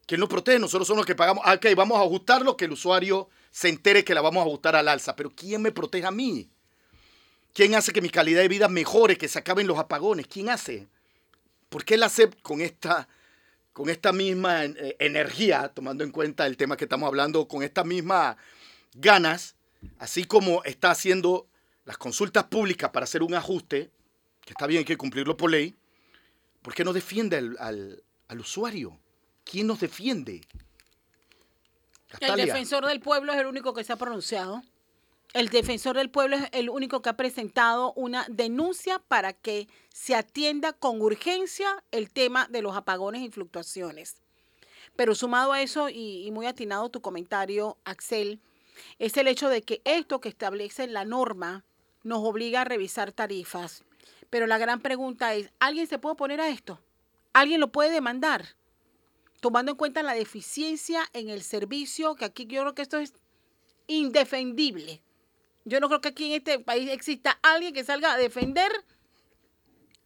¿Quién 0.06 0.19
lo 0.21 0.30
protege? 0.30 0.60
Nosotros 0.60 0.88
somos 0.88 0.99
los 0.99 1.08
que 1.08 1.15
pagamos. 1.15 1.43
Ah, 1.47 1.56
Ok, 1.56 1.65
vamos 1.75 1.97
a 1.97 2.01
ajustarlo, 2.04 2.56
que 2.56 2.65
el 2.65 2.73
usuario 2.73 3.27
se 3.51 3.69
entere 3.69 4.03
que 4.03 4.15
la 4.15 4.21
vamos 4.21 4.41
a 4.41 4.47
ajustar 4.47 4.75
al 4.75 4.87
alza. 4.87 5.15
Pero 5.15 5.29
¿quién 5.29 5.61
me 5.61 5.71
protege 5.71 6.05
a 6.07 6.11
mí? 6.11 6.49
¿Quién 7.53 7.75
hace 7.75 7.91
que 7.91 8.01
mi 8.01 8.09
calidad 8.09 8.41
de 8.41 8.47
vida 8.47 8.67
mejore, 8.69 9.17
que 9.17 9.27
se 9.27 9.37
acaben 9.39 9.67
los 9.67 9.77
apagones? 9.77 10.25
¿Quién 10.27 10.49
hace? 10.49 10.87
¿Por 11.69 11.83
qué 11.83 11.97
la 11.97 12.09
SEP 12.09 12.41
con 12.41 12.61
esta, 12.61 13.07
con 13.73 13.89
esta 13.89 14.13
misma 14.13 14.63
eh, 14.65 14.95
energía, 14.99 15.69
tomando 15.73 16.03
en 16.03 16.11
cuenta 16.11 16.47
el 16.47 16.55
tema 16.57 16.77
que 16.77 16.85
estamos 16.85 17.07
hablando, 17.07 17.47
con 17.47 17.61
estas 17.63 17.85
mismas 17.85 18.37
ganas, 18.93 19.55
así 19.99 20.23
como 20.23 20.63
está 20.63 20.91
haciendo 20.91 21.47
las 21.85 21.97
consultas 21.97 22.45
públicas 22.45 22.89
para 22.91 23.03
hacer 23.03 23.21
un 23.23 23.33
ajuste, 23.33 23.89
que 24.45 24.51
está 24.53 24.65
bien, 24.67 24.79
hay 24.79 24.85
que 24.85 24.97
cumplirlo 24.97 25.35
por 25.35 25.51
ley, 25.51 25.75
¿por 26.61 26.73
qué 26.73 26.83
no 26.85 26.93
defiende 26.93 27.37
al, 27.37 27.57
al- 27.59 28.03
al 28.27 28.39
usuario? 28.39 28.97
¿Quién 29.43 29.67
nos 29.67 29.79
defiende? 29.81 30.41
El 32.19 32.36
defensor 32.36 32.86
del 32.86 33.00
pueblo 33.00 33.34
es 33.34 33.39
el 33.39 33.47
único 33.47 33.74
que 33.74 33.84
se 33.84 33.93
ha 33.93 33.97
pronunciado. 33.97 34.62
El 35.34 35.47
defensor 35.47 35.95
del 35.95 36.10
pueblo 36.10 36.36
es 36.36 36.50
el 36.52 36.69
único 36.69 37.02
que 37.02 37.10
ha 37.10 37.15
presentado 37.15 37.93
una 37.93 38.26
denuncia 38.30 39.00
para 39.00 39.32
que 39.32 39.69
se 39.89 40.13
atienda 40.13 40.74
con 40.74 41.02
urgencia 41.02 41.84
el 41.91 42.12
tema 42.12 42.47
de 42.50 42.62
los 42.62 42.76
apagones 42.76 43.21
y 43.21 43.30
fluctuaciones. 43.30 44.17
Pero 44.97 45.15
sumado 45.15 45.54
a 45.54 45.62
eso, 45.62 45.88
y, 45.88 46.26
y 46.28 46.32
muy 46.32 46.47
atinado 46.47 46.89
tu 46.89 47.02
comentario, 47.02 47.78
Axel, 47.86 48.41
es 49.00 49.15
el 49.15 49.28
hecho 49.30 49.47
de 49.47 49.62
que 49.62 49.82
esto 49.86 50.19
que 50.19 50.28
establece 50.28 50.88
la 50.88 51.06
norma 51.06 51.63
nos 52.04 52.19
obliga 52.19 52.62
a 52.62 52.65
revisar 52.65 53.13
tarifas. 53.13 53.84
Pero 54.30 54.47
la 54.47 54.58
gran 54.58 54.82
pregunta 54.82 55.34
es, 55.34 55.50
¿alguien 55.60 55.88
se 55.88 55.97
puede 55.97 56.13
oponer 56.13 56.41
a 56.41 56.50
esto? 56.50 56.80
¿Alguien 57.34 57.62
lo 57.62 57.71
puede 57.71 57.91
demandar? 57.91 58.56
Tomando 59.41 59.71
en 59.71 59.77
cuenta 59.77 60.04
la 60.04 60.13
deficiencia 60.13 61.04
en 61.13 61.30
el 61.30 61.43
servicio, 61.43 62.15
que 62.15 62.25
aquí 62.25 62.45
yo 62.45 62.62
creo 62.62 62.75
que 62.75 62.84
esto 62.84 62.99
es 62.99 63.13
indefendible. 63.88 65.01
Yo 65.65 65.80
no 65.80 65.89
creo 65.89 65.99
que 65.99 66.10
aquí 66.10 66.27
en 66.27 66.34
este 66.34 66.60
país 66.60 66.89
exista 66.89 67.38
alguien 67.41 67.73
que 67.73 67.84
salga 67.84 68.13
a 68.13 68.17
defender 68.17 68.71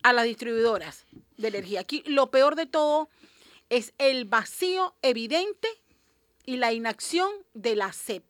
a 0.04 0.14
las 0.14 0.26
distribuidoras 0.26 1.06
de 1.38 1.50
energía. 1.50 1.82
Aquí 1.82 2.02
lo 2.08 2.32
peor 2.32 2.56
de 2.56 2.66
todo 2.66 3.10
es 3.70 3.94
el 3.98 4.26
vacío 4.26 4.96
evidente 5.02 5.68
y 6.46 6.58
la 6.58 6.74
inacción 6.74 7.30
de 7.54 7.76
la 7.76 7.92
SEP. 7.92 8.24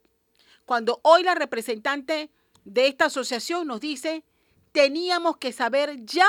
Cuando 0.66 1.00
hoy 1.04 1.24
la 1.24 1.36
representante 1.36 2.32
de 2.64 2.88
esta 2.88 3.06
asociación 3.06 3.68
nos 3.68 3.80
dice, 3.80 4.24
teníamos 4.72 5.38
que 5.38 5.52
saber 5.52 6.04
ya 6.06 6.28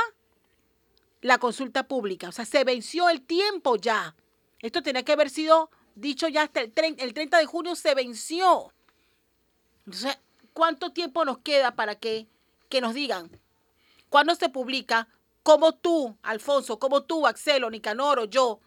la 1.23 1.39
consulta 1.39 1.89
pública. 1.89 2.29
O 2.29 2.33
sea, 2.33 2.45
se 2.45 2.65
venció 2.65 3.09
el 3.09 3.23
tiempo 3.23 3.77
ya. 3.77 4.15
Esto 4.67 4.83
tenía 4.83 5.05
que 5.05 5.13
haber 5.13 5.31
sido 5.31 5.71
dicho 5.95 6.29
ya 6.29 6.43
hasta 6.43 6.61
el 6.61 6.73
30, 6.73 7.03
el 7.03 7.15
30 7.15 7.39
de 7.39 7.47
junio, 7.47 7.77
se 7.77 7.95
venció. 7.95 8.73
Entonces, 9.87 10.19
¿cuánto 10.53 10.91
tiempo 10.91 11.25
nos 11.25 11.39
queda 11.39 11.77
para 11.77 11.95
que, 11.95 12.27
que 12.69 12.81
nos 12.81 12.95
digan 12.95 13.31
cuándo 14.09 14.35
se 14.35 14.49
publica? 14.49 15.09
¿Cómo 15.43 15.73
tú, 15.73 16.17
Alfonso, 16.23 16.81
cómo 16.81 17.05
tú, 17.05 17.27
Axel, 17.27 17.63
o 17.63 17.71
Nicanor 17.71 18.19
o 18.19 18.25
yo 18.25 18.59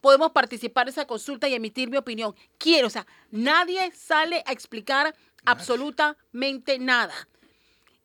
podemos 0.00 0.32
participar 0.32 0.86
en 0.86 0.92
esa 0.92 1.06
consulta 1.06 1.46
y 1.46 1.54
emitir 1.54 1.90
mi 1.90 1.98
opinión? 1.98 2.34
Quiero, 2.56 2.86
o 2.86 2.90
sea, 2.90 3.06
nadie 3.30 3.92
sale 3.92 4.42
a 4.46 4.52
explicar 4.52 5.14
absolutamente 5.44 6.78
nada. 6.78 7.14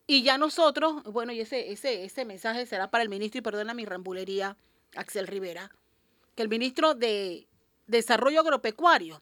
Y 0.06 0.22
ya 0.22 0.36
nosotros, 0.36 1.02
bueno, 1.04 1.32
y 1.32 1.40
ese, 1.40 1.72
ese, 1.72 2.04
ese 2.04 2.26
mensaje 2.26 2.66
será 2.66 2.90
para 2.90 3.02
el 3.02 3.08
ministro, 3.08 3.38
y 3.38 3.42
perdona 3.42 3.72
mi 3.72 3.86
rambulería, 3.86 4.58
Axel 4.96 5.26
Rivera, 5.26 5.70
que 6.40 6.44
el 6.44 6.48
ministro 6.48 6.94
de 6.94 7.46
Desarrollo 7.86 8.40
Agropecuario, 8.40 9.20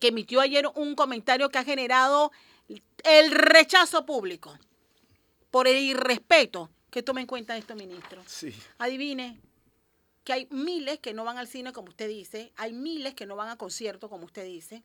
que 0.00 0.08
emitió 0.08 0.40
ayer 0.40 0.66
un 0.74 0.94
comentario 0.94 1.50
que 1.50 1.58
ha 1.58 1.62
generado 1.64 2.32
el 3.04 3.30
rechazo 3.32 4.06
público 4.06 4.58
por 5.50 5.68
el 5.68 5.76
irrespeto, 5.76 6.70
que 6.88 7.02
tome 7.02 7.20
en 7.20 7.26
cuenta 7.26 7.54
esto, 7.58 7.76
ministro. 7.76 8.22
Sí. 8.26 8.54
Adivine 8.78 9.38
que 10.24 10.32
hay 10.32 10.48
miles 10.50 11.00
que 11.00 11.12
no 11.12 11.22
van 11.22 11.36
al 11.36 11.48
cine, 11.48 11.74
como 11.74 11.90
usted 11.90 12.08
dice, 12.08 12.50
hay 12.56 12.72
miles 12.72 13.12
que 13.12 13.26
no 13.26 13.36
van 13.36 13.50
a 13.50 13.58
conciertos, 13.58 14.08
como 14.08 14.24
usted 14.24 14.46
dice, 14.46 14.82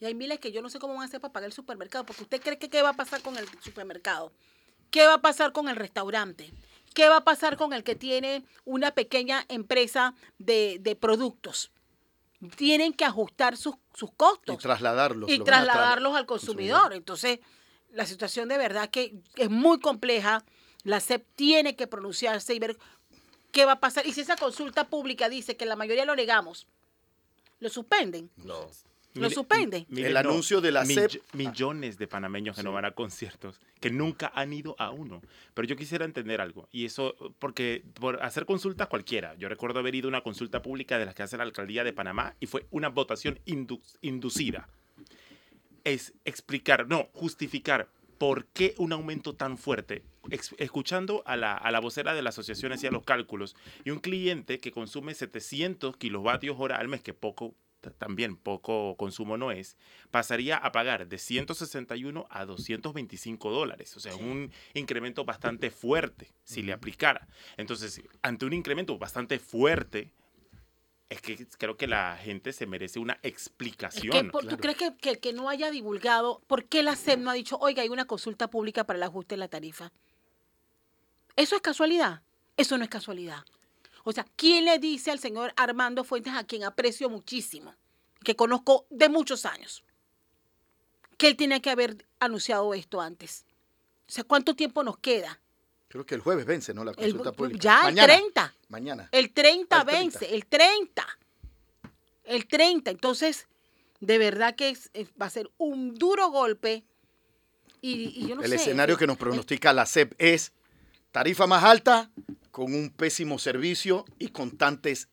y 0.00 0.06
hay 0.06 0.14
miles 0.14 0.40
que 0.40 0.52
yo 0.52 0.62
no 0.62 0.70
sé 0.70 0.78
cómo 0.78 0.94
van 0.94 1.02
a 1.02 1.04
hacer 1.04 1.20
para 1.20 1.34
pagar 1.34 1.48
el 1.48 1.52
supermercado, 1.52 2.06
porque 2.06 2.22
usted 2.22 2.40
cree 2.40 2.58
que 2.58 2.70
qué 2.70 2.80
va 2.80 2.88
a 2.88 2.94
pasar 2.94 3.20
con 3.20 3.36
el 3.36 3.46
supermercado, 3.60 4.32
qué 4.90 5.06
va 5.06 5.14
a 5.16 5.20
pasar 5.20 5.52
con 5.52 5.68
el 5.68 5.76
restaurante, 5.76 6.50
qué 6.94 7.08
va 7.08 7.18
a 7.18 7.24
pasar 7.24 7.56
con 7.56 7.72
el 7.72 7.84
que 7.84 7.94
tiene 7.94 8.44
una 8.64 8.92
pequeña 8.92 9.44
empresa 9.48 10.14
de, 10.38 10.78
de 10.80 10.96
productos. 10.96 11.70
Tienen 12.56 12.92
que 12.92 13.04
ajustar 13.04 13.56
sus, 13.56 13.76
sus 13.94 14.10
costos 14.12 14.56
Y 14.56 14.58
trasladarlos. 14.58 15.30
y 15.30 15.38
trasladarlos 15.38 16.16
al 16.16 16.26
consumidor. 16.26 16.92
Entonces, 16.92 17.38
la 17.92 18.06
situación 18.06 18.48
de 18.48 18.58
verdad 18.58 18.90
que 18.90 19.14
es 19.36 19.50
muy 19.50 19.78
compleja. 19.80 20.44
La 20.82 20.98
SEP 20.98 21.24
tiene 21.36 21.76
que 21.76 21.86
pronunciarse 21.86 22.54
y 22.54 22.58
ver 22.58 22.76
qué 23.52 23.64
va 23.64 23.72
a 23.72 23.80
pasar. 23.80 24.04
Y 24.06 24.12
si 24.12 24.22
esa 24.22 24.34
consulta 24.36 24.88
pública 24.88 25.28
dice 25.28 25.56
que 25.56 25.66
la 25.66 25.76
mayoría 25.76 26.04
lo 26.04 26.16
negamos, 26.16 26.66
lo 27.60 27.68
suspenden. 27.68 28.30
No. 28.36 28.68
Lo 29.14 29.28
suspende. 29.30 29.86
El 29.94 30.16
anuncio 30.16 30.60
de 30.60 30.72
la 30.72 30.84
mill- 30.84 31.20
Millones 31.34 31.98
de 31.98 32.06
panameños 32.08 32.56
que 32.56 32.62
no 32.62 32.72
van 32.72 32.84
a 32.86 32.92
conciertos, 32.92 33.60
que 33.80 33.90
nunca 33.90 34.32
han 34.34 34.52
ido 34.52 34.74
a 34.78 34.90
uno. 34.90 35.20
Pero 35.54 35.68
yo 35.68 35.76
quisiera 35.76 36.04
entender 36.04 36.40
algo, 36.40 36.68
y 36.72 36.86
eso, 36.86 37.14
porque 37.38 37.82
por 38.00 38.22
hacer 38.22 38.46
consultas 38.46 38.88
cualquiera. 38.88 39.34
Yo 39.36 39.48
recuerdo 39.48 39.80
haber 39.80 39.94
ido 39.94 40.08
a 40.08 40.10
una 40.10 40.22
consulta 40.22 40.62
pública 40.62 40.98
de 40.98 41.04
las 41.06 41.14
que 41.14 41.22
hace 41.22 41.36
la 41.36 41.42
alcaldía 41.42 41.84
de 41.84 41.92
Panamá 41.92 42.34
y 42.40 42.46
fue 42.46 42.66
una 42.70 42.88
votación 42.88 43.38
indu- 43.46 43.82
inducida. 44.00 44.68
es 45.84 46.14
explicar, 46.24 46.86
no, 46.88 47.08
justificar 47.12 47.88
por 48.18 48.46
qué 48.46 48.74
un 48.78 48.92
aumento 48.92 49.34
tan 49.34 49.58
fuerte. 49.58 50.04
escuchando 50.58 51.24
a 51.26 51.36
la, 51.36 51.54
a 51.56 51.72
la 51.72 51.80
vocera 51.80 52.14
de 52.14 52.22
la 52.22 52.28
asociación 52.28 52.70
hacía 52.72 52.92
los 52.92 53.02
cálculos 53.02 53.56
y 53.84 53.90
un 53.90 53.98
cliente 53.98 54.60
que 54.60 54.70
consume 54.70 55.12
700 55.14 55.96
kilovatios 55.96 56.54
hora 56.60 56.76
al 56.76 56.86
mes, 56.86 57.02
que 57.02 57.12
poco 57.14 57.56
también 57.90 58.36
poco 58.36 58.96
consumo 58.96 59.36
no 59.36 59.50
es, 59.50 59.76
pasaría 60.10 60.56
a 60.56 60.72
pagar 60.72 61.08
de 61.08 61.18
161 61.18 62.26
a 62.30 62.44
225 62.44 63.50
dólares. 63.50 63.96
O 63.96 64.00
sea, 64.00 64.14
un 64.14 64.50
incremento 64.74 65.24
bastante 65.24 65.70
fuerte 65.70 66.32
si 66.44 66.62
le 66.62 66.72
aplicara. 66.72 67.28
Entonces, 67.56 68.02
ante 68.22 68.46
un 68.46 68.52
incremento 68.52 68.98
bastante 68.98 69.38
fuerte, 69.38 70.12
es 71.08 71.20
que 71.20 71.46
creo 71.58 71.76
que 71.76 71.86
la 71.86 72.16
gente 72.16 72.52
se 72.52 72.66
merece 72.66 72.98
una 72.98 73.18
explicación. 73.22 74.30
¿Tú 74.30 74.56
crees 74.56 74.78
que, 74.78 74.96
que, 74.96 75.18
que 75.18 75.32
no 75.32 75.48
haya 75.48 75.70
divulgado, 75.70 76.42
por 76.46 76.64
qué 76.64 76.82
la 76.82 76.96
SEP 76.96 77.18
no 77.20 77.30
ha 77.30 77.34
dicho, 77.34 77.58
oiga, 77.58 77.82
hay 77.82 77.90
una 77.90 78.06
consulta 78.06 78.48
pública 78.48 78.84
para 78.84 78.96
el 78.96 79.02
ajuste 79.02 79.34
de 79.34 79.38
la 79.38 79.48
tarifa? 79.48 79.92
¿Eso 81.36 81.56
es 81.56 81.62
casualidad? 81.62 82.22
Eso 82.56 82.78
no 82.78 82.84
es 82.84 82.90
casualidad. 82.90 83.44
O 84.04 84.12
sea, 84.12 84.26
¿quién 84.36 84.64
le 84.64 84.78
dice 84.78 85.10
al 85.10 85.18
señor 85.18 85.52
Armando 85.56 86.04
Fuentes, 86.04 86.34
a 86.34 86.44
quien 86.44 86.64
aprecio 86.64 87.08
muchísimo, 87.08 87.74
que 88.24 88.36
conozco 88.36 88.86
de 88.90 89.08
muchos 89.08 89.46
años, 89.46 89.84
que 91.16 91.28
él 91.28 91.36
tiene 91.36 91.62
que 91.62 91.70
haber 91.70 92.06
anunciado 92.20 92.74
esto 92.74 93.00
antes? 93.00 93.44
O 94.08 94.12
sea, 94.12 94.24
¿cuánto 94.24 94.54
tiempo 94.54 94.82
nos 94.82 94.98
queda? 94.98 95.40
Creo 95.88 96.06
que 96.06 96.14
el 96.14 96.20
jueves 96.22 96.46
vence, 96.46 96.72
¿no? 96.72 96.84
La 96.84 96.94
consulta 96.94 97.32
pública. 97.32 97.60
Ya, 97.60 97.88
el 97.88 97.94
30. 97.94 98.54
Mañana. 98.68 99.08
El 99.12 99.32
30 99.32 99.84
vence, 99.84 100.34
el 100.34 100.46
30. 100.46 101.06
El 102.24 102.46
30. 102.46 102.90
Entonces, 102.90 103.46
de 104.00 104.18
verdad 104.18 104.56
que 104.56 104.76
va 105.20 105.26
a 105.26 105.30
ser 105.30 105.50
un 105.58 105.94
duro 105.94 106.30
golpe. 106.30 106.82
Y, 107.80 108.26
yo 108.26 108.36
no 108.36 108.42
el 108.42 108.52
escenario 108.52 108.96
que 108.96 109.06
nos 109.06 109.16
pronostica 109.16 109.72
la 109.72 109.86
CEP 109.86 110.14
es 110.18 110.52
tarifa 111.10 111.46
más 111.46 111.62
alta, 111.62 112.10
con 112.52 112.72
un 112.74 112.90
pésimo 112.90 113.38
servicio 113.40 114.04
y 114.18 114.28
constantes 114.28 115.08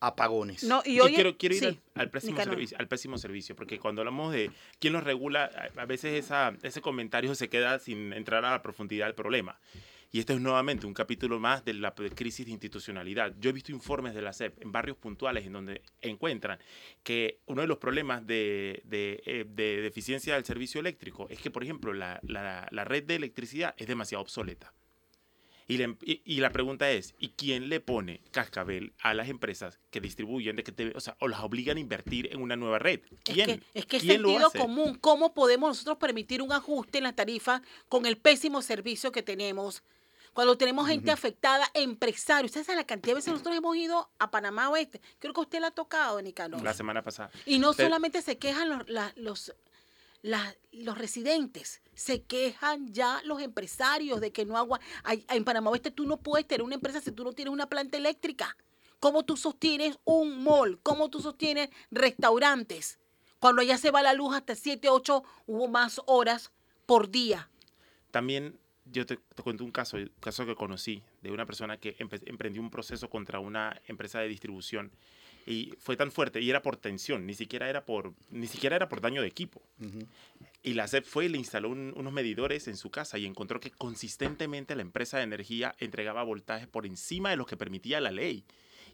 apagones. 0.00 0.62
No, 0.62 0.80
y, 0.84 1.00
hoy 1.00 1.12
quiero, 1.12 1.36
quiero 1.36 1.56
ir 1.56 1.80
al, 1.94 2.08
pésimo 2.08 2.40
servicio, 2.40 2.78
al 2.78 2.88
pésimo 2.88 3.18
servicio, 3.18 3.56
porque 3.56 3.78
cuando 3.78 4.00
hablamos 4.00 4.32
de 4.32 4.50
quién 4.78 4.92
lo 4.92 5.00
regula, 5.00 5.50
a 5.76 5.84
veces 5.86 6.24
esa, 6.24 6.56
ese 6.62 6.80
comentario 6.80 7.34
se 7.34 7.48
queda 7.48 7.80
sin 7.80 8.12
entrar 8.12 8.44
a 8.44 8.52
la 8.52 8.62
profundidad 8.62 9.06
del 9.06 9.16
problema. 9.16 9.58
Y 10.10 10.20
este 10.20 10.32
es 10.32 10.40
nuevamente 10.40 10.86
un 10.86 10.94
capítulo 10.94 11.38
más 11.38 11.64
de 11.64 11.74
la 11.74 11.92
crisis 11.92 12.46
de 12.46 12.52
institucionalidad. 12.52 13.34
Yo 13.40 13.50
he 13.50 13.52
visto 13.52 13.72
informes 13.72 14.14
de 14.14 14.22
la 14.22 14.32
SEP 14.32 14.62
en 14.62 14.72
barrios 14.72 14.96
puntuales 14.96 15.44
en 15.44 15.52
donde 15.52 15.82
encuentran 16.00 16.58
que 17.02 17.40
uno 17.44 17.60
de 17.60 17.66
los 17.66 17.76
problemas 17.76 18.26
de, 18.26 18.82
de, 18.86 19.22
eh, 19.26 19.44
de 19.46 19.82
deficiencia 19.82 20.34
del 20.34 20.46
servicio 20.46 20.80
eléctrico 20.80 21.26
es 21.28 21.40
que, 21.40 21.50
por 21.50 21.62
ejemplo, 21.62 21.92
la, 21.92 22.20
la, 22.22 22.66
la 22.70 22.84
red 22.84 23.04
de 23.04 23.16
electricidad 23.16 23.74
es 23.76 23.86
demasiado 23.86 24.22
obsoleta. 24.22 24.72
Y 25.68 26.40
la, 26.40 26.50
pregunta 26.50 26.90
es, 26.90 27.14
¿y 27.18 27.28
quién 27.28 27.68
le 27.68 27.80
pone 27.80 28.22
cascabel 28.30 28.94
a 29.00 29.12
las 29.12 29.28
empresas 29.28 29.78
que 29.90 30.00
distribuyen, 30.00 30.56
de 30.56 30.64
que 30.64 30.92
o 30.94 31.00
sea, 31.00 31.14
o 31.20 31.28
las 31.28 31.40
obligan 31.40 31.76
a 31.76 31.80
invertir 31.80 32.32
en 32.32 32.40
una 32.40 32.56
nueva 32.56 32.78
red? 32.78 33.00
¿Quién? 33.22 33.50
Es 33.50 33.58
que, 33.58 33.78
es 33.78 33.86
que 33.86 34.00
sentido 34.00 34.50
común. 34.50 34.94
¿Cómo 34.98 35.34
podemos 35.34 35.68
nosotros 35.68 35.98
permitir 35.98 36.40
un 36.40 36.52
ajuste 36.52 36.98
en 36.98 37.04
la 37.04 37.12
tarifa 37.12 37.60
con 37.90 38.06
el 38.06 38.16
pésimo 38.16 38.62
servicio 38.62 39.12
que 39.12 39.22
tenemos? 39.22 39.82
Cuando 40.32 40.56
tenemos 40.56 40.86
gente 40.86 41.10
afectada, 41.10 41.68
empresarios. 41.74 42.52
¿Sabes 42.52 42.68
la 42.68 42.86
cantidad 42.86 43.12
de 43.12 43.16
veces 43.16 43.32
nosotros 43.32 43.56
hemos 43.56 43.76
ido 43.76 44.08
a 44.18 44.30
Panamá 44.30 44.70
Oeste? 44.70 45.02
Creo 45.18 45.34
que 45.34 45.40
usted 45.40 45.60
la 45.60 45.66
ha 45.66 45.70
tocado, 45.72 46.22
Nicanor. 46.22 46.62
La 46.62 46.72
semana 46.72 47.02
pasada. 47.02 47.30
Y 47.44 47.58
no 47.58 47.74
solamente 47.74 48.22
se 48.22 48.38
quejan 48.38 48.68
los, 48.68 48.86
los, 49.16 49.52
los 50.22 50.98
residentes, 50.98 51.82
se 51.94 52.22
quejan 52.22 52.92
ya 52.92 53.20
los 53.24 53.40
empresarios 53.40 54.20
de 54.20 54.32
que 54.32 54.44
no 54.44 54.56
agua. 54.56 54.80
En 55.28 55.44
Panamá 55.44 55.70
Oeste 55.70 55.90
tú 55.90 56.06
no 56.06 56.18
puedes 56.18 56.46
tener 56.46 56.62
una 56.62 56.74
empresa 56.74 57.00
si 57.00 57.12
tú 57.12 57.24
no 57.24 57.32
tienes 57.32 57.52
una 57.52 57.68
planta 57.68 57.96
eléctrica. 57.96 58.56
¿Cómo 59.00 59.24
tú 59.24 59.36
sostienes 59.36 59.98
un 60.04 60.42
mall? 60.42 60.80
¿Cómo 60.82 61.08
tú 61.08 61.20
sostienes 61.20 61.70
restaurantes? 61.90 62.98
Cuando 63.38 63.62
allá 63.62 63.78
se 63.78 63.92
va 63.92 64.02
la 64.02 64.12
luz 64.12 64.34
hasta 64.34 64.56
7, 64.56 64.88
8 64.88 65.22
o 65.46 65.68
más 65.68 66.00
horas 66.06 66.50
por 66.86 67.08
día. 67.08 67.48
También 68.10 68.58
yo 68.86 69.06
te, 69.06 69.18
cuento 69.42 69.64
un 69.64 69.70
caso, 69.70 69.96
un 69.98 70.10
caso 70.20 70.46
que 70.46 70.56
conocí 70.56 71.02
de 71.22 71.30
una 71.30 71.46
persona 71.46 71.76
que 71.76 71.96
emprendió 71.98 72.60
un 72.60 72.70
proceso 72.70 73.08
contra 73.08 73.38
una 73.38 73.80
empresa 73.86 74.18
de 74.18 74.28
distribución 74.28 74.90
y 75.48 75.72
fue 75.78 75.96
tan 75.96 76.12
fuerte 76.12 76.42
y 76.42 76.50
era 76.50 76.60
por 76.60 76.76
tensión, 76.76 77.24
ni 77.26 77.32
siquiera 77.32 77.70
era 77.70 77.86
por, 77.86 78.12
ni 78.30 78.46
siquiera 78.46 78.76
era 78.76 78.90
por 78.90 79.00
daño 79.00 79.22
de 79.22 79.28
equipo. 79.28 79.62
Y 80.62 80.74
la 80.74 80.86
SEP 80.86 81.06
fue 81.06 81.24
y 81.24 81.28
le 81.30 81.38
instaló 81.38 81.70
unos 81.70 82.12
medidores 82.12 82.68
en 82.68 82.76
su 82.76 82.90
casa 82.90 83.16
y 83.16 83.24
encontró 83.24 83.58
que 83.58 83.70
consistentemente 83.70 84.76
la 84.76 84.82
empresa 84.82 85.16
de 85.16 85.24
energía 85.24 85.74
entregaba 85.78 86.22
voltaje 86.22 86.66
por 86.66 86.84
encima 86.84 87.30
de 87.30 87.36
lo 87.36 87.46
que 87.46 87.56
permitía 87.56 87.98
la 88.02 88.10
ley. 88.10 88.44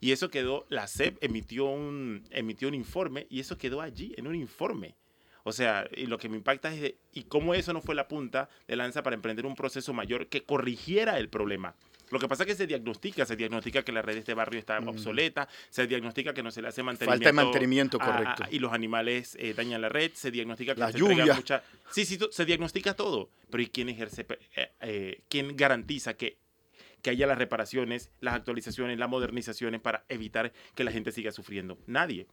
Y 0.01 0.13
eso 0.13 0.29
quedó, 0.29 0.65
la 0.69 0.87
SEP 0.87 1.19
emitió 1.25 1.65
un, 1.65 2.23
emitió 2.31 2.69
un 2.69 2.75
informe 2.75 3.27
y 3.31 3.41
eso 3.41 3.59
quedó 3.59 3.81
allí 3.81 4.15
en 4.17 4.29
un 4.29 4.37
informe. 4.37 4.95
O 5.43 5.53
sea, 5.53 5.89
y 5.97 6.07
lo 6.07 6.19
que 6.19 6.29
me 6.29 6.37
impacta 6.37 6.73
es 6.73 6.81
de, 6.81 6.99
y 7.13 7.25
cómo 7.25 7.55
eso 7.55 7.73
no 7.73 7.83
fue 7.83 7.97
la 7.97 8.07
punta 8.07 8.49
de 8.69 8.77
lanza 8.77 9.03
para 9.03 9.17
emprender 9.17 9.45
un 9.45 9.57
proceso 9.57 9.93
mayor 9.93 10.29
que 10.29 10.45
corrigiera 10.45 11.19
el 11.19 11.29
problema. 11.29 11.75
Lo 12.15 12.21
que 12.21 12.29
pasa 12.29 12.45
es 12.45 12.47
que 12.47 12.55
se 12.55 12.67
diagnostica, 12.67 13.27
se 13.27 13.37
diagnostica 13.37 13.83
que 13.83 13.93
la 13.93 14.01
red 14.03 14.15
de 14.15 14.21
este 14.21 14.35
barrio 14.35 14.59
está 14.59 14.81
mm. 14.81 14.89
obsoleta, 14.89 15.49
se 15.69 15.87
diagnostica 15.87 16.33
que 16.33 16.43
no 16.43 16.51
se 16.51 16.63
le 16.63 16.69
hace 16.69 16.83
mantenimiento. 16.83 17.25
Falta 17.25 17.29
de 17.29 17.45
mantenimiento, 17.45 17.99
correcto. 17.99 18.45
y 18.51 18.59
los 18.61 18.73
animales 18.73 19.37
eh, 19.39 19.53
dañan 19.53 19.83
la 19.83 19.89
red, 19.89 20.13
se 20.15 20.31
diagnostica 20.31 20.75
que 20.75 20.81
la 20.81 20.93
se 20.93 20.99
lluvia. 20.99 21.35
mucha... 21.35 21.63
Sí, 21.91 22.07
sí, 22.07 22.19
se 22.31 22.45
diagnostica 22.45 22.95
todo. 22.95 23.29
Pero 23.51 23.63
¿y 23.63 23.67
quién 23.67 23.89
ejerce, 23.89 24.27
eh, 24.55 24.71
eh, 24.81 25.23
quién 25.29 25.57
garantiza 25.57 26.15
que 26.15 26.39
que 27.03 27.11
haya 27.11 27.27
las 27.27 27.37
reparaciones, 27.37 28.11
las 28.21 28.35
actualizaciones, 28.35 28.99
las 28.99 29.11
modernizaciones 29.11 29.79
para 29.83 30.07
evitar 30.09 30.55
que 30.75 30.85
la 30.85 30.91
gente 30.91 31.13
siga 31.13 31.33
sufriendo. 31.33 31.77
Nadie. 31.87 32.27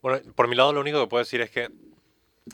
Bueno, 0.00 0.32
por 0.34 0.48
mi 0.48 0.56
lado 0.56 0.72
lo 0.72 0.80
único 0.80 0.98
que 0.98 1.08
puedo 1.08 1.22
decir 1.22 1.42
es 1.42 1.50
que 1.50 1.68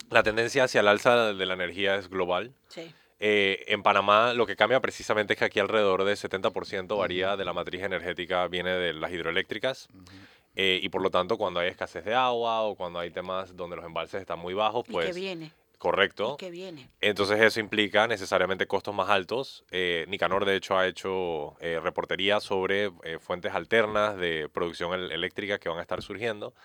la 0.09 0.21
tendencia 0.21 0.65
hacia 0.65 0.81
el 0.81 0.87
alza 0.89 1.33
de 1.33 1.45
la 1.45 1.53
energía 1.53 1.95
es 1.95 2.09
global. 2.09 2.53
Sí. 2.67 2.93
Eh, 3.19 3.65
en 3.67 3.81
Panamá 3.81 4.33
lo 4.33 4.45
que 4.45 4.55
cambia 4.55 4.79
precisamente 4.79 5.33
es 5.33 5.39
que 5.39 5.45
aquí 5.45 5.59
alrededor 5.59 6.03
del 6.03 6.15
70% 6.15 6.97
varía 6.97 7.35
de 7.35 7.45
la 7.45 7.53
matriz 7.53 7.81
energética, 7.81 8.47
viene 8.47 8.71
de 8.71 8.93
las 8.93 9.11
hidroeléctricas. 9.11 9.89
Eh, 10.55 10.79
y 10.81 10.89
por 10.89 11.01
lo 11.01 11.09
tanto, 11.09 11.37
cuando 11.37 11.59
hay 11.59 11.69
escasez 11.69 12.03
de 12.05 12.13
agua 12.13 12.61
o 12.61 12.75
cuando 12.75 12.99
hay 12.99 13.11
temas 13.11 13.55
donde 13.55 13.75
los 13.75 13.85
embalses 13.85 14.21
están 14.21 14.39
muy 14.39 14.53
bajos, 14.53 14.85
pues... 14.89 15.15
¿Y 15.15 15.19
viene. 15.19 15.51
Correcto. 15.77 16.37
¿Y 16.39 16.49
viene. 16.49 16.89
Entonces 17.01 17.39
eso 17.39 17.59
implica 17.59 18.07
necesariamente 18.07 18.65
costos 18.65 18.95
más 18.95 19.09
altos. 19.09 19.63
Eh, 19.69 20.05
Nicanor, 20.07 20.45
de 20.45 20.55
hecho, 20.55 20.75
ha 20.75 20.87
hecho 20.87 21.55
reportería 21.59 22.39
sobre 22.39 22.91
fuentes 23.19 23.53
alternas 23.53 24.17
de 24.17 24.49
producción 24.51 24.93
eléctrica 24.93 25.59
que 25.59 25.69
van 25.69 25.77
a 25.77 25.83
estar 25.83 26.01
surgiendo. 26.01 26.55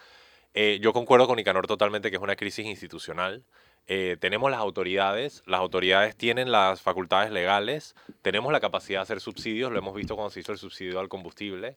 yo 0.55 0.93
concuerdo 0.95 1.27
con 1.27 1.37
Nicanor 1.37 1.67
totalmente 1.67 2.11
que 2.11 2.17
es 2.17 2.23
una 2.23 2.37
crisis 2.37 2.65
institucional. 2.65 3.45
Eh, 3.89 4.17
tenemos 4.21 4.51
las 4.51 4.61
autoridades, 4.61 5.43
las 5.47 5.61
autoridades 5.61 6.17
tienen 6.17 6.53
las 6.53 6.81
facultades 6.81 7.33
legales, 7.33 7.97
tenemos 8.23 8.53
la 8.53 8.61
capacidad 8.61 9.01
de 9.01 9.03
hacer 9.03 9.21
subsidios, 9.21 9.73
lo 9.73 9.79
hemos 9.79 9.95
visto 9.95 10.15
cuando 10.15 10.31
se 10.31 10.41
hizo 10.41 10.53
el 10.53 10.59
subsidio 10.59 11.01
al 11.01 11.09
combustible, 11.09 11.77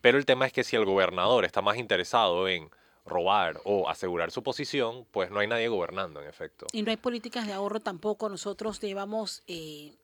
pero 0.00 0.16
el 0.16 0.24
tema 0.24 0.46
es 0.46 0.52
que 0.52 0.64
si 0.64 0.76
el 0.76 0.84
gobernador 0.84 1.44
está 1.44 1.60
más 1.60 1.76
interesado 1.76 2.48
en 2.48 2.70
robar 3.04 3.60
o 3.64 3.88
asegurar 3.88 4.30
su 4.30 4.42
posición, 4.42 5.06
pues 5.10 5.30
no 5.30 5.40
hay 5.40 5.48
nadie 5.48 5.68
gobernando, 5.68 6.22
en 6.22 6.28
efecto. 6.28 6.66
Y 6.72 6.82
no 6.82 6.90
hay 6.90 6.96
políticas 6.96 7.46
de 7.46 7.52
ahorro 7.52 7.80
tampoco. 7.80 8.28
Nosotros 8.28 8.80
llevamos 8.80 9.42
eh, 9.48 9.94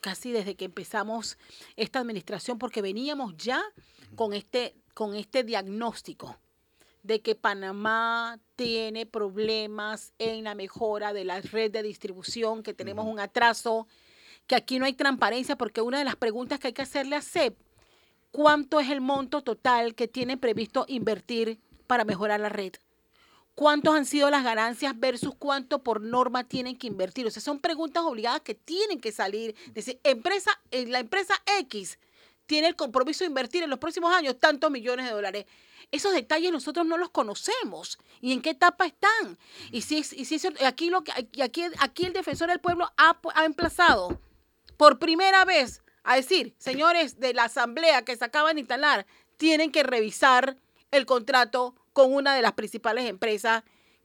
casi 0.00 0.32
desde 0.32 0.56
que 0.56 0.64
empezamos 0.64 1.38
esta 1.76 2.00
administración, 2.00 2.58
porque 2.58 2.82
veníamos 2.82 3.36
ya 3.36 3.62
con 4.16 4.32
este, 4.32 4.74
con 4.94 5.14
este 5.14 5.44
diagnóstico 5.44 6.36
de 7.02 7.20
que 7.20 7.34
Panamá 7.34 8.38
tiene 8.56 9.06
problemas 9.06 10.12
en 10.18 10.44
la 10.44 10.54
mejora 10.54 11.12
de 11.12 11.24
la 11.24 11.40
red 11.40 11.70
de 11.70 11.82
distribución, 11.82 12.62
que 12.62 12.74
tenemos 12.74 13.06
un 13.06 13.18
atraso, 13.18 13.86
que 14.46 14.54
aquí 14.54 14.78
no 14.78 14.84
hay 14.84 14.92
transparencia, 14.92 15.56
porque 15.56 15.80
una 15.80 15.98
de 15.98 16.04
las 16.04 16.16
preguntas 16.16 16.60
que 16.60 16.68
hay 16.68 16.72
que 16.72 16.82
hacerle 16.82 17.16
a 17.16 17.22
CEP, 17.22 17.56
¿cuánto 18.30 18.80
es 18.80 18.90
el 18.90 19.00
monto 19.00 19.42
total 19.42 19.94
que 19.94 20.08
tiene 20.08 20.36
previsto 20.36 20.84
invertir 20.88 21.60
para 21.86 22.04
mejorar 22.04 22.40
la 22.40 22.48
red? 22.48 22.72
¿Cuántos 23.54 23.94
han 23.94 24.06
sido 24.06 24.30
las 24.30 24.44
ganancias 24.44 24.98
versus 24.98 25.34
cuánto 25.38 25.82
por 25.82 26.00
norma 26.00 26.44
tienen 26.44 26.76
que 26.76 26.86
invertir? 26.86 27.26
O 27.26 27.30
sea, 27.30 27.42
son 27.42 27.58
preguntas 27.58 28.02
obligadas 28.02 28.40
que 28.40 28.54
tienen 28.54 28.98
que 28.98 29.12
salir. 29.12 29.54
Decir, 29.74 30.00
empresa, 30.04 30.50
eh, 30.70 30.86
la 30.86 31.00
empresa 31.00 31.34
X 31.58 31.98
tiene 32.46 32.68
el 32.68 32.76
compromiso 32.76 33.24
de 33.24 33.28
invertir 33.28 33.62
en 33.62 33.68
los 33.68 33.78
próximos 33.78 34.12
años 34.14 34.38
tantos 34.38 34.70
millones 34.70 35.04
de 35.04 35.12
dólares. 35.12 35.46
Esos 35.90 36.12
detalles 36.12 36.52
nosotros 36.52 36.86
no 36.86 36.96
los 36.96 37.10
conocemos. 37.10 37.98
¿Y 38.20 38.32
en 38.32 38.42
qué 38.42 38.50
etapa 38.50 38.86
están? 38.86 39.38
Y 39.70 39.82
si, 39.82 39.98
y 39.98 40.24
si 40.24 40.40
aquí, 40.64 40.90
lo 40.90 41.02
aquí, 41.42 41.64
aquí 41.78 42.04
el 42.04 42.12
defensor 42.12 42.48
del 42.48 42.60
pueblo 42.60 42.92
ha, 42.96 43.18
ha 43.34 43.44
emplazado 43.44 44.20
por 44.76 44.98
primera 44.98 45.44
vez 45.44 45.82
a 46.04 46.16
decir, 46.16 46.54
señores 46.58 47.20
de 47.20 47.34
la 47.34 47.44
asamblea 47.44 48.02
que 48.02 48.16
se 48.16 48.24
acaban 48.24 48.56
de 48.56 48.60
instalar, 48.60 49.06
tienen 49.36 49.72
que 49.72 49.82
revisar 49.82 50.56
el 50.90 51.06
contrato 51.06 51.74
con 51.92 52.12
una 52.12 52.34
de 52.34 52.42
las 52.42 52.52
principales 52.52 53.08
empresas 53.08 53.62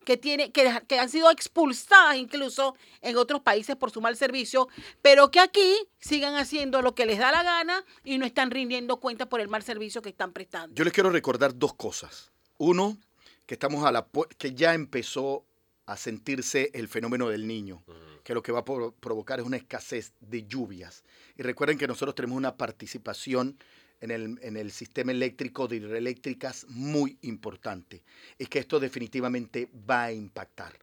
que, 0.07 0.15
tiene, 0.15 0.53
que, 0.53 0.71
que 0.87 0.99
han 0.99 1.09
sido 1.09 1.29
expulsadas 1.29 2.15
incluso 2.15 2.77
en 3.01 3.17
otros 3.17 3.41
países 3.41 3.75
por 3.75 3.91
su 3.91 3.99
mal 3.99 4.15
servicio, 4.15 4.69
pero 5.01 5.31
que 5.31 5.41
aquí 5.41 5.75
sigan 5.99 6.35
haciendo 6.35 6.81
lo 6.81 6.95
que 6.95 7.05
les 7.05 7.19
da 7.19 7.29
la 7.29 7.43
gana 7.43 7.83
y 8.05 8.17
no 8.17 8.25
están 8.25 8.49
rindiendo 8.49 9.01
cuenta 9.01 9.27
por 9.27 9.41
el 9.41 9.49
mal 9.49 9.63
servicio 9.63 10.01
que 10.01 10.07
están 10.07 10.31
prestando. 10.31 10.73
Yo 10.73 10.85
les 10.85 10.93
quiero 10.93 11.09
recordar 11.09 11.57
dos 11.57 11.73
cosas. 11.73 12.31
Uno, 12.57 12.97
que 13.45 13.55
estamos 13.55 13.83
a 13.83 13.91
la 13.91 14.07
que 14.37 14.53
ya 14.53 14.73
empezó 14.73 15.43
a 15.85 15.97
sentirse 15.97 16.71
el 16.73 16.87
fenómeno 16.87 17.27
del 17.27 17.45
niño, 17.45 17.83
que 18.23 18.33
lo 18.33 18.41
que 18.41 18.53
va 18.53 18.59
a 18.59 18.65
provocar 18.65 19.41
es 19.41 19.45
una 19.45 19.57
escasez 19.57 20.13
de 20.21 20.47
lluvias. 20.47 21.03
Y 21.35 21.43
recuerden 21.43 21.77
que 21.77 21.85
nosotros 21.85 22.15
tenemos 22.15 22.37
una 22.37 22.55
participación 22.55 23.59
en 24.01 24.11
el, 24.11 24.39
en 24.41 24.57
el, 24.57 24.71
sistema 24.71 25.11
eléctrico 25.11 25.67
de 25.67 25.77
hidroeléctricas 25.77 26.65
muy 26.69 27.17
importante. 27.21 28.03
Es 28.37 28.49
que 28.49 28.59
esto 28.59 28.79
definitivamente 28.79 29.69
va 29.89 30.05
a 30.05 30.11
impactar. 30.11 30.73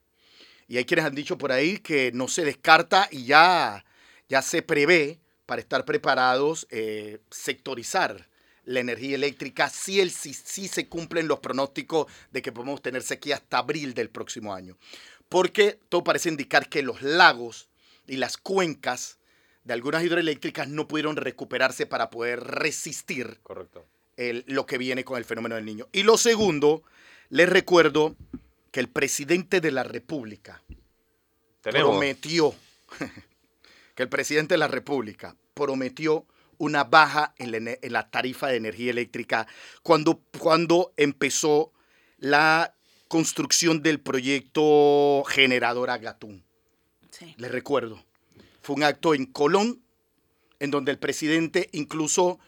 Y 0.66 0.78
hay 0.78 0.84
quienes 0.84 1.04
han 1.04 1.14
dicho 1.14 1.38
por 1.38 1.52
ahí 1.52 1.78
que 1.78 2.10
no 2.12 2.28
se 2.28 2.44
descarta 2.44 3.08
y 3.10 3.26
ya, 3.26 3.84
ya 4.28 4.42
se 4.42 4.62
prevé 4.62 5.20
para 5.46 5.60
estar 5.60 5.84
preparados 5.84 6.66
eh, 6.70 7.20
sectorizar 7.30 8.28
la 8.64 8.80
energía 8.80 9.14
eléctrica 9.14 9.68
si, 9.68 10.00
el, 10.00 10.10
si, 10.10 10.32
si 10.32 10.68
se 10.68 10.88
cumplen 10.88 11.28
los 11.28 11.40
pronósticos 11.40 12.06
de 12.30 12.40
que 12.40 12.52
podemos 12.52 12.80
tener 12.80 13.02
sequía 13.02 13.36
hasta 13.36 13.58
abril 13.58 13.92
del 13.94 14.08
próximo 14.08 14.54
año. 14.54 14.78
Porque 15.28 15.78
todo 15.88 16.02
parece 16.02 16.30
indicar 16.30 16.68
que 16.68 16.82
los 16.82 17.02
lagos 17.02 17.68
y 18.06 18.16
las 18.16 18.36
cuencas 18.36 19.18
de 19.64 19.72
algunas 19.72 20.04
hidroeléctricas 20.04 20.68
no 20.68 20.86
pudieron 20.86 21.16
recuperarse 21.16 21.86
para 21.86 22.10
poder 22.10 22.40
resistir 22.40 23.40
Correcto. 23.42 23.86
lo 24.46 24.66
que 24.66 24.78
viene 24.78 25.04
con 25.04 25.18
el 25.18 25.24
fenómeno 25.24 25.56
del 25.56 25.64
niño. 25.64 25.88
Y 25.92 26.02
lo 26.02 26.18
segundo, 26.18 26.82
les 27.30 27.48
recuerdo 27.48 28.14
que 28.70 28.80
el 28.80 28.88
presidente 28.88 29.60
de 29.60 29.72
la 29.72 29.82
República 29.82 30.62
prometió, 31.62 32.54
que 33.94 34.02
el 34.02 34.08
presidente 34.08 34.54
de 34.54 34.58
la 34.58 34.68
República 34.68 35.34
prometió 35.54 36.26
una 36.58 36.84
baja 36.84 37.34
en 37.38 37.76
la, 37.92 38.10
tarifa 38.10 38.48
de 38.48 38.56
energía 38.56 38.90
eléctrica 38.90 39.46
cuando, 39.82 40.20
cuando 40.38 40.92
empezó 40.96 41.72
la 42.18 42.74
construcción 43.08 43.82
del 43.82 44.00
proyecto 44.00 45.24
generadora 45.26 45.98
Gatún. 45.98 46.44
Les 47.36 47.50
recuerdo 47.50 48.04
fue 48.64 48.76
un 48.76 48.82
acto 48.82 49.14
en 49.14 49.26
Colón, 49.26 49.82
en 50.58 50.70
donde 50.70 50.90
el 50.90 50.98
presidente 50.98 51.68
incluso 51.72 52.38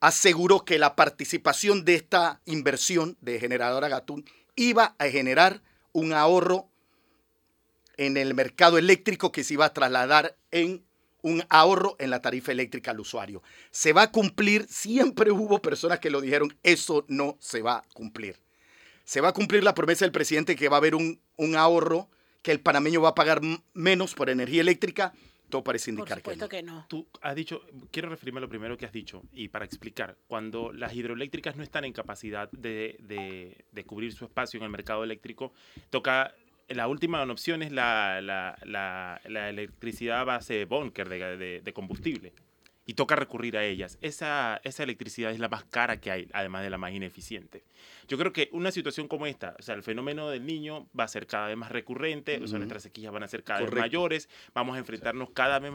aseguró 0.00 0.66
que 0.66 0.78
la 0.78 0.96
participación 0.96 1.86
de 1.86 1.94
esta 1.94 2.42
inversión 2.44 3.16
de 3.22 3.40
generadora 3.40 3.88
Gatún 3.88 4.26
iba 4.54 4.94
a 4.98 5.06
generar 5.06 5.62
un 5.92 6.12
ahorro 6.12 6.68
en 7.96 8.18
el 8.18 8.34
mercado 8.34 8.76
eléctrico 8.76 9.32
que 9.32 9.44
se 9.44 9.54
iba 9.54 9.64
a 9.64 9.72
trasladar 9.72 10.36
en 10.50 10.84
un 11.22 11.42
ahorro 11.48 11.96
en 11.98 12.10
la 12.10 12.20
tarifa 12.20 12.52
eléctrica 12.52 12.90
al 12.90 13.00
usuario. 13.00 13.42
Se 13.70 13.94
va 13.94 14.02
a 14.02 14.12
cumplir, 14.12 14.66
siempre 14.68 15.30
hubo 15.30 15.62
personas 15.62 16.00
que 16.00 16.10
lo 16.10 16.20
dijeron, 16.20 16.54
eso 16.62 17.06
no 17.08 17.38
se 17.40 17.62
va 17.62 17.76
a 17.76 17.84
cumplir. 17.94 18.38
Se 19.06 19.22
va 19.22 19.30
a 19.30 19.32
cumplir 19.32 19.64
la 19.64 19.74
promesa 19.74 20.04
del 20.04 20.12
presidente 20.12 20.54
que 20.54 20.68
va 20.68 20.76
a 20.76 20.80
haber 20.80 20.94
un, 20.94 21.18
un 21.36 21.56
ahorro 21.56 22.10
que 22.42 22.52
el 22.52 22.60
panameño 22.60 23.00
va 23.00 23.10
a 23.10 23.14
pagar 23.14 23.40
menos 23.72 24.14
por 24.14 24.28
energía 24.28 24.60
eléctrica, 24.60 25.12
todo 25.48 25.62
parece 25.62 25.90
indicar 25.90 26.22
que, 26.22 26.36
no. 26.36 26.48
que, 26.48 26.62
no. 26.62 26.86
Tú 26.88 27.06
has 27.20 27.36
dicho, 27.36 27.62
quiero 27.90 28.08
referirme 28.08 28.38
a 28.38 28.40
lo 28.40 28.48
primero 28.48 28.76
que 28.76 28.86
has 28.86 28.92
dicho 28.92 29.22
y 29.32 29.48
para 29.48 29.64
explicar, 29.64 30.16
cuando 30.26 30.72
las 30.72 30.94
hidroeléctricas 30.94 31.56
no 31.56 31.62
están 31.62 31.84
en 31.84 31.92
capacidad 31.92 32.50
de, 32.52 32.96
de, 33.70 33.84
cubrir 33.84 34.12
su 34.12 34.24
espacio 34.24 34.58
en 34.58 34.64
el 34.64 34.70
mercado 34.70 35.04
eléctrico, 35.04 35.52
toca 35.90 36.34
la 36.68 36.88
última 36.88 37.22
opción 37.24 37.62
es 37.62 37.70
la, 37.70 38.20
la, 38.22 38.56
la, 38.64 39.48
electricidad 39.50 40.20
a 40.20 40.24
base 40.24 40.54
de 40.54 40.64
bunker, 40.64 41.08
de, 41.08 41.60
de, 41.60 41.72
combustible 41.72 42.32
y 42.84 42.94
toca 42.94 43.16
recurrir 43.16 43.56
a 43.56 43.64
ellas. 43.64 43.98
Esa, 44.00 44.60
esa 44.64 44.82
electricidad 44.82 45.30
es 45.30 45.38
la 45.38 45.48
más 45.48 45.64
cara 45.64 46.00
que 46.00 46.10
hay, 46.10 46.28
además 46.32 46.62
de 46.62 46.70
la 46.70 46.78
más 46.78 46.92
ineficiente. 46.92 47.64
Yo 48.08 48.18
creo 48.18 48.32
que 48.32 48.48
una 48.52 48.72
situación 48.72 49.08
como 49.08 49.26
esta, 49.26 49.54
o 49.58 49.62
sea, 49.62 49.74
el 49.74 49.82
fenómeno 49.82 50.28
del 50.28 50.44
niño 50.44 50.88
va 50.98 51.04
a 51.04 51.08
ser 51.08 51.26
cada 51.26 51.48
vez 51.48 51.56
más 51.56 51.70
recurrente, 51.70 52.40
o 52.42 52.46
sea, 52.46 52.58
nuestras 52.58 52.82
sequías 52.82 53.12
van 53.12 53.22
a 53.22 53.28
ser 53.28 53.44
cada 53.44 53.60
vez 53.60 53.72
mayores, 53.72 54.28
vamos 54.54 54.76
a 54.76 54.78
enfrentarnos 54.78 55.30
cada 55.30 55.58
vez, 55.60 55.72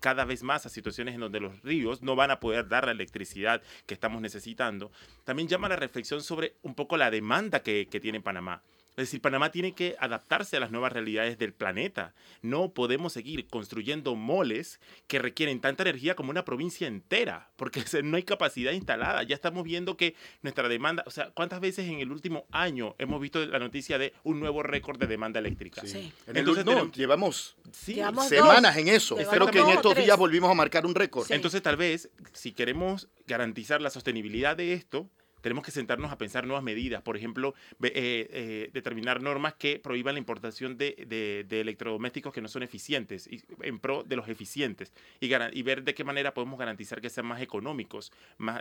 cada 0.00 0.24
vez 0.24 0.42
más 0.42 0.66
a 0.66 0.68
situaciones 0.68 1.14
en 1.14 1.20
donde 1.20 1.40
los 1.40 1.62
ríos 1.62 2.02
no 2.02 2.14
van 2.16 2.30
a 2.30 2.40
poder 2.40 2.68
dar 2.68 2.86
la 2.86 2.92
electricidad 2.92 3.62
que 3.86 3.94
estamos 3.94 4.22
necesitando. 4.22 4.92
También 5.24 5.48
llama 5.48 5.68
la 5.68 5.76
reflexión 5.76 6.22
sobre 6.22 6.54
un 6.62 6.74
poco 6.74 6.96
la 6.96 7.10
demanda 7.10 7.62
que, 7.62 7.88
que 7.90 8.00
tiene 8.00 8.20
Panamá. 8.20 8.62
Es 8.96 9.08
decir, 9.08 9.20
Panamá 9.20 9.50
tiene 9.50 9.72
que 9.72 9.96
adaptarse 9.98 10.56
a 10.56 10.60
las 10.60 10.70
nuevas 10.70 10.92
realidades 10.92 11.36
del 11.36 11.52
planeta. 11.52 12.14
No 12.42 12.72
podemos 12.72 13.12
seguir 13.12 13.46
construyendo 13.48 14.14
moles 14.14 14.78
que 15.08 15.18
requieren 15.18 15.60
tanta 15.60 15.82
energía 15.82 16.14
como 16.14 16.30
una 16.30 16.44
provincia 16.44 16.86
entera, 16.86 17.50
porque 17.56 17.82
no 18.04 18.16
hay 18.16 18.22
capacidad 18.22 18.72
instalada. 18.72 19.24
Ya 19.24 19.34
estamos 19.34 19.64
viendo 19.64 19.96
que 19.96 20.14
nuestra 20.42 20.68
demanda, 20.68 21.02
o 21.06 21.10
sea, 21.10 21.30
¿cuántas 21.30 21.60
veces 21.60 21.88
en 21.88 21.98
el 21.98 22.12
último 22.12 22.46
año 22.52 22.94
hemos 22.98 23.20
visto 23.20 23.44
la 23.44 23.58
noticia 23.58 23.98
de 23.98 24.12
un 24.22 24.38
nuevo 24.38 24.62
récord 24.62 24.98
de 24.98 25.08
demanda 25.08 25.40
eléctrica? 25.40 25.82
Sí. 25.84 26.12
Entonces, 26.28 26.64
no, 26.64 26.90
llevamos, 26.92 27.56
semanas 27.72 28.76
en 28.76 28.88
eso. 28.88 29.18
Espero 29.18 29.48
que 29.48 29.58
en 29.58 29.70
estos 29.70 29.96
días 29.96 30.16
volvimos 30.16 30.50
a 30.50 30.54
marcar 30.54 30.86
un 30.86 30.94
récord. 30.94 31.30
Entonces, 31.30 31.62
tal 31.62 31.76
vez, 31.76 32.10
si 32.32 32.52
queremos 32.52 33.08
garantizar 33.26 33.80
la 33.80 33.90
sostenibilidad 33.90 34.56
de 34.56 34.72
esto, 34.72 35.08
tenemos 35.44 35.62
que 35.62 35.72
sentarnos 35.72 36.10
a 36.10 36.16
pensar 36.16 36.46
nuevas 36.46 36.64
medidas, 36.64 37.02
por 37.02 37.18
ejemplo, 37.18 37.54
eh, 37.82 37.92
eh, 37.92 38.70
determinar 38.72 39.20
normas 39.20 39.52
que 39.52 39.78
prohíban 39.78 40.14
la 40.14 40.18
importación 40.18 40.78
de, 40.78 41.46
electrodomésticos 41.50 42.32
que 42.32 42.40
no 42.40 42.48
son 42.48 42.62
eficientes, 42.62 43.28
en 43.60 43.78
pro 43.78 44.04
de 44.04 44.16
los 44.16 44.26
eficientes, 44.26 44.94
y, 45.20 45.62
ver 45.62 45.84
de 45.84 45.92
qué 45.92 46.02
manera 46.02 46.32
podemos 46.32 46.58
garantizar 46.58 47.02
que 47.02 47.10
sean 47.10 47.26
más 47.26 47.42
económicos, 47.42 48.10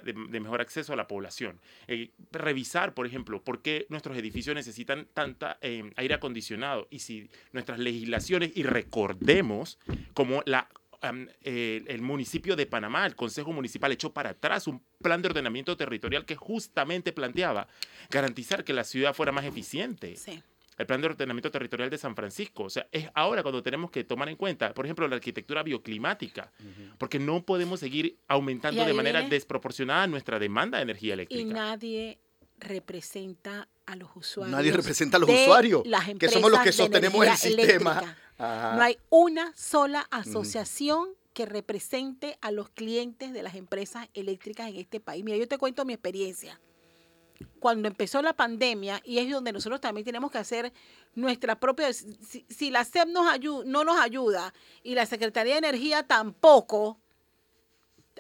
de, 0.03 0.39
mejor 0.41 0.59
acceso 0.59 0.91
a 0.91 0.97
la 0.97 1.07
población. 1.07 1.57
Eh, 1.88 2.09
revisar, 2.34 2.93
por 2.93 3.07
ejemplo, 3.07 3.41
por 3.41 3.61
qué 3.61 3.86
nuestros 3.88 4.17
edificios 4.17 4.53
necesitan 4.53 5.07
tanta 5.13 5.59
aire 5.61 6.13
acondicionado 6.13 6.89
y 6.91 6.99
si 6.99 7.29
nuestras 7.53 7.79
legislaciones, 7.79 8.51
y 8.55 8.63
recordemos 8.63 9.79
como 10.13 10.43
la 10.45 10.67
el 11.03 12.01
municipio 12.01 12.55
de 12.55 12.65
Panamá, 12.65 13.05
el 13.05 13.15
Consejo 13.15 13.51
Municipal, 13.51 13.91
echó 13.91 14.13
para 14.13 14.31
atrás 14.31 14.67
un 14.67 14.81
plan 15.01 15.21
de 15.21 15.27
ordenamiento 15.27 15.75
territorial 15.75 16.25
que 16.25 16.35
justamente 16.35 17.11
planteaba 17.11 17.67
garantizar 18.09 18.63
que 18.63 18.73
la 18.73 18.83
ciudad 18.83 19.13
fuera 19.13 19.31
más 19.31 19.45
eficiente. 19.45 20.15
El 20.75 20.87
plan 20.87 21.01
de 21.01 21.07
ordenamiento 21.07 21.51
territorial 21.51 21.91
de 21.91 21.99
San 21.99 22.15
Francisco. 22.15 22.63
O 22.63 22.69
sea, 22.69 22.87
es 22.91 23.07
ahora 23.13 23.43
cuando 23.43 23.61
tenemos 23.61 23.91
que 23.91 24.03
tomar 24.03 24.27
en 24.29 24.35
cuenta, 24.35 24.73
por 24.73 24.85
ejemplo, 24.85 25.07
la 25.07 25.15
arquitectura 25.15 25.61
bioclimática, 25.61 26.51
porque 26.97 27.19
no 27.19 27.43
podemos 27.45 27.79
seguir 27.79 28.17
aumentando 28.27 28.83
de 28.83 28.93
manera 28.93 29.21
desproporcionada 29.21 30.07
nuestra 30.07 30.39
demanda 30.39 30.77
de 30.79 30.83
energía 30.83 31.13
eléctrica. 31.13 31.41
Y 31.41 31.45
nadie 31.45 32.19
representa 32.59 33.67
a 33.86 33.95
los 33.95 34.09
usuarios. 34.15 34.55
Nadie 34.55 34.71
representa 34.71 35.17
a 35.17 35.19
los 35.19 35.29
usuarios, 35.29 35.84
que 36.19 36.29
somos 36.29 36.51
los 36.51 36.61
que 36.61 36.71
sostenemos 36.71 37.25
el 37.25 37.38
sistema. 37.38 38.15
No 38.38 38.81
hay 38.81 38.97
una 39.09 39.53
sola 39.55 40.07
asociación 40.11 41.09
que 41.34 41.45
represente 41.45 42.38
a 42.41 42.51
los 42.51 42.69
clientes 42.69 43.34
de 43.34 43.43
las 43.43 43.55
empresas 43.55 44.07
eléctricas 44.13 44.69
en 44.69 44.77
este 44.77 44.99
país. 44.99 45.23
Mira, 45.23 45.38
yo 45.38 45.47
te 45.47 45.57
cuento 45.57 45.84
mi 45.84 45.93
experiencia. 45.93 46.59
Cuando 47.59 47.88
empezó 47.88 48.21
la 48.21 48.34
pandemia, 48.34 49.01
y 49.03 49.17
es 49.17 49.29
donde 49.29 49.51
nosotros 49.51 49.81
también 49.81 50.05
tenemos 50.05 50.31
que 50.31 50.38
hacer 50.38 50.71
nuestra 51.15 51.59
propia... 51.59 51.91
Si, 51.91 52.69
la 52.69 52.84
SEP 52.86 53.07
nos 53.07 53.25
no 53.65 53.84
nos 53.84 53.99
ayuda 53.99 54.53
y 54.84 54.93
la 54.93 55.05
Secretaría 55.05 55.53
de 55.53 55.59
Energía 55.59 56.03
tampoco, 56.03 56.99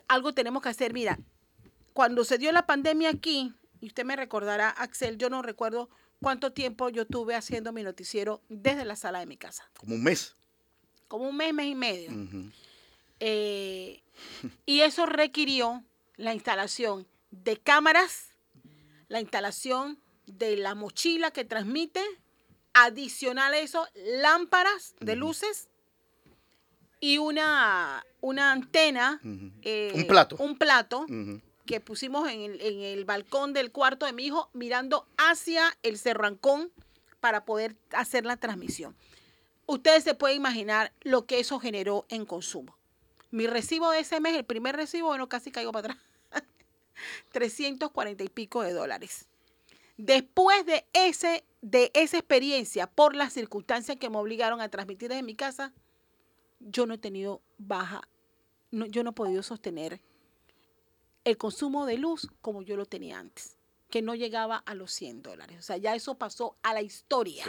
algo 0.07 0.33
tenemos 0.33 0.63
que 0.63 0.69
hacer. 0.69 0.93
Mira, 0.93 1.19
cuando 1.93 2.23
se 2.23 2.37
dio 2.37 2.51
la 2.51 2.65
pandemia 2.65 3.09
aquí, 3.09 3.53
y 3.83 3.87
usted 3.87 4.05
me 4.05 4.15
recordará, 4.15 4.69
Axel, 4.69 5.17
yo 5.17 5.29
no 5.29 5.41
recuerdo 5.41 5.89
cuánto 6.21 6.53
tiempo 6.53 6.87
yo 6.87 7.05
tuve 7.05 7.35
haciendo 7.35 7.73
mi 7.73 7.83
noticiero 7.83 8.41
desde 8.47 8.85
la 8.85 8.95
sala 8.95 9.19
de 9.19 9.25
mi 9.25 9.35
casa. 9.35 9.69
Como 9.77 9.95
un 9.95 10.03
mes. 10.03 10.37
Como 11.09 11.27
un 11.27 11.35
mes, 11.35 11.53
mes 11.53 11.65
y 11.65 11.75
medio. 11.75 12.11
Eh, 13.19 14.01
y 14.65 14.79
eso 14.79 15.05
requirió 15.05 15.83
la 16.15 16.33
instalación 16.33 17.05
de 17.31 17.57
cámaras, 17.57 18.29
la 19.09 19.19
instalación 19.19 19.99
de 20.27 20.55
la 20.55 20.75
mochila 20.75 21.31
que 21.31 21.43
transmite, 21.43 22.01
adicional 22.73 23.53
a 23.53 23.59
eso, 23.59 23.85
lámparas 24.21 24.95
de 25.01 25.17
luces 25.17 25.67
y 27.01 27.17
una, 27.17 28.05
una 28.21 28.53
antena. 28.53 29.19
Eh, 29.61 29.91
un 29.93 30.07
plato. 30.07 30.37
Un 30.39 30.57
plato 30.57 31.05
que 31.65 31.79
pusimos 31.79 32.29
en 32.29 32.41
el, 32.41 32.61
en 32.61 32.81
el, 32.81 33.05
balcón 33.05 33.53
del 33.53 33.71
cuarto 33.71 34.05
de 34.05 34.13
mi 34.13 34.25
hijo 34.25 34.49
mirando 34.53 35.07
hacia 35.17 35.77
el 35.81 35.97
Cerrancón 35.97 36.71
para 37.19 37.45
poder 37.45 37.75
hacer 37.91 38.25
la 38.25 38.37
transmisión. 38.37 38.95
Ustedes 39.65 40.03
se 40.03 40.13
pueden 40.13 40.37
imaginar 40.37 40.91
lo 41.01 41.25
que 41.25 41.39
eso 41.39 41.59
generó 41.59 42.05
en 42.09 42.25
consumo. 42.25 42.77
Mi 43.31 43.47
recibo 43.47 43.89
de 43.91 43.99
ese 43.99 44.19
mes, 44.19 44.35
el 44.35 44.43
primer 44.43 44.75
recibo, 44.75 45.07
bueno, 45.07 45.29
casi 45.29 45.51
caigo 45.51 45.71
para 45.71 45.93
atrás. 45.93 46.03
340 47.31 48.23
y 48.23 48.29
pico 48.29 48.61
de 48.61 48.73
dólares. 48.73 49.27
Después 49.97 50.65
de, 50.65 50.85
ese, 50.93 51.45
de 51.61 51.91
esa 51.93 52.17
experiencia, 52.17 52.87
por 52.87 53.15
las 53.15 53.33
circunstancias 53.33 53.97
que 53.97 54.09
me 54.09 54.17
obligaron 54.17 54.59
a 54.59 54.69
transmitir 54.69 55.09
desde 55.09 55.23
mi 55.23 55.35
casa, 55.35 55.71
yo 56.59 56.85
no 56.85 56.95
he 56.95 56.97
tenido 56.97 57.41
baja, 57.57 58.01
no, 58.71 58.85
yo 58.85 59.03
no 59.03 59.11
he 59.11 59.13
podido 59.13 59.43
sostener 59.43 60.01
el 61.23 61.37
consumo 61.37 61.85
de 61.85 61.97
luz 61.97 62.29
como 62.41 62.61
yo 62.61 62.75
lo 62.75 62.85
tenía 62.85 63.19
antes, 63.19 63.57
que 63.89 64.01
no 64.01 64.15
llegaba 64.15 64.57
a 64.57 64.75
los 64.75 64.91
100 64.93 65.21
dólares. 65.21 65.57
O 65.59 65.61
sea, 65.61 65.77
ya 65.77 65.95
eso 65.95 66.15
pasó 66.15 66.57
a 66.63 66.73
la 66.73 66.81
historia. 66.81 67.45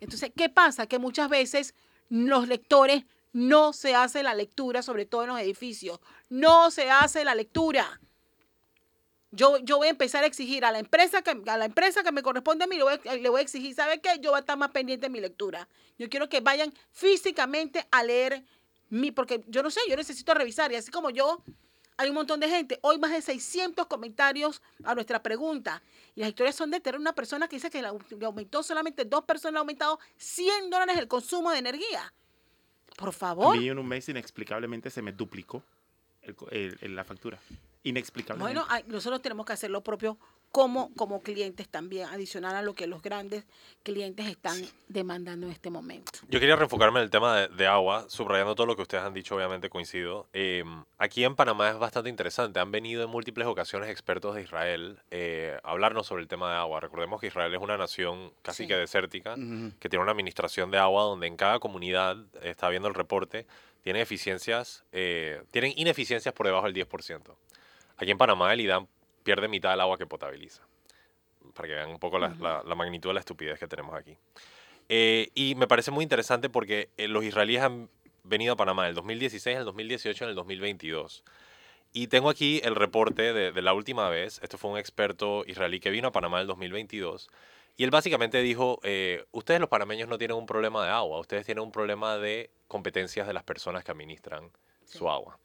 Entonces, 0.00 0.32
¿qué 0.36 0.48
pasa? 0.48 0.86
Que 0.86 0.98
muchas 0.98 1.28
veces 1.28 1.74
los 2.08 2.48
lectores 2.48 3.04
no 3.32 3.72
se 3.72 3.94
hace 3.94 4.22
la 4.22 4.34
lectura, 4.34 4.82
sobre 4.82 5.06
todo 5.06 5.22
en 5.22 5.28
los 5.28 5.40
edificios. 5.40 6.00
No 6.28 6.70
se 6.70 6.90
hace 6.90 7.24
la 7.24 7.34
lectura. 7.34 8.00
Yo, 9.32 9.58
yo 9.58 9.78
voy 9.78 9.88
a 9.88 9.90
empezar 9.90 10.22
a 10.22 10.28
exigir 10.28 10.64
a 10.64 10.70
la 10.70 10.78
empresa 10.78 11.22
que, 11.22 11.36
a 11.46 11.58
la 11.58 11.64
empresa 11.64 12.04
que 12.04 12.12
me 12.12 12.22
corresponde 12.22 12.64
a 12.64 12.66
mí, 12.68 12.76
le 12.76 12.84
voy 12.84 12.94
a, 13.04 13.14
le 13.16 13.28
voy 13.28 13.40
a 13.40 13.42
exigir, 13.42 13.74
¿sabe 13.74 14.00
qué? 14.00 14.20
Yo 14.20 14.30
voy 14.30 14.36
a 14.36 14.40
estar 14.40 14.56
más 14.56 14.70
pendiente 14.70 15.06
de 15.06 15.10
mi 15.10 15.20
lectura. 15.20 15.68
Yo 15.98 16.08
quiero 16.08 16.28
que 16.28 16.40
vayan 16.40 16.72
físicamente 16.92 17.84
a 17.90 18.04
leer 18.04 18.44
mi, 18.90 19.10
porque 19.10 19.42
yo 19.48 19.64
no 19.64 19.70
sé, 19.70 19.80
yo 19.88 19.96
necesito 19.96 20.32
revisar. 20.34 20.70
Y 20.70 20.76
así 20.76 20.92
como 20.92 21.10
yo, 21.10 21.42
hay 21.96 22.08
un 22.08 22.14
montón 22.14 22.40
de 22.40 22.48
gente. 22.48 22.78
Hoy 22.82 22.98
más 22.98 23.12
de 23.12 23.22
600 23.22 23.86
comentarios 23.86 24.60
a 24.84 24.94
nuestra 24.94 25.22
pregunta. 25.22 25.82
Y 26.14 26.20
las 26.20 26.28
historias 26.28 26.54
son 26.54 26.70
de 26.70 26.80
tener 26.80 26.98
una 26.98 27.12
persona 27.12 27.48
que 27.48 27.56
dice 27.56 27.70
que 27.70 27.82
le 27.82 28.26
aumentó 28.26 28.62
solamente 28.62 29.04
dos 29.04 29.24
personas, 29.24 29.52
le 29.52 29.58
ha 29.58 29.60
aumentado 29.60 29.98
100 30.16 30.70
dólares 30.70 30.98
el 30.98 31.08
consumo 31.08 31.50
de 31.50 31.58
energía. 31.58 32.12
Por 32.96 33.12
favor. 33.12 33.56
A 33.56 33.60
mí 33.60 33.68
en 33.68 33.78
un 33.78 33.86
mes 33.86 34.08
inexplicablemente 34.08 34.90
se 34.90 35.02
me 35.02 35.12
duplicó 35.12 35.62
la 36.82 37.04
factura. 37.04 37.38
Inexplicablemente. 37.82 38.60
Bueno, 38.60 38.84
nosotros 38.86 39.20
tenemos 39.20 39.44
que 39.44 39.52
hacer 39.52 39.70
lo 39.70 39.82
propio 39.82 40.16
como, 40.54 40.94
como 40.94 41.20
clientes 41.20 41.68
también, 41.68 42.06
adicional 42.10 42.54
a 42.54 42.62
lo 42.62 42.74
que 42.74 42.86
los 42.86 43.02
grandes 43.02 43.44
clientes 43.82 44.28
están 44.28 44.56
demandando 44.86 45.46
en 45.46 45.52
este 45.52 45.68
momento. 45.68 46.12
Yo 46.28 46.38
quería 46.38 46.54
reenfocarme 46.54 47.00
en 47.00 47.04
el 47.06 47.10
tema 47.10 47.48
de, 47.48 47.66
agua, 47.66 48.04
subrayando 48.08 48.54
todo 48.54 48.68
lo 48.68 48.76
que 48.76 48.82
ustedes 48.82 49.02
han 49.02 49.12
dicho, 49.14 49.34
obviamente 49.34 49.68
coincido. 49.68 50.28
Em, 50.32 50.84
aquí 50.96 51.24
en 51.24 51.34
Panamá 51.34 51.70
es 51.70 51.78
bastante 51.80 52.08
interesante. 52.08 52.60
Han 52.60 52.70
venido 52.70 53.02
en 53.02 53.10
múltiples 53.10 53.48
ocasiones 53.48 53.90
expertos 53.90 54.36
de 54.36 54.42
Israel 54.42 55.00
eh, 55.10 55.58
a 55.64 55.72
hablarnos 55.72 56.06
sobre 56.06 56.22
el 56.22 56.28
tema 56.28 56.52
de 56.52 56.58
agua. 56.58 56.78
Recordemos 56.78 57.20
que 57.20 57.26
Israel 57.26 57.52
es 57.52 57.60
una 57.60 57.76
nación 57.76 58.32
casi 58.42 58.68
que 58.68 58.76
desértica, 58.76 59.34
que 59.34 59.88
tiene 59.88 60.04
una 60.04 60.12
administración 60.12 60.70
de 60.70 60.78
agua 60.78 61.02
donde 61.02 61.26
en 61.26 61.36
cada 61.36 61.58
comunidad, 61.58 62.16
está 62.44 62.68
viendo 62.68 62.86
el 62.86 62.94
reporte, 62.94 63.44
tiene 63.82 64.02
eficiencias, 64.02 64.84
eh, 64.92 65.42
tienen 65.50 65.72
ineficiencias 65.74 66.32
por 66.32 66.46
debajo 66.46 66.66
del 66.66 66.74
10%. 66.74 67.36
Aquí 67.96 68.12
en 68.12 68.18
Panamá 68.18 68.52
el 68.52 68.60
IDAM 68.60 68.86
pierde 69.24 69.48
mitad 69.48 69.70
del 69.70 69.80
agua 69.80 69.98
que 69.98 70.06
potabiliza. 70.06 70.62
Para 71.54 71.68
que 71.68 71.74
vean 71.74 71.90
un 71.90 71.98
poco 71.98 72.18
la, 72.18 72.62
magnitud 72.76 73.10
de 73.10 73.14
la 73.14 73.20
estupidez 73.20 73.58
que 73.58 73.66
tenemos 73.66 73.94
aquí. 73.96 74.16
Eh, 74.88 75.30
y 75.34 75.54
me 75.56 75.66
parece 75.66 75.90
muy 75.90 76.02
interesante 76.02 76.48
porque 76.48 76.90
eh, 76.96 77.08
los 77.08 77.24
israelíes 77.24 77.62
han 77.62 77.88
venido 78.22 78.52
a 78.52 78.56
Panamá 78.56 78.84
en 78.84 78.90
el 78.90 78.94
2016, 78.94 79.54
en 79.54 79.58
el 79.60 79.64
2018, 79.64 80.24
en 80.24 80.30
el 80.30 80.36
2022. 80.36 81.24
Y 81.92 82.08
tengo 82.08 82.28
aquí 82.28 82.60
el 82.64 82.74
reporte 82.74 83.32
de, 83.32 83.62
la 83.62 83.72
última 83.72 84.08
vez. 84.08 84.40
Esto 84.42 84.58
fue 84.58 84.70
un 84.70 84.78
experto 84.78 85.44
israelí 85.46 85.78
que 85.78 85.90
vino 85.90 86.08
a 86.08 86.12
Panamá 86.12 86.38
en 86.38 86.42
el 86.42 86.46
2022. 86.48 87.30
Y 87.76 87.84
él 87.84 87.90
básicamente 87.90 88.42
dijo, 88.42 88.80
eh, 88.82 89.24
ustedes 89.30 89.60
los 89.60 89.68
panameños 89.68 90.08
no 90.08 90.18
tienen 90.18 90.36
un 90.36 90.46
problema 90.46 90.84
de 90.84 90.90
agua, 90.90 91.20
ustedes 91.20 91.46
tienen 91.46 91.62
un 91.62 91.72
problema 91.72 92.18
de 92.18 92.50
competencias 92.68 93.26
de 93.26 93.32
las 93.32 93.44
personas 93.44 93.84
que 93.84 93.92
administran 93.92 94.50
su 94.84 95.08
agua. 95.08 95.38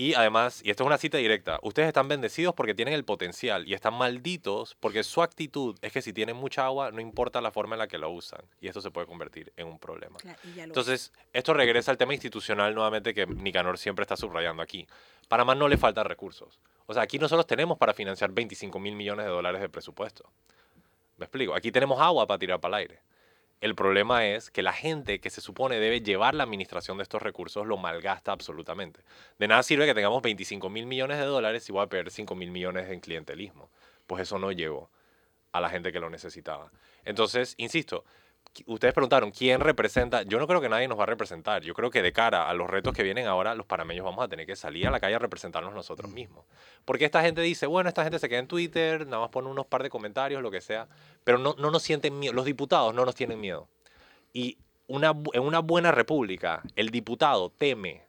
Y 0.00 0.14
además, 0.14 0.62
y 0.64 0.70
esto 0.70 0.84
es 0.84 0.86
una 0.86 0.96
cita 0.96 1.18
directa, 1.18 1.58
ustedes 1.60 1.88
están 1.88 2.06
bendecidos 2.06 2.54
porque 2.54 2.72
tienen 2.72 2.94
el 2.94 3.04
potencial 3.04 3.66
y 3.66 3.74
están 3.74 3.94
malditos 3.94 4.76
porque 4.78 5.02
su 5.02 5.22
actitud 5.22 5.76
es 5.82 5.90
que 5.90 6.02
si 6.02 6.12
tienen 6.12 6.36
mucha 6.36 6.64
agua, 6.64 6.92
no 6.92 7.00
importa 7.00 7.40
la 7.40 7.50
forma 7.50 7.74
en 7.74 7.80
la 7.80 7.88
que 7.88 7.98
lo 7.98 8.08
usan. 8.08 8.40
Y 8.60 8.68
esto 8.68 8.80
se 8.80 8.92
puede 8.92 9.08
convertir 9.08 9.52
en 9.56 9.66
un 9.66 9.76
problema. 9.80 10.16
Entonces, 10.56 11.12
esto 11.32 11.52
regresa 11.52 11.90
al 11.90 11.98
tema 11.98 12.14
institucional 12.14 12.76
nuevamente 12.76 13.12
que 13.12 13.26
Nicanor 13.26 13.76
siempre 13.76 14.04
está 14.04 14.16
subrayando 14.16 14.62
aquí. 14.62 14.86
Panamá 15.26 15.56
no 15.56 15.66
le 15.66 15.76
faltan 15.76 16.04
recursos. 16.04 16.60
O 16.86 16.94
sea, 16.94 17.02
aquí 17.02 17.18
nosotros 17.18 17.48
tenemos 17.48 17.76
para 17.76 17.92
financiar 17.92 18.30
25 18.30 18.78
mil 18.78 18.94
millones 18.94 19.26
de 19.26 19.32
dólares 19.32 19.60
de 19.60 19.68
presupuesto. 19.68 20.30
¿Me 21.16 21.24
explico? 21.24 21.56
Aquí 21.56 21.72
tenemos 21.72 22.00
agua 22.00 22.24
para 22.24 22.38
tirar 22.38 22.60
para 22.60 22.76
el 22.76 22.82
aire. 22.82 23.00
El 23.60 23.74
problema 23.74 24.24
es 24.26 24.50
que 24.50 24.62
la 24.62 24.72
gente 24.72 25.20
que 25.20 25.30
se 25.30 25.40
supone 25.40 25.80
debe 25.80 26.00
llevar 26.00 26.34
la 26.34 26.44
administración 26.44 26.96
de 26.98 27.02
estos 27.02 27.22
recursos 27.22 27.66
lo 27.66 27.76
malgasta 27.76 28.30
absolutamente. 28.30 29.00
De 29.38 29.48
nada 29.48 29.64
sirve 29.64 29.84
que 29.84 29.94
tengamos 29.94 30.22
25 30.22 30.70
mil 30.70 30.86
millones 30.86 31.18
de 31.18 31.24
dólares 31.24 31.64
si 31.64 31.72
voy 31.72 31.82
a 31.82 31.88
perder 31.88 32.12
5 32.12 32.36
mil 32.36 32.52
millones 32.52 32.88
en 32.88 33.00
clientelismo. 33.00 33.68
Pues 34.06 34.22
eso 34.22 34.38
no 34.38 34.52
llegó 34.52 34.90
a 35.50 35.60
la 35.60 35.70
gente 35.70 35.90
que 35.90 35.98
lo 35.98 36.08
necesitaba. 36.08 36.70
Entonces, 37.04 37.54
insisto, 37.56 38.04
ustedes 38.66 38.94
preguntaron, 38.94 39.30
¿quién 39.30 39.60
representa? 39.60 40.22
Yo 40.22 40.38
no 40.38 40.46
creo 40.46 40.60
que 40.60 40.68
nadie 40.68 40.88
nos 40.88 40.98
va 40.98 41.04
a 41.04 41.06
representar. 41.06 41.62
Yo 41.62 41.74
creo 41.74 41.90
que 41.90 42.02
de 42.02 42.12
cara 42.12 42.48
a 42.48 42.54
los 42.54 42.68
retos 42.68 42.94
que 42.94 43.02
vienen 43.02 43.26
ahora, 43.26 43.54
los 43.54 43.66
panameños 43.66 44.04
vamos 44.04 44.24
a 44.24 44.28
tener 44.28 44.46
que 44.46 44.56
salir 44.56 44.86
a 44.86 44.90
la 44.90 45.00
calle 45.00 45.14
a 45.14 45.18
representarnos 45.18 45.74
nosotros 45.74 46.10
mismos. 46.10 46.44
Porque 46.84 47.04
esta 47.04 47.22
gente 47.22 47.40
dice, 47.40 47.66
bueno, 47.66 47.88
esta 47.88 48.02
gente 48.02 48.18
se 48.18 48.28
queda 48.28 48.40
en 48.40 48.48
Twitter, 48.48 49.06
nada 49.06 49.22
más 49.22 49.30
pone 49.30 49.48
unos 49.48 49.66
par 49.66 49.82
de 49.82 49.90
comentarios, 49.90 50.42
lo 50.42 50.50
que 50.50 50.60
sea, 50.60 50.88
pero 51.24 51.38
no, 51.38 51.54
no 51.58 51.70
nos 51.70 51.82
sienten 51.82 52.18
miedo. 52.18 52.34
Los 52.34 52.44
diputados 52.44 52.94
no 52.94 53.04
nos 53.04 53.14
tienen 53.14 53.40
miedo. 53.40 53.68
Y 54.32 54.58
una, 54.86 55.12
en 55.32 55.42
una 55.42 55.60
buena 55.60 55.92
república, 55.92 56.62
el 56.76 56.90
diputado 56.90 57.50
teme, 57.50 58.04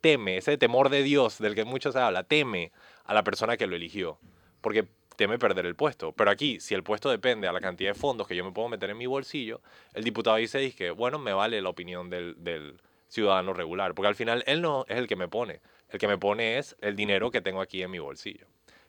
teme, 0.00 0.36
ese 0.38 0.58
temor 0.58 0.88
de 0.88 1.02
Dios 1.02 1.38
del 1.38 1.54
que 1.54 1.64
mucho 1.64 1.92
se 1.92 1.98
habla, 1.98 2.24
teme 2.24 2.72
a 3.04 3.14
la 3.14 3.24
persona 3.24 3.56
que 3.56 3.66
lo 3.66 3.76
eligió. 3.76 4.18
Porque 4.60 4.88
teme 5.16 5.38
perder 5.38 5.66
el 5.66 5.74
puesto. 5.74 6.12
Pero 6.12 6.30
aquí, 6.30 6.60
si 6.60 6.74
el 6.74 6.82
puesto 6.82 7.10
depende 7.10 7.48
a 7.48 7.52
la 7.52 7.60
cantidad 7.60 7.90
de 7.90 7.98
fondos 7.98 8.26
que 8.26 8.36
yo 8.36 8.44
me 8.44 8.52
puedo 8.52 8.68
meter 8.68 8.90
en 8.90 8.98
mi 8.98 9.06
bolsillo, 9.06 9.60
el 9.92 10.04
diputado 10.04 10.36
dice 10.36 10.74
que, 10.74 10.90
bueno, 10.90 11.18
me 11.18 11.32
vale 11.32 11.60
la 11.62 11.68
opinión 11.68 12.10
del, 12.10 12.34
del, 12.38 12.78
ciudadano 13.14 13.52
regular, 13.52 13.94
porque 13.94 14.08
al 14.08 14.16
final 14.16 14.42
él 14.46 14.60
no 14.60 14.84
es 14.88 14.98
el 14.98 15.06
que 15.06 15.16
me 15.16 15.28
pone, 15.28 15.60
el 15.88 15.98
que 15.98 16.08
me 16.08 16.18
pone 16.18 16.58
es 16.58 16.76
el 16.80 16.96
dinero 16.96 17.30
que 17.30 17.40
tengo 17.40 17.60
aquí 17.60 17.82
en 17.82 17.90
mi 17.90 18.00
bolsillo. 18.00 18.46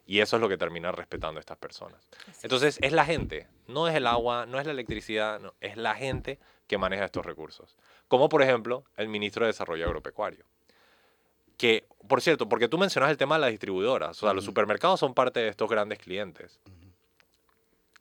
Y 0.07 0.19
eso 0.19 0.35
es 0.35 0.41
lo 0.41 0.49
que 0.49 0.57
termina 0.57 0.91
respetando 0.91 1.39
a 1.39 1.41
estas 1.41 1.57
personas. 1.57 2.07
Entonces, 2.43 2.77
es 2.81 2.91
la 2.91 3.05
gente, 3.05 3.47
no 3.67 3.87
es 3.87 3.95
el 3.95 4.05
agua, 4.05 4.45
no 4.45 4.59
es 4.59 4.65
la 4.65 4.71
electricidad, 4.71 5.39
no, 5.39 5.53
es 5.61 5.77
la 5.77 5.95
gente 5.95 6.39
que 6.67 6.77
maneja 6.77 7.05
estos 7.05 7.25
recursos. 7.25 7.75
Como 8.07 8.29
por 8.29 8.41
ejemplo 8.41 8.83
el 8.97 9.07
ministro 9.07 9.45
de 9.45 9.51
Desarrollo 9.51 9.85
Agropecuario 9.85 10.45
que, 11.57 11.85
por 12.07 12.21
cierto, 12.21 12.47
porque 12.47 12.67
tú 12.67 12.77
mencionas 12.77 13.11
el 13.11 13.17
tema 13.17 13.35
de 13.35 13.41
las 13.41 13.51
distribuidoras, 13.51 14.17
o 14.17 14.25
sea, 14.25 14.33
los 14.33 14.45
supermercados 14.45 14.99
son 14.99 15.13
parte 15.13 15.39
de 15.39 15.49
estos 15.49 15.69
grandes 15.69 15.99
clientes. 15.99 16.59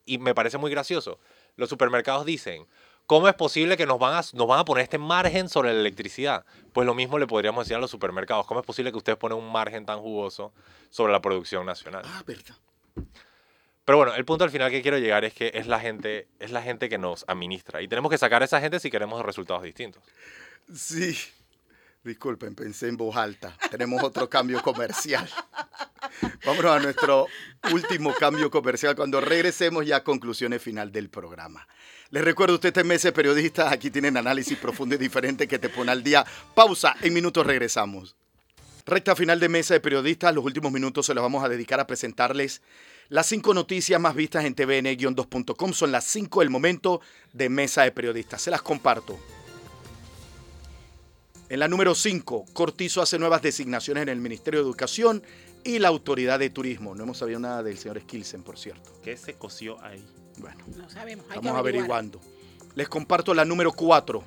Y 0.06 0.18
me 0.18 0.34
parece 0.34 0.58
muy 0.58 0.70
gracioso. 0.70 1.18
Los 1.56 1.68
supermercados 1.68 2.26
dicen, 2.26 2.66
¿cómo 3.06 3.28
es 3.28 3.34
posible 3.34 3.76
que 3.76 3.86
nos 3.86 3.98
van, 3.98 4.14
a, 4.14 4.22
nos 4.34 4.46
van 4.46 4.58
a 4.58 4.64
poner 4.64 4.84
este 4.84 4.98
margen 4.98 5.48
sobre 5.48 5.72
la 5.72 5.80
electricidad? 5.80 6.44
Pues 6.72 6.86
lo 6.86 6.94
mismo 6.94 7.18
le 7.18 7.26
podríamos 7.26 7.64
decir 7.64 7.76
a 7.76 7.80
los 7.80 7.90
supermercados. 7.90 8.46
¿Cómo 8.46 8.60
es 8.60 8.66
posible 8.66 8.90
que 8.90 8.98
ustedes 8.98 9.18
ponen 9.18 9.38
un 9.38 9.50
margen 9.50 9.86
tan 9.86 10.00
jugoso 10.00 10.52
sobre 10.90 11.12
la 11.12 11.22
producción 11.22 11.64
nacional? 11.64 12.02
Ah, 12.04 12.22
verdad. 12.26 12.56
Pero 13.84 13.98
bueno, 13.98 14.14
el 14.14 14.24
punto 14.24 14.44
al 14.44 14.50
final 14.50 14.70
que 14.70 14.80
quiero 14.80 14.98
llegar 14.98 15.24
es 15.24 15.34
que 15.34 15.52
es 15.54 15.66
la 15.66 15.78
gente, 15.78 16.26
es 16.38 16.50
la 16.50 16.62
gente 16.62 16.88
que 16.88 16.96
nos 16.96 17.24
administra. 17.28 17.82
Y 17.82 17.88
tenemos 17.88 18.10
que 18.10 18.18
sacar 18.18 18.42
a 18.42 18.46
esa 18.46 18.60
gente 18.60 18.80
si 18.80 18.90
queremos 18.90 19.22
resultados 19.22 19.62
distintos. 19.62 20.02
Sí, 20.74 21.18
Disculpen, 22.04 22.54
pensé 22.54 22.88
en 22.88 22.98
voz 22.98 23.16
alta. 23.16 23.56
Tenemos 23.70 24.02
otro 24.02 24.28
cambio 24.28 24.60
comercial. 24.60 25.26
Vámonos 26.44 26.76
a 26.76 26.80
nuestro 26.80 27.26
último 27.72 28.14
cambio 28.14 28.50
comercial 28.50 28.94
cuando 28.94 29.22
regresemos 29.22 29.86
ya 29.86 29.96
a 29.96 30.04
conclusiones 30.04 30.62
final 30.62 30.92
del 30.92 31.08
programa. 31.08 31.66
Les 32.10 32.22
recuerdo, 32.22 32.56
usted 32.56 32.76
es 32.76 32.84
Mese 32.84 33.10
Periodista, 33.12 33.70
aquí 33.72 33.90
tienen 33.90 34.18
análisis 34.18 34.58
profundo 34.58 34.94
y 34.94 34.98
diferente 34.98 35.48
que 35.48 35.58
te 35.58 35.70
pone 35.70 35.92
al 35.92 36.04
día. 36.04 36.26
Pausa, 36.54 36.94
en 37.00 37.14
minutos 37.14 37.46
regresamos. 37.46 38.14
Recta 38.84 39.16
final 39.16 39.40
de 39.40 39.48
Mesa 39.48 39.72
de 39.72 39.80
Periodistas, 39.80 40.34
los 40.34 40.44
últimos 40.44 40.70
minutos 40.70 41.06
se 41.06 41.14
los 41.14 41.22
vamos 41.22 41.42
a 41.42 41.48
dedicar 41.48 41.80
a 41.80 41.86
presentarles 41.86 42.60
las 43.08 43.26
cinco 43.26 43.54
noticias 43.54 43.98
más 43.98 44.14
vistas 44.14 44.44
en 44.44 44.54
tvn-2.com. 44.54 45.72
Son 45.72 45.90
las 45.90 46.04
cinco 46.04 46.40
del 46.40 46.50
momento 46.50 47.00
de 47.32 47.48
Mesa 47.48 47.82
de 47.82 47.92
Periodistas. 47.92 48.42
Se 48.42 48.50
las 48.50 48.60
comparto. 48.60 49.18
En 51.54 51.60
la 51.60 51.68
número 51.68 51.94
5, 51.94 52.46
Cortizo 52.52 53.00
hace 53.00 53.16
nuevas 53.16 53.40
designaciones 53.40 54.02
en 54.02 54.08
el 54.08 54.18
Ministerio 54.18 54.58
de 54.58 54.66
Educación 54.66 55.22
y 55.62 55.78
la 55.78 55.86
Autoridad 55.86 56.40
de 56.40 56.50
Turismo. 56.50 56.96
No 56.96 57.04
hemos 57.04 57.18
sabido 57.18 57.38
nada 57.38 57.62
del 57.62 57.78
señor 57.78 58.00
Skilsen, 58.00 58.42
por 58.42 58.58
cierto. 58.58 58.90
¿Qué 59.04 59.16
se 59.16 59.34
coció 59.34 59.80
ahí? 59.80 60.04
Bueno, 60.38 60.64
no 60.76 60.90
sabemos. 60.90 61.24
estamos 61.28 61.56
averiguando. 61.56 62.20
Les 62.74 62.88
comparto 62.88 63.32
la 63.34 63.44
número 63.44 63.70
4. 63.70 64.24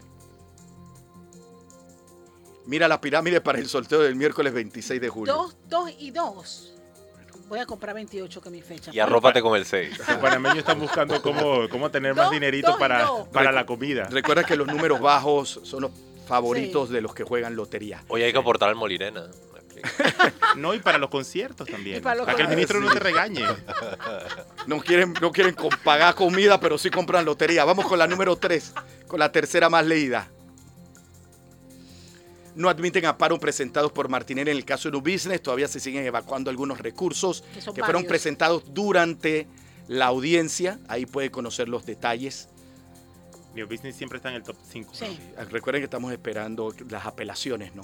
Mira 2.65 2.88
la 2.88 3.01
pirámide 3.01 3.41
para 3.41 3.59
el 3.59 3.67
sorteo 3.67 3.99
del 3.99 4.15
miércoles 4.15 4.53
26 4.53 5.01
de 5.01 5.09
julio. 5.09 5.34
2, 5.34 5.57
2 5.67 5.91
y 5.99 6.11
2. 6.11 6.73
Voy 7.49 7.59
a 7.59 7.65
comprar 7.65 7.93
28 7.93 8.39
que 8.39 8.47
es 8.47 8.53
mi 8.53 8.61
fecha. 8.61 8.91
Y 8.93 8.99
arrópate 8.99 9.41
con 9.41 9.57
el 9.57 9.65
6. 9.65 9.97
Los 9.97 10.17
panameños 10.19 10.59
están 10.59 10.80
buscando 10.80 11.21
cómo, 11.21 11.67
cómo 11.69 11.91
tener 11.91 12.15
más 12.15 12.32
dinerito 12.32 12.78
para, 12.78 13.05
para 13.34 13.51
la 13.51 13.65
comida. 13.65 14.05
Recuerda 14.05 14.45
que 14.45 14.55
los 14.55 14.67
números 14.67 15.01
bajos 15.01 15.59
son 15.63 15.82
los 15.82 15.91
favoritos 16.28 16.89
de 16.89 17.01
los 17.01 17.13
que 17.13 17.23
juegan 17.23 17.55
lotería. 17.55 18.03
Hoy 18.07 18.23
hay 18.23 18.32
que 18.32 18.39
aportar 18.39 18.69
al 18.69 18.75
Molirena. 18.75 19.28
no, 20.55 20.73
y 20.73 20.80
para 20.80 20.97
los 20.97 21.09
conciertos 21.09 21.67
también. 21.67 22.01
Para 22.01 22.15
los 22.15 22.36
que 22.36 22.41
el 22.41 22.47
ministro 22.47 22.80
no 22.80 22.91
te 22.91 22.99
regañe. 22.99 23.43
No 24.65 24.80
quieren, 24.80 25.13
no 25.21 25.32
quieren 25.32 25.55
pagar 25.84 26.15
comida, 26.15 26.59
pero 26.59 26.78
sí 26.78 26.89
compran 26.89 27.25
lotería. 27.25 27.65
Vamos 27.65 27.86
con 27.86 27.99
la 27.99 28.07
número 28.07 28.36
3, 28.36 28.73
con 29.07 29.19
la 29.19 29.32
tercera 29.32 29.69
más 29.69 29.86
leída. 29.86 30.30
No 32.55 32.69
admiten 32.69 33.05
amparos 33.05 33.38
presentados 33.38 33.91
por 33.91 34.09
Martinelli 34.09 34.49
en 34.49 34.57
el 34.57 34.65
caso 34.65 34.89
de 34.89 34.93
New 34.93 35.01
Business. 35.01 35.43
Todavía 35.43 35.67
se 35.67 35.80
siguen 35.80 36.05
evacuando 36.05 36.49
algunos 36.49 36.80
recursos 36.80 37.43
Que 37.75 37.84
fueron 37.84 38.05
presentados 38.05 38.63
durante 38.73 39.47
la 39.88 40.07
audiencia. 40.07 40.80
Ahí 40.88 41.05
puede 41.05 41.30
conocer 41.30 41.69
los 41.69 41.86
detalles. 41.86 42.49
New 43.58 43.68
Business 43.68 43.95
siempre 43.95 44.18
está 44.18 44.30
en 44.30 44.36
el 44.36 44.43
top 44.43 44.55
5. 44.72 44.93
Sí. 44.93 45.20
Recuerden 45.49 45.82
que 45.82 45.86
estamos 45.86 46.12
esperando 46.12 46.74
las 46.89 47.05
apelaciones, 47.05 47.76
¿no? 47.76 47.82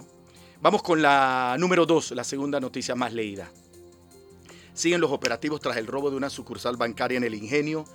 Vamos 0.61 0.83
con 0.83 1.01
la 1.01 1.57
número 1.59 1.85
2, 1.85 2.11
la 2.11 2.23
segunda 2.23 2.59
noticia 2.59 2.95
más 2.95 3.11
leída. 3.11 3.51
Siguen 4.73 5.01
los 5.01 5.11
operativos 5.11 5.59
tras 5.59 5.77
el 5.77 5.87
robo 5.87 6.09
de 6.09 6.15
una 6.15 6.29
sucursal 6.29 6.77
bancaria 6.77 7.17
en 7.17 7.23
el 7.23 7.33
Ingenio. 7.33 7.85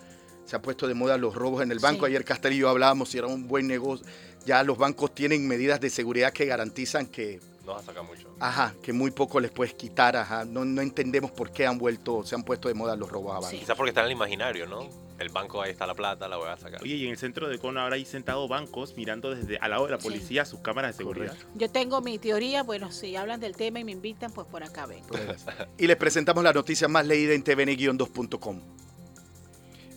Se 0.44 0.56
ha 0.56 0.62
puesto 0.62 0.86
de 0.88 0.94
moda 0.94 1.16
los 1.18 1.34
robos 1.34 1.62
en 1.62 1.70
el 1.70 1.78
banco. 1.78 2.06
Sí. 2.06 2.10
Ayer 2.10 2.24
Castel 2.24 2.52
y 2.54 2.58
yo 2.58 2.68
hablábamos 2.68 3.10
si 3.10 3.18
era 3.18 3.26
un 3.28 3.46
buen 3.48 3.66
negocio. 3.66 4.04
Ya 4.44 4.62
los 4.64 4.76
bancos 4.76 5.14
tienen 5.14 5.46
medidas 5.46 5.80
de 5.80 5.88
seguridad 5.88 6.32
que 6.32 6.46
garantizan 6.46 7.06
que, 7.06 7.40
No 7.64 7.74
vas 7.74 7.82
a 7.82 7.86
sacar 7.86 8.02
mucho. 8.02 8.34
ajá, 8.40 8.74
que 8.82 8.92
muy 8.92 9.10
poco 9.12 9.40
les 9.40 9.50
puedes 9.50 9.74
quitar. 9.74 10.16
Ajá. 10.16 10.44
No, 10.44 10.64
no 10.64 10.82
entendemos 10.82 11.30
por 11.30 11.52
qué 11.52 11.66
han 11.66 11.78
vuelto, 11.78 12.24
se 12.24 12.34
han 12.34 12.42
puesto 12.42 12.68
de 12.68 12.74
moda 12.74 12.96
los 12.96 13.10
robos 13.10 13.32
a 13.32 13.40
bancos. 13.40 13.50
Quizás 13.50 13.76
porque 13.76 13.90
está 13.90 14.00
en 14.00 14.06
el 14.06 14.12
imaginario, 14.12 14.66
¿no? 14.66 15.07
El 15.18 15.30
banco, 15.30 15.60
ahí 15.60 15.72
está 15.72 15.86
la 15.86 15.94
plata, 15.94 16.28
la 16.28 16.36
voy 16.36 16.48
a 16.48 16.56
sacar. 16.56 16.80
Oye, 16.80 16.94
y 16.94 17.04
en 17.04 17.10
el 17.10 17.18
centro 17.18 17.48
de 17.48 17.58
Cono 17.58 17.80
ahora 17.80 17.96
hay 17.96 18.04
sentado 18.04 18.46
bancos 18.46 18.94
mirando 18.96 19.34
desde 19.34 19.58
al 19.58 19.70
lado 19.70 19.86
de 19.86 19.92
la 19.92 19.98
policía 19.98 20.44
sus 20.44 20.60
cámaras 20.60 20.92
de 20.92 20.98
seguridad. 20.98 21.36
Yo 21.56 21.68
tengo 21.68 22.00
mi 22.00 22.18
teoría, 22.18 22.62
bueno, 22.62 22.92
si 22.92 23.16
hablan 23.16 23.40
del 23.40 23.56
tema 23.56 23.80
y 23.80 23.84
me 23.84 23.92
invitan, 23.92 24.30
pues 24.32 24.46
por 24.46 24.62
acá 24.62 24.86
vengo. 24.86 25.08
Y 25.78 25.86
les 25.86 25.96
presentamos 25.96 26.44
la 26.44 26.52
noticia 26.52 26.88
más 26.88 27.06
leída 27.06 27.34
en 27.34 27.42
tvn-2.com. 27.42 28.60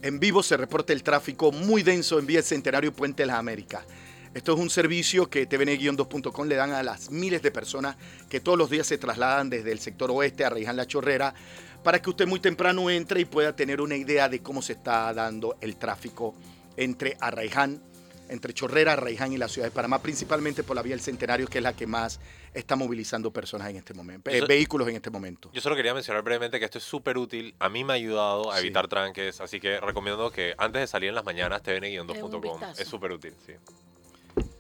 En 0.02 0.20
vivo 0.20 0.42
se 0.42 0.58
reporta 0.58 0.94
el 0.94 1.04
tráfico 1.04 1.52
muy 1.52 1.84
denso 1.84 2.18
en 2.18 2.26
vía 2.26 2.42
Centenario 2.42 2.92
Puente 2.92 3.24
de 3.24 3.28
las 3.28 3.38
Américas. 3.38 3.86
Esto 4.34 4.54
es 4.54 4.60
un 4.60 4.70
servicio 4.70 5.30
que 5.30 5.48
tvn-2.com 5.48 6.48
le 6.48 6.56
dan 6.56 6.72
a 6.72 6.84
las 6.84 7.12
miles 7.12 7.42
de 7.42 7.52
personas 7.52 7.98
que 8.30 8.40
todos 8.40 8.58
los 8.58 8.70
días 8.70 8.88
se 8.88 8.98
trasladan 8.98 9.50
desde 9.50 9.74
el 9.74 9.80
sector 9.80 10.10
oeste 10.10 10.46
a 10.46 10.50
Reiján 10.50 10.78
La 10.78 10.88
Chorrera 10.88 11.36
para 11.84 12.02
que 12.02 12.10
usted 12.10 12.28
muy 12.28 12.40
temprano 12.40 12.90
entre 12.90 13.22
y 13.22 13.26
pueda 13.26 13.56
tener 13.56 13.82
una 13.82 13.96
idea 13.96 14.30
de 14.30 14.42
cómo 14.42 14.62
se 14.62 14.74
está 14.74 15.14
dando 15.14 15.58
el 15.62 15.76
tráfico 15.78 16.36
entre 16.78 17.18
Arraiján, 17.20 17.82
entre 18.30 18.54
Chorrera, 18.54 18.94
Arraiján 18.94 19.34
y 19.34 19.38
la 19.38 19.48
ciudad 19.50 19.68
de 19.68 19.72
Panamá, 19.72 20.02
principalmente 20.02 20.64
por 20.64 20.76
la 20.76 20.82
vía 20.82 20.92
del 20.96 21.02
Centenario, 21.02 21.48
que 21.48 21.58
es 21.58 21.64
la 21.64 21.74
que 21.74 21.86
más 21.86 22.20
está 22.54 22.76
movilizando 22.78 23.32
personas 23.32 23.70
en 23.70 23.76
este 23.78 23.94
momento, 23.94 24.30
eh, 24.30 24.42
vehículos 24.48 24.88
en 24.88 24.96
este 24.96 25.10
momento. 25.10 25.50
Yo 25.54 25.60
solo 25.60 25.76
quería 25.76 25.94
mencionar 25.94 26.24
brevemente 26.24 26.58
que 26.60 26.66
esto 26.66 26.78
es 26.78 26.84
súper 26.86 27.18
útil. 27.18 27.56
A 27.60 27.68
mí 27.68 27.84
me 27.84 27.92
ha 27.94 27.96
ayudado 27.98 28.52
a 28.52 28.56
Sí. 28.58 28.62
evitar 28.66 28.88
tranques, 28.88 29.42
así 29.42 29.60
que 29.60 29.80
recomiendo 29.82 30.32
que 30.32 30.54
antes 30.58 30.80
de 30.82 30.88
salir 30.88 31.10
en 31.10 31.16
las 31.16 31.26
mañanas 31.26 31.62
Dé 31.64 31.76
un 31.76 31.82
tvn-2.com. 32.08 32.42
vistazo. 32.42 32.82
Es 32.82 32.88
súper 32.88 33.12
útil, 33.12 33.34
sí. 33.46 33.54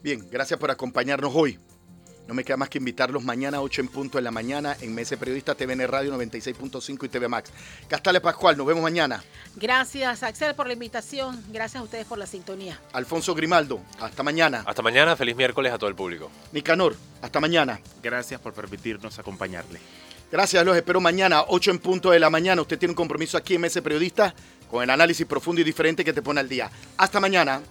Bien, 0.01 0.27
gracias 0.29 0.59
por 0.59 0.69
acompañarnos 0.71 1.31
hoy. 1.33 1.57
No 2.27 2.33
me 2.33 2.43
queda 2.43 2.57
más 2.57 2.69
que 2.69 2.77
invitarlos 2.77 3.23
mañana 3.23 3.57
a 3.57 3.61
8 3.61 3.81
en 3.81 3.87
punto 3.87 4.17
de 4.17 4.21
la 4.21 4.31
mañana 4.31 4.77
en 4.79 4.93
Mese 4.93 5.17
Periodista, 5.17 5.55
TVN 5.55 5.87
Radio 5.87 6.15
96.5 6.15 7.05
y 7.05 7.09
TV 7.09 7.27
Max. 7.27 7.51
Castale 7.87 8.21
Pascual, 8.21 8.57
nos 8.57 8.65
vemos 8.65 8.83
mañana. 8.83 9.23
Gracias, 9.55 10.23
Axel, 10.23 10.55
por 10.55 10.67
la 10.67 10.73
invitación. 10.73 11.43
Gracias 11.49 11.81
a 11.81 11.83
ustedes 11.83 12.05
por 12.05 12.17
la 12.17 12.25
sintonía. 12.25 12.79
Alfonso 12.93 13.35
Grimaldo, 13.35 13.81
hasta 13.99 14.23
mañana. 14.23 14.63
Hasta 14.65 14.81
mañana, 14.81 15.15
feliz 15.15 15.35
miércoles 15.35 15.73
a 15.73 15.77
todo 15.77 15.89
el 15.89 15.95
público. 15.95 16.31
Nicanor, 16.51 16.95
hasta 17.21 17.39
mañana. 17.39 17.79
Gracias 18.01 18.39
por 18.39 18.53
permitirnos 18.53 19.19
acompañarle. 19.19 19.79
Gracias, 20.31 20.63
los 20.65 20.77
espero 20.77 21.01
mañana, 21.01 21.43
8 21.49 21.71
en 21.71 21.79
punto 21.79 22.11
de 22.11 22.19
la 22.19 22.29
mañana. 22.29 22.61
Usted 22.61 22.79
tiene 22.79 22.91
un 22.91 22.95
compromiso 22.95 23.37
aquí 23.37 23.55
en 23.55 23.61
Mese 23.61 23.81
Periodista 23.81 24.33
con 24.69 24.81
el 24.81 24.89
análisis 24.89 25.25
profundo 25.25 25.59
y 25.59 25.65
diferente 25.65 26.05
que 26.05 26.13
te 26.13 26.21
pone 26.21 26.39
al 26.39 26.47
día. 26.47 26.71
Hasta 26.95 27.19
mañana. 27.19 27.61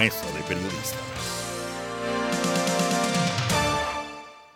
Mesa 0.00 0.32
de 0.32 0.42
Periodistas. 0.44 0.99